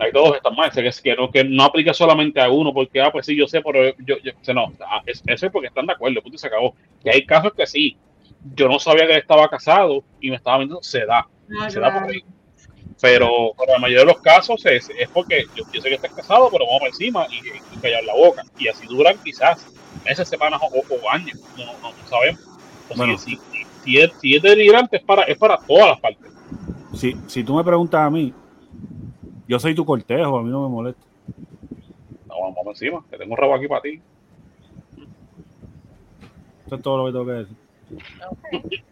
[0.00, 0.68] Hay dos están mal.
[0.68, 3.36] O sea, que, que, no, que no aplica solamente a uno porque, ah, pues sí,
[3.36, 5.92] yo sé, pero yo, yo o sea, no, ah, es- eso es porque están de
[5.92, 6.74] acuerdo, punto y se acabó.
[7.04, 7.96] Y hay casos que sí.
[8.54, 11.26] Yo no sabía que él estaba casado y me estaba viendo, se da,
[11.60, 12.22] Ah, se da por ahí.
[13.00, 16.12] Pero, pero la mayoría de los casos es, es porque yo, yo sé que estás
[16.12, 17.36] casado, pero vamos por encima y,
[17.74, 18.42] y callar la boca.
[18.58, 19.66] Y así duran quizás
[20.04, 21.38] meses, semanas o, o años.
[21.56, 22.40] No, no, no sabemos.
[22.42, 23.16] O sea, Bueno.
[23.18, 23.40] si, si,
[23.84, 26.32] si es, si es deliberante, es para, es para todas las partes.
[26.94, 28.32] Si, si tú me preguntas a mí,
[29.46, 31.02] yo soy tu cortejo, a mí no me molesta.
[32.26, 34.00] No, vamos encima, que tengo un rabo aquí para ti.
[36.66, 37.56] Eso es todo lo que tengo que decir.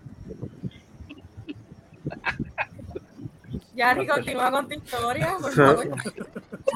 [3.76, 5.88] Yari, continúa con tu historia, por favor.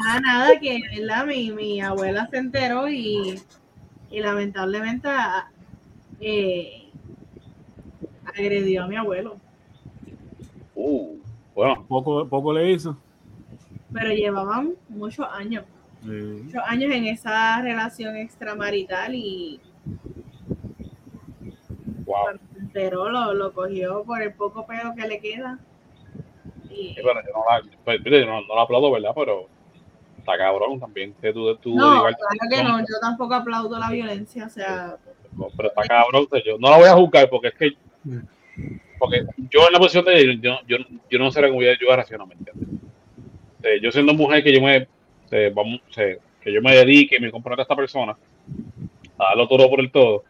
[0.06, 1.24] Ah, nada, que ¿verdad?
[1.26, 3.40] Mi, mi abuela se enteró y,
[4.10, 5.08] y lamentablemente
[6.20, 6.90] eh,
[8.26, 9.36] agredió a mi abuelo.
[10.74, 11.18] Uh,
[11.54, 12.96] bueno, Poco, poco le hizo.
[13.92, 15.64] Pero llevaban muchos años,
[16.02, 16.08] Sí.
[16.08, 19.60] muchos años en esa relación extramarital y
[22.04, 22.38] wow.
[22.58, 25.58] enteró lo, lo cogió por el poco pelo que le queda.
[26.70, 29.10] Y, Sí, pero yo no la, pues, no, no la aplaudo, ¿verdad?
[29.14, 29.46] Pero
[30.18, 33.90] está cabrón también que tú, tú no, digas- claro que no, yo tampoco aplaudo la
[33.90, 34.96] violencia, o sea,
[35.36, 36.26] No, pero está cabrón.
[36.46, 37.76] yo no la voy a juzgar porque es que.
[39.00, 40.78] Porque yo en la posición de yo, yo,
[41.10, 42.68] yo no sé cómo yo reacciono, ¿me entiendes?
[43.62, 44.88] Eh, yo siendo mujer que yo me.
[45.30, 48.16] eh, vamos, que yo me dedique me comprometa a esta persona
[49.18, 50.24] a darlo todo por el todo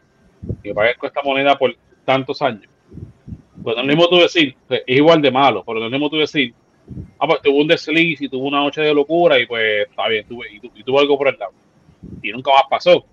[0.63, 1.75] y me pague con esta moneda por
[2.05, 2.65] tantos años.
[3.63, 6.09] Pues no es mismo tú decir, eh, es igual de malo, pero no es mismo
[6.09, 6.53] tú decir,
[7.19, 10.25] ah, pues tuvo un desliz y tuvo una noche de locura y pues está bien,
[10.27, 11.53] tuve, y, tu- y tuvo algo por el lado.
[12.23, 13.05] Y nunca más pasó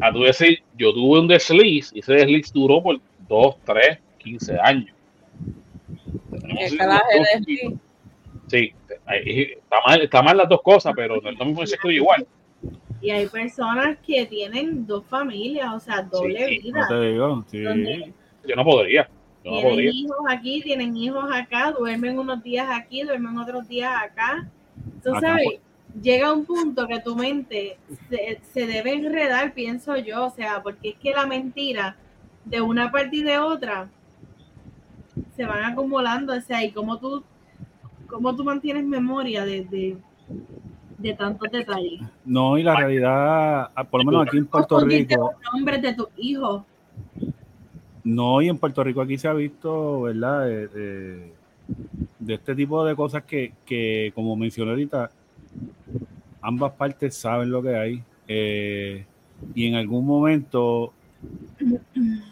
[0.00, 3.98] a tú decir, yo tuve un desliz y ese desliz duró por 2, 3,
[4.28, 4.94] 15 años.
[8.46, 11.74] Sí, está mal, está mal las dos cosas, pero no es lo mismo que se
[11.74, 12.26] escribe igual.
[13.00, 16.80] y hay personas que tienen dos familias, o sea, doble Sí, vida.
[16.80, 17.60] No te digo, sí.
[17.62, 18.12] ¿Dónde?
[18.44, 19.08] Yo no podría.
[19.44, 19.90] Yo no tienen podría.
[19.92, 24.48] hijos aquí, tienen hijos acá, duermen unos días aquí, duermen otros días acá.
[25.02, 25.60] Tú Acá, sabes, pues.
[26.02, 27.78] llega un punto que tu mente
[28.08, 31.96] se, se debe enredar, pienso yo, o sea, porque es que la mentira
[32.44, 33.88] de una parte y de otra
[35.36, 37.22] se van acumulando, o sea, y como tú
[38.08, 39.96] cómo tú mantienes memoria de, de,
[40.98, 42.00] de tantos detalles.
[42.24, 45.94] No, y la realidad, ah, por lo menos aquí en Puerto Rico, los nombres de
[45.94, 46.62] tus hijos.
[48.04, 50.46] no, y en Puerto Rico aquí se ha visto, ¿verdad?
[50.46, 51.32] De, de-
[52.18, 55.10] de este tipo de cosas que, que, como mencioné ahorita,
[56.40, 58.02] ambas partes saben lo que hay.
[58.26, 59.04] eh,
[59.54, 60.92] y en algún momento,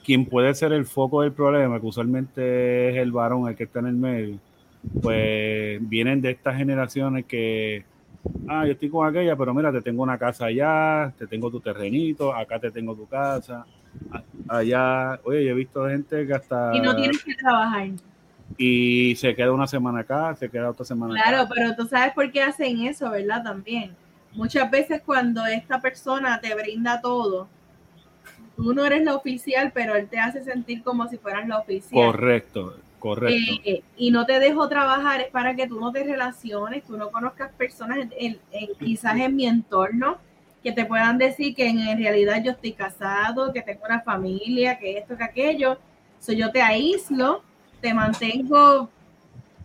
[0.04, 3.80] quien puede ser el foco del problema, que usualmente es el varón, el que está
[3.80, 4.38] en el medio,
[5.02, 7.84] pues vienen de estas generaciones que,
[8.48, 11.60] ah, yo estoy con aquella, pero mira, te tengo una casa allá, te tengo tu
[11.60, 13.66] terrenito, acá te tengo tu casa,
[14.48, 16.76] allá, oye, yo he visto gente que hasta...
[16.76, 17.88] Y no tienes que trabajar.
[18.56, 21.52] y se queda una semana acá, se queda otra semana Claro, acá.
[21.54, 23.42] pero tú sabes por qué hacen eso, ¿verdad?
[23.42, 23.90] También.
[24.34, 27.48] Muchas veces cuando esta persona te brinda todo,
[28.56, 32.06] tú no eres la oficial, pero él te hace sentir como si fueras la oficial.
[32.06, 33.52] Correcto, correcto.
[33.64, 37.10] Eh, y no te dejo trabajar es para que tú no te relaciones, tú no
[37.10, 40.18] conozcas personas, en- en- en- quizás en mi entorno,
[40.62, 44.78] que te puedan decir que en, en realidad yo estoy casado, que tengo una familia,
[44.78, 45.78] que esto, que aquello.
[46.18, 47.42] So, yo te aíslo,
[47.80, 48.80] te mantengo.
[48.82, 48.90] O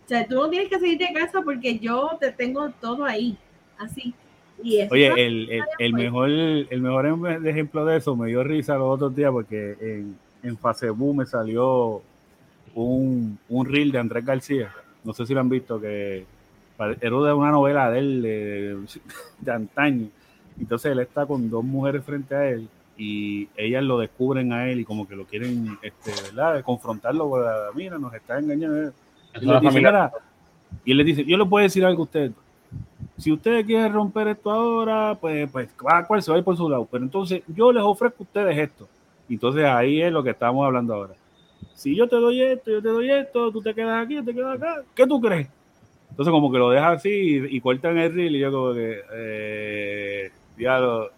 [0.06, 3.36] sea, tú no tienes que salir de casa porque yo te tengo todo ahí,
[3.78, 4.14] así.
[4.62, 8.76] Y Oye, el, el, el mejor, el mejor em- ejemplo de eso me dio risa
[8.76, 12.02] los otros días porque en, en Facebook me salió
[12.74, 14.72] un, un reel de Andrés García.
[15.04, 16.24] No sé si lo han visto, que
[17.00, 18.76] era de una novela de él de,
[19.40, 20.08] de antaño.
[20.60, 24.80] Entonces él está con dos mujeres frente a él y ellas lo descubren a él
[24.80, 26.62] y como que lo quieren, este, ¿verdad?
[26.62, 27.30] Confrontarlo,
[27.74, 28.92] mira, nos está engañando.
[29.40, 29.76] Y dice.
[29.78, 30.12] "Mira",
[30.84, 32.32] y él le dice, yo le puedo decir algo a usted.
[33.18, 36.56] Si usted quiere romper esto ahora, pues, pues cada cual se va a ir por
[36.56, 36.88] su lado.
[36.90, 38.88] Pero entonces yo les ofrezco a ustedes esto.
[39.28, 41.14] Entonces ahí es lo que estamos hablando ahora.
[41.74, 44.34] Si yo te doy esto, yo te doy esto, tú te quedas aquí, yo te
[44.34, 45.48] quedas acá, ¿qué tú crees?
[46.10, 49.00] Entonces como que lo deja así y, y cortan el reel y yo como que,
[49.14, 51.10] eh, diablo,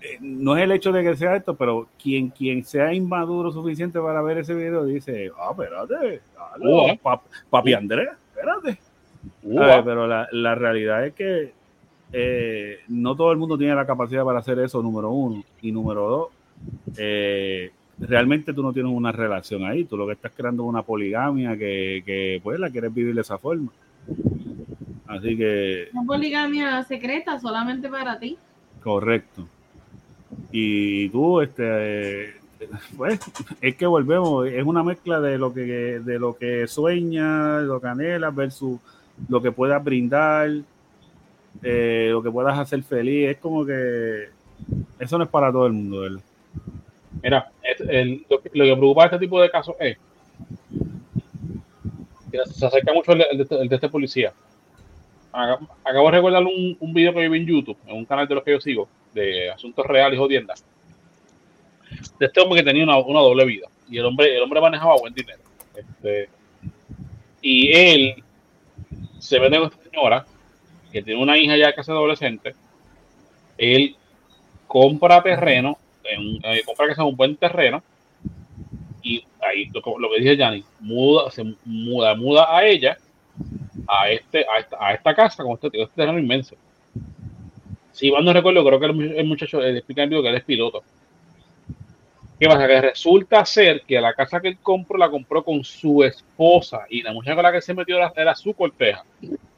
[0.00, 4.00] eh, no es el hecho de que sea esto, pero quien, quien sea inmaduro suficiente
[4.00, 6.22] para ver ese video dice, ah, espérate,
[6.60, 7.20] Uh, pap-
[7.50, 8.78] papi Andrés, espérate.
[9.56, 9.84] Uh.
[9.84, 11.52] Pero la, la realidad es que
[12.12, 15.42] eh, no todo el mundo tiene la capacidad para hacer eso, número uno.
[15.62, 16.28] Y número dos,
[16.96, 19.84] eh, realmente tú no tienes una relación ahí.
[19.84, 23.20] Tú lo que estás creando es una poligamia que, que pues la quieres vivir de
[23.20, 23.70] esa forma.
[25.06, 28.36] Así que, Una poligamia secreta solamente para ti.
[28.82, 29.48] correcto.
[30.52, 32.34] Y tú, este, eh,
[32.96, 33.18] pues,
[33.60, 37.88] es que volvemos, es una mezcla de lo que, de lo que sueñas, lo que
[37.88, 38.78] anhelas versus
[39.28, 40.50] lo que puedas brindar,
[41.62, 43.30] eh, lo que puedas hacer feliz.
[43.30, 44.28] Es como que
[44.98, 46.20] eso no es para todo el mundo.
[47.22, 47.50] Mira,
[48.28, 49.96] lo, que, lo preocupa de este tipo de casos es
[52.30, 54.32] que se acerca mucho el, el de, este- este policía.
[55.32, 58.44] Acabo de recordar un, un video que vi en YouTube, en un canal de los
[58.44, 60.64] que yo sigo, de asuntos reales y jodiendas,
[62.18, 63.68] de este hombre que tenía una, una doble vida.
[63.88, 65.40] Y el hombre, el hombre manejaba buen dinero.
[65.74, 66.28] Este,
[67.40, 68.24] y él
[69.18, 70.26] se vende con esta señora,
[70.92, 72.54] que tiene una hija ya casi adolescente.
[73.56, 73.96] Él
[74.66, 77.82] compra terreno, eh, compra que sea un buen terreno,
[79.02, 82.96] y ahí lo, que- que dice Yanni, muda, se muda, muda a ella
[83.86, 86.56] a este, a esta, a esta casa con este, este terreno inmenso.
[87.92, 90.34] Si mal no recuerdo, creo que el, mu- el muchacho eh, explica en que él
[90.34, 90.82] es piloto.
[92.38, 92.68] ¿Qué pasa?
[92.68, 97.02] Que resulta ser que la casa que él compró la compró con su esposa y
[97.02, 99.04] la muchacha con la que se metió era, su corteja.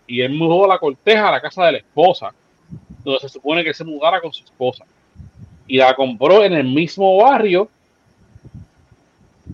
[0.06, 2.32] Y él mudó la corteja a la casa de la esposa,
[3.04, 4.86] donde se supone que se mudara con su esposa.
[5.66, 7.68] Y la compró en el mismo barrio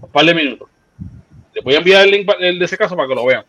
[0.01, 0.69] un par de minutos.
[1.53, 3.45] Les voy a enviar el link de ese caso para que lo vean.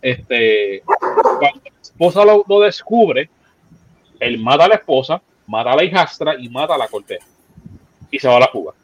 [0.00, 3.28] Este, cuando la esposa lo, lo descubre,
[4.20, 7.26] él mata a la esposa, mata a la hijastra y mata a la corteja.
[8.10, 8.74] Y se va a la fuga.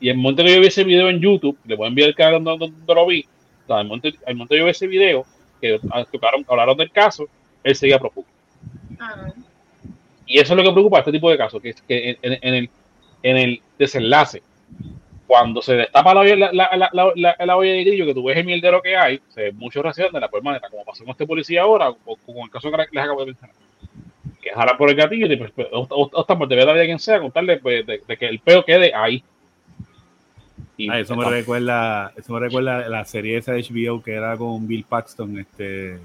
[0.00, 2.14] Y el momento que yo vi ese video en YouTube, le voy a enviar el
[2.14, 3.24] canal donde, donde lo vi,
[3.64, 5.24] o sea, al momento, al momento que yo vi ese video,
[5.60, 7.26] que, que hablaron, hablaron del caso,
[7.64, 8.26] él seguía prófugo.
[8.98, 9.32] Ah,
[10.26, 12.70] Y eso es lo que preocupa a este tipo de casos, que que en, el,
[13.22, 14.42] en el desenlace,
[15.26, 18.14] cuando se destapa la, olla- la, la, la, la, la- la olla de grillo, que
[18.14, 20.84] tú ves el mierdero que hay, se ve mucho reacción de la pues, manera, como
[20.84, 23.56] pasó con este policía ahora, o, o con el caso que les acabo de mencionar.
[24.42, 26.98] Que jalan por el gatillo y pues, o, o, o estamos de verdad de quien
[26.98, 29.22] sea, contarle pues, de, de que el peo quede ahí.
[30.76, 34.36] Y, Ah, eso me recuerda, eso me recuerda la serie esa de HBO que era
[34.36, 35.98] con Bill Paxton, este,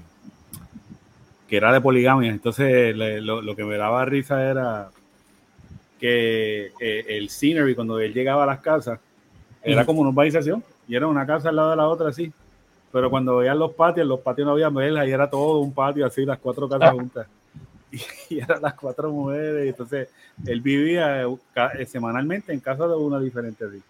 [1.48, 2.30] que era de poligamia.
[2.30, 4.90] Entonces, le- lo, lo que me daba risa era
[6.00, 8.98] que eh, el scenery, cuando él llegaba a las casas,
[9.62, 12.32] era como una urbanización y era una casa al lado de la otra así.
[12.90, 16.04] Pero cuando veían los patios, los patios no había velas y era todo un patio
[16.04, 17.26] así, las cuatro casas juntas.
[18.30, 19.66] Y, eran las cuatro mujeres.
[19.66, 20.08] Y entonces
[20.46, 21.36] él vivía eh,
[21.78, 23.64] eh, semanalmente en casa de una diferente.
[23.64, 23.82] así.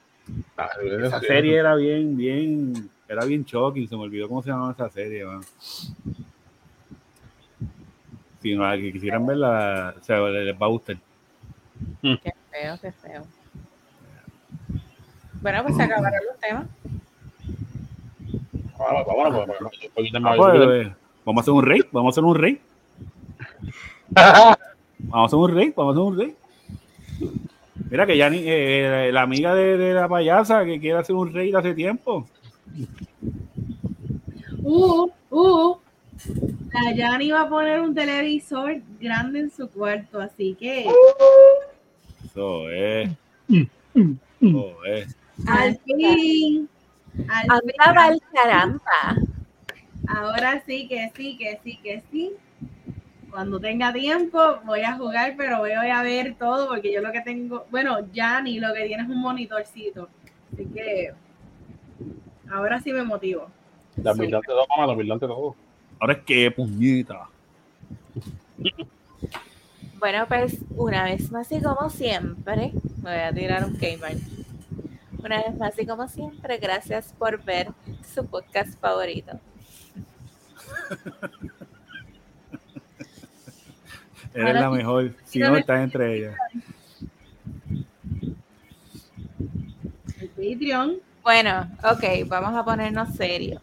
[0.56, 0.68] Ah,
[1.04, 3.88] Esa serie era bien, bien, era bien shocking.
[3.88, 5.24] Se me olvidó cómo se llamaba esa serie.
[5.24, 5.40] man.
[8.40, 10.96] Si no, que quisieran verla, o sea, les va a gustar.
[12.02, 13.22] Qué feo, qué feo.
[15.40, 16.66] Bueno, pues se acabaron los temas.
[18.78, 19.72] Vámonos, vámonos, vámonos, vámonos.
[19.84, 20.88] Un poquito Ah, pues,
[21.24, 22.60] vamos a hacer un rey, vamos a hacer un rey,
[24.10, 24.56] vamos
[25.12, 26.36] a hacer un rey, vamos a hacer un rey.
[27.92, 31.30] Mira que ya ni, eh, la amiga de, de la payasa que quiere hacer un
[31.30, 32.26] rey de hace tiempo.
[34.62, 35.76] Uh, uh.
[36.72, 40.86] La Yanni va a poner un televisor grande en su cuarto, así que
[42.24, 43.10] Eso es.
[43.50, 45.14] Eso es.
[45.46, 46.70] al fin,
[47.28, 47.72] al fin,
[48.10, 49.16] el caramba.
[50.08, 52.32] ahora sí que sí, que sí, que sí.
[53.32, 57.22] Cuando tenga tiempo voy a jugar, pero voy a ver todo porque yo lo que
[57.22, 60.10] tengo, bueno, Yanni lo que tiene es un monitorcito,
[60.52, 61.14] así que
[62.50, 63.48] ahora sí me motivo.
[63.96, 65.56] La humildad te todo, mamá, la humildad te todo.
[65.98, 67.26] Ahora es que puñeta.
[69.98, 72.72] Bueno, pues una vez más y como siempre,
[73.02, 74.18] me voy a tirar un gamer.
[75.24, 77.68] Una vez más y como siempre, gracias por ver
[78.14, 79.40] su podcast favorito.
[84.34, 85.12] Eres la mejor.
[85.24, 86.36] Si no, estás entre ellas.
[90.20, 93.60] El Patreon, Bueno, ok, vamos a ponernos serios.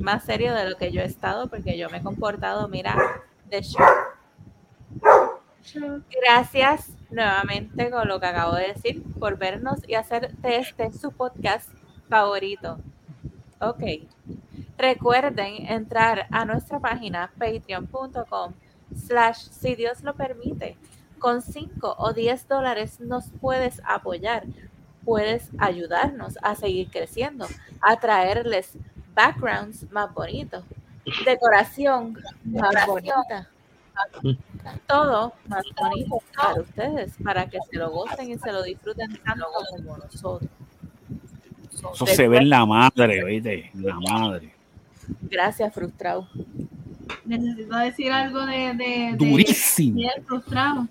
[0.00, 2.96] Más serio de lo que yo he estado, porque yo me he comportado, mira,
[3.48, 3.84] de show.
[6.22, 11.12] Gracias nuevamente con lo que acabo de decir por vernos y hacer de este su
[11.12, 11.68] podcast
[12.08, 12.78] favorito.
[13.60, 13.82] Ok.
[14.78, 18.54] Recuerden entrar a nuestra página patreon.com
[18.94, 20.76] slash si Dios lo permite.
[21.18, 24.44] Con 5 o 10 dólares nos puedes apoyar.
[25.04, 27.46] Puedes ayudarnos a seguir creciendo,
[27.80, 28.76] a traerles
[29.14, 30.64] backgrounds más bonitos,
[31.24, 33.48] decoración más bonita,
[34.86, 39.46] todo más bonito para ustedes, para que se lo gocen y se lo disfruten tanto
[39.70, 40.50] como nosotros.
[41.72, 43.20] Eso se ve en la madre.
[43.72, 44.54] En la madre.
[45.22, 46.28] Gracias, frustrado.
[47.24, 50.00] Necesito decir algo de, de, de- Durísimo.
[50.00, 50.88] de frustrado.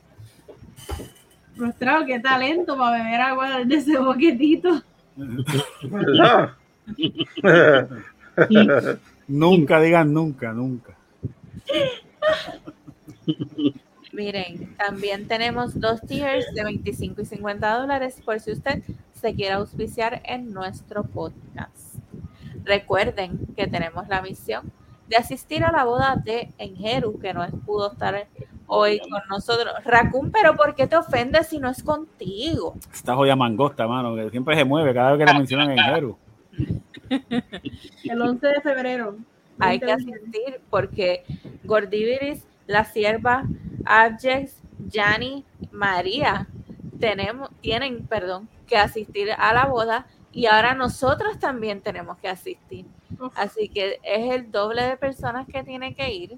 [1.55, 4.81] Frustrado, qué talento para beber agua de ese boquetito.
[9.27, 10.95] Nunca digan nunca, nunca.
[14.11, 18.81] Miren, también tenemos dos tiers de 25 y 50 dólares por si usted
[19.13, 21.95] se quiere auspiciar en nuestro podcast.
[22.63, 24.71] Recuerden que tenemos la misión
[25.09, 28.27] de asistir a la boda de Enjeru, que no pudo estar
[28.67, 29.73] hoy con nosotros.
[29.83, 32.75] Racún, pero ¿por qué te ofendes si no es contigo?
[32.93, 36.17] Esta joya mangosta, mano, que siempre se mueve cada vez que le mencionan en Jeru.
[38.03, 39.15] El 11 de febrero.
[39.57, 41.23] Hay que asistir porque
[41.63, 43.43] Gordiviris, la sierva,
[43.85, 44.55] Abjex,
[44.87, 46.47] Yanni, María,
[46.99, 52.85] tenemos, tienen, perdón, que asistir a la boda y ahora nosotros también tenemos que asistir.
[53.19, 53.33] Uf.
[53.35, 56.37] Así que es el doble de personas que tienen que ir,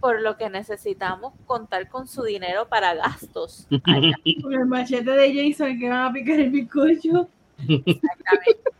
[0.00, 3.66] por lo que necesitamos contar con su dinero para gastos.
[4.42, 7.28] Con el machete de Jason que van a picar el bizcocho.
[7.58, 8.70] Exactamente.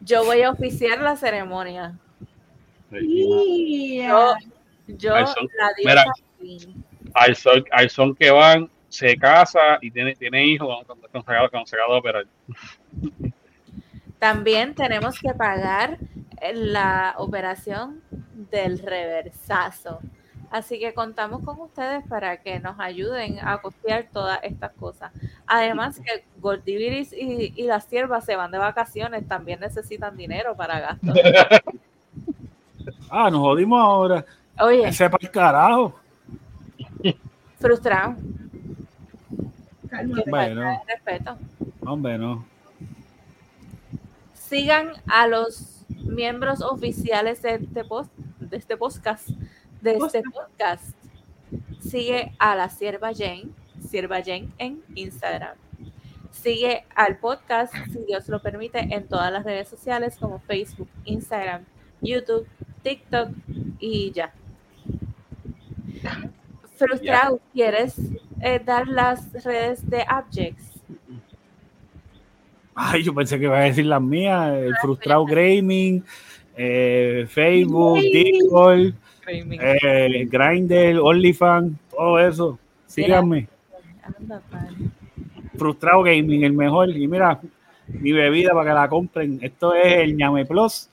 [0.00, 1.98] Yo voy a oficiar la ceremonia.
[4.86, 5.34] Yo, la
[6.38, 6.84] Queen.
[7.14, 10.86] Hay son, hay son que van, se casa y tiene, tiene hijos
[11.26, 12.26] regalo de operar.
[14.18, 15.98] También tenemos que pagar
[16.52, 18.00] la operación
[18.50, 20.00] del reversazo.
[20.50, 25.12] Así que contamos con ustedes para que nos ayuden a costear todas estas cosas.
[25.46, 30.80] Además que Gordiviris y, y las siervas se van de vacaciones, también necesitan dinero para
[30.80, 31.14] gastos.
[33.10, 34.24] Ah, nos jodimos ahora.
[34.60, 36.00] Oye, Ese para el carajo.
[37.58, 38.16] frustrado.
[39.88, 40.30] Cálmate.
[40.30, 40.82] Bueno.
[40.86, 41.38] respeto.
[41.80, 42.44] Hombre, no.
[44.34, 49.28] sigan a los miembros oficiales de este, post, de este podcast.
[49.80, 50.96] De este podcast.
[51.80, 53.48] Sigue a la Sierva Jane,
[53.88, 55.56] Sierva Jane en Instagram.
[56.30, 61.64] Sigue al podcast, si Dios lo permite, en todas las redes sociales como Facebook, Instagram,
[62.00, 62.46] YouTube,
[62.82, 63.30] TikTok
[63.78, 64.32] y ya.
[66.76, 67.96] Frustrado, ¿quieres
[68.42, 70.80] eh, dar las redes de Abjects?
[72.74, 74.52] Ay, yo pensé que iba a decir las mías.
[74.54, 76.02] El frustrado gaming.
[76.56, 78.92] eh, Facebook, Discord,
[79.28, 82.58] eh, Grindr, OnlyFans, todo eso.
[82.86, 83.46] Síganme.
[84.02, 84.92] Anda, pan.
[85.56, 86.90] Frustrado Gaming, el mejor.
[86.90, 87.40] Y mira,
[87.88, 89.38] mi bebida para que la compren.
[89.42, 90.88] Esto es el ñame plus.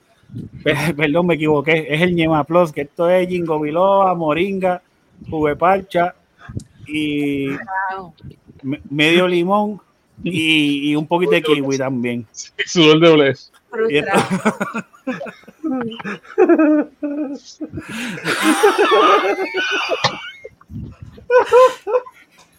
[0.64, 1.86] Pe- Perdón, me equivoqué.
[1.90, 4.82] Es el ñema plus, que esto es Jingo Biloba, Moringa,
[5.30, 6.14] jugo parcha
[6.88, 8.14] y Wow.
[8.90, 9.80] medio limón
[10.24, 12.26] y, y un poquito de kiwi también.
[12.66, 13.52] Sudor de Bless.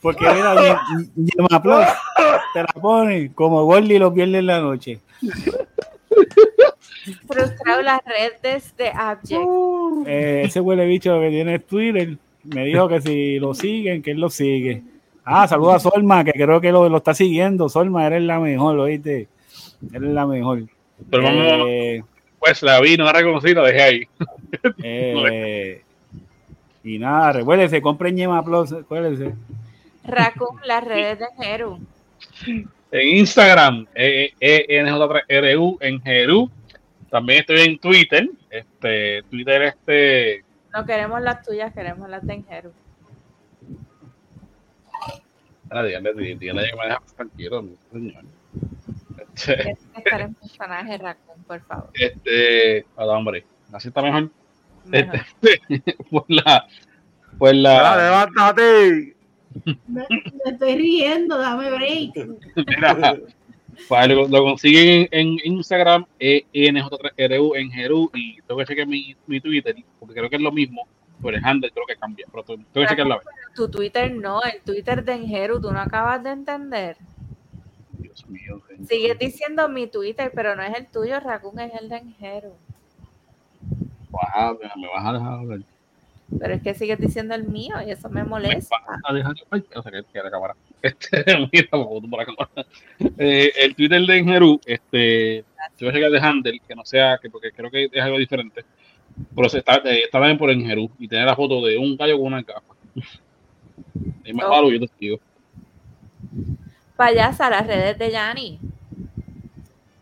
[0.01, 0.81] Porque mira,
[1.17, 1.87] ñema plus
[2.53, 5.01] te la pone como Gordy los viernes en la noche.
[7.27, 9.43] Frustrado las redes de Abject.
[10.07, 12.17] Eh, ese huele bicho que tiene Twitter
[12.55, 14.83] me dijo que si lo siguen, que él lo sigue.
[15.25, 17.69] Ah, saluda a Solma, que creo que lo, lo está siguiendo.
[17.69, 19.29] Solma, eres la mejor, oíste.
[19.93, 20.63] Eres la mejor.
[21.11, 22.03] Pero vamos, Eh,
[22.39, 24.03] pues la vi, no la reconocí, la dejé ahí.
[24.83, 25.83] eh,
[26.85, 29.35] y nada, recuérdense, compren Ñema Plus, acuérdense.
[30.05, 31.81] Raccoon, las redes de Jeru.
[32.93, 36.51] En Instagram, eh, eh, NJ3RU en Jerú.
[37.11, 38.29] También estoy en Twitter.
[38.49, 40.45] Este, Twitter, este.
[40.77, 42.71] No queremos las tuyas, queremos las de Jeru.
[45.71, 48.25] Ah, díganle, díganle, díganle que me deja tranquilo, señor.
[49.35, 51.91] Este, Tienes que estar en personaje, Raccoon, por favor.
[51.95, 54.31] este, ah, hombre, así está mejor.
[54.85, 55.17] Mejor.
[55.41, 56.67] Este, pues la,
[57.39, 59.17] pues la, levántate.
[59.87, 60.07] Me,
[60.45, 62.13] me estoy riendo, dame break.
[62.55, 63.17] mira,
[63.89, 68.87] pues lo, lo consiguen en, en Instagram, eh, NJ3RU en Jerú, y tengo que chequear
[68.87, 70.87] mi, mi Twitter, porque creo que es lo mismo,
[71.23, 73.27] pero el handle creo que cambia, pero tengo que chequear la vez.
[73.55, 76.97] Tu Twitter no, el Twitter de Enjeru, tú no acabas de entender.
[77.99, 78.87] Dios mío, señor.
[78.87, 82.53] Sigues diciendo mi Twitter, pero no es el tuyo, Raccoon es el de Enjeru.
[84.11, 85.59] Wow, me vas a dejar hablar.
[86.39, 88.77] Pero es que sigues diciendo el mío y eso me Me molesta.
[88.89, 89.35] vas a dejar.
[89.51, 90.57] No sé qué que la cámara.
[90.87, 92.69] Este, mira, por la cámara.
[93.19, 95.45] Eh, el Twitter de Enjeru, este,
[95.79, 98.19] yo voy a checar de handle, que no sea, que porque creo que es algo
[98.19, 98.65] diferente.
[99.35, 102.19] Pero se está, eh, está también por Enjeru y tiene la foto de un gallo
[102.19, 102.75] con una capa.
[104.25, 105.21] Es más malo, yo te digo.
[106.97, 108.59] Payasa, las redes de Yanni.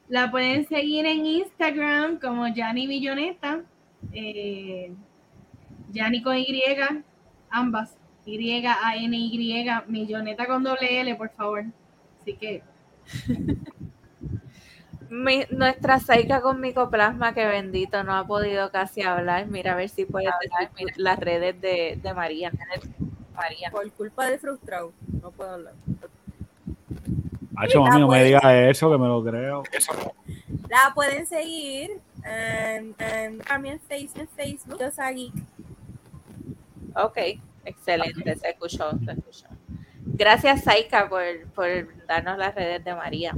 [0.08, 3.62] La pueden seguir en Instagram como Yanni Milloneta.
[4.12, 4.92] Eh,
[5.92, 6.62] Yanni con Y,
[7.50, 7.96] ambas.
[8.26, 11.64] Y-A-N-Y, Milloneta con doble L, por favor.
[12.20, 12.62] Así que
[15.10, 19.46] Mi- nuestra Saika con micoplasma, que bendito, no ha podido casi hablar.
[19.46, 22.50] Mira a ver si puede decir las redes de, de María.
[23.36, 23.70] María.
[23.70, 24.92] Por culpa de frustrado.
[25.22, 25.74] No puedo hablar.
[27.56, 29.62] Hacho, mami, no me digas eso, que me lo creo.
[30.68, 34.80] La pueden seguir en, en, también en Facebook, en Facebook.
[34.80, 35.32] Yo soy Geek.
[36.96, 37.18] Ok,
[37.64, 39.46] excelente, se escuchó, se escuchó.
[40.06, 41.22] Gracias, Saika, por,
[41.54, 43.34] por darnos las redes de María.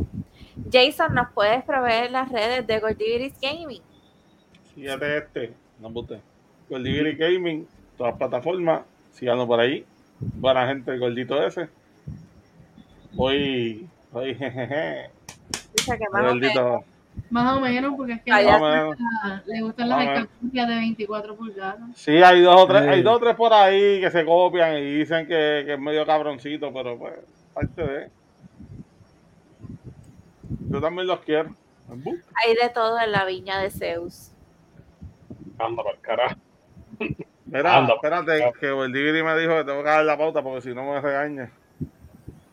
[0.70, 3.82] Jason, ¿nos puedes proveer las redes de Gordiviris Gaming?
[4.74, 5.54] Fíjate este.
[5.80, 6.20] No boté.
[6.68, 7.66] Goldiviri Gaming,
[7.96, 8.82] todas las plataformas.
[9.12, 9.84] Síganos por ahí.
[10.18, 11.68] Buena gente, el gordito ese.
[13.16, 15.10] Hoy, hoy, jejeje.
[15.74, 16.84] Dice que más o menos.
[17.30, 18.92] Más o menos, porque es que Ah,
[19.46, 21.78] le, gustan las alcancías de 24 pulgadas.
[21.94, 22.88] Sí, hay dos o tres, Sí.
[22.88, 26.04] hay dos o tres por ahí que se copian y dicen que, que es medio
[26.06, 27.14] cabroncito, pero pues,
[27.54, 28.10] parte de.
[30.70, 31.54] Yo también los quiero.
[31.88, 34.32] Hay de todo en la viña de Zeus.
[35.58, 36.36] Anda para el carajo.
[37.44, 37.94] Mira, Anda.
[37.94, 41.00] espérate, que Goldiviri me dijo que tengo que dar la pauta porque si no me
[41.00, 41.50] regaña.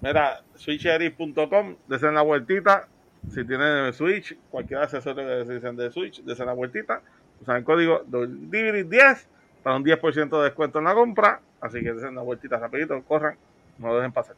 [0.01, 2.87] Mira, switcheris.com, desen la vueltita.
[3.29, 7.01] Si tienen Switch, cualquier accesorio que dicen de Switch, desen la vueltita.
[7.41, 9.25] Usan el código Goldiviri10
[9.63, 11.41] para un 10% de descuento en la compra.
[11.61, 13.35] Así que desen la vueltita rapidito, corran,
[13.79, 14.35] no lo dejen pasar.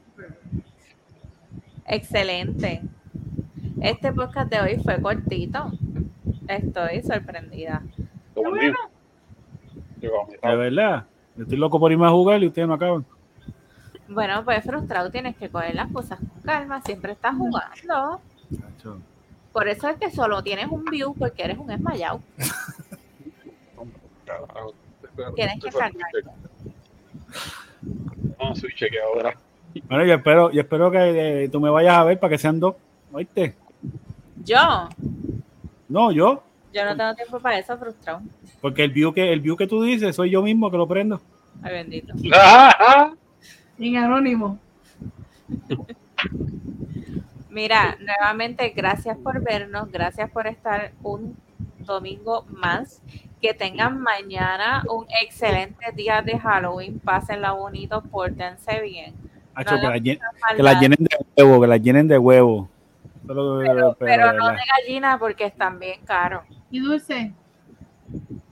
[1.87, 2.81] Excelente.
[3.81, 5.71] Este podcast de hoy fue cortito.
[6.47, 7.83] Estoy sorprendida.
[8.33, 8.77] Como el mi
[10.01, 11.05] De verdad.
[11.35, 13.05] Yo estoy loco por irme a jugar y ustedes no acaban.
[14.07, 16.81] Bueno, pues frustrado tienes que coger las cosas con calma.
[16.81, 18.21] Siempre estás jugando.
[19.51, 22.21] Por eso es que solo tienes un view porque eres un esmayado.
[25.35, 26.11] Tienes que cargar.
[28.39, 29.37] No, soy chequeado ahora.
[29.87, 32.59] Bueno, yo espero, yo espero que eh, tú me vayas a ver para que sean
[32.59, 32.75] dos.
[33.11, 33.55] ¿Oíste?
[34.43, 34.89] Yo,
[35.87, 36.43] No, yo.
[36.73, 38.21] yo no tengo tiempo para eso, frustrado.
[38.61, 41.21] Porque el view que, el view que tú dices, soy yo mismo que lo prendo.
[41.61, 42.13] Ay, bendito.
[43.77, 44.57] En anónimo.
[47.55, 51.37] Mira, nuevamente, gracias por vernos, gracias por estar un
[51.79, 53.01] domingo más.
[53.41, 56.99] Que tengan mañana un excelente día de Halloween.
[56.99, 59.13] Pásenla bonito, pórtense bien.
[59.53, 59.87] Hacho, No que,
[60.61, 62.67] la que llenen de huevo, que la llenen de huevo.
[63.25, 66.43] Pero, pero no de gallina porque están bien caros.
[66.69, 67.31] Y dulce.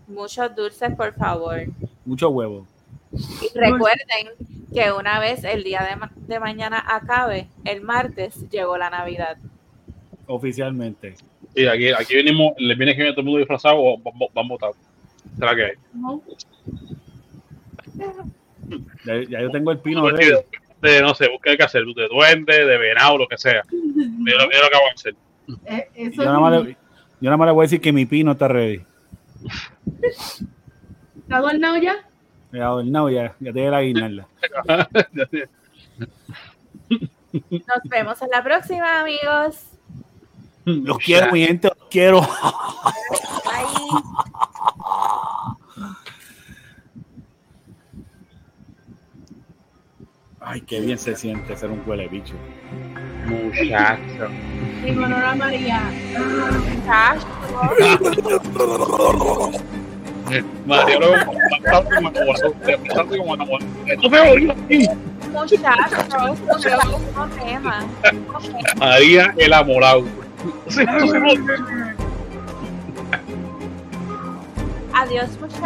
[0.07, 1.59] Muchos dulces, por favor.
[2.05, 2.65] Mucho huevo.
[3.13, 4.27] Y recuerden
[4.73, 9.37] que una vez el día de, ma- de mañana acabe, el martes llegó la Navidad.
[10.27, 11.15] Oficialmente.
[11.55, 14.47] Y aquí, aquí venimos, le viene que viene todo el mundo disfrazado o van, van
[14.47, 14.75] votados.
[15.37, 15.71] ¿Será que hay?
[15.93, 16.21] No.
[19.05, 20.31] Ya, ya yo tengo el pino Pues, ready.
[20.81, 23.61] de, no sé, busca qué hacer, de duende, de venado, lo que sea.
[23.71, 25.15] Mira, mira lo que vamos a hacer.
[25.65, 26.75] Eh, eso Yo nada, más le, yo
[27.21, 28.81] nada más le voy a decir que mi pino está ready.
[30.01, 31.95] ¿Está adornado ya?
[32.53, 34.27] Ya adornado, ya, ya tiene la guirnalda.
[37.31, 39.63] Nos vemos en la próxima, amigos.
[40.63, 42.21] Los quiero, mi gente, los quiero.
[42.21, 42.27] Bye.
[50.39, 52.35] Ay, qué bien se siente ser un huele bicho.
[53.25, 54.27] Muchacho.
[54.85, 55.81] En honor a María.
[56.85, 57.25] Chacho.
[68.77, 70.05] María, el amorado.
[74.93, 75.59] Adiós, muchachos.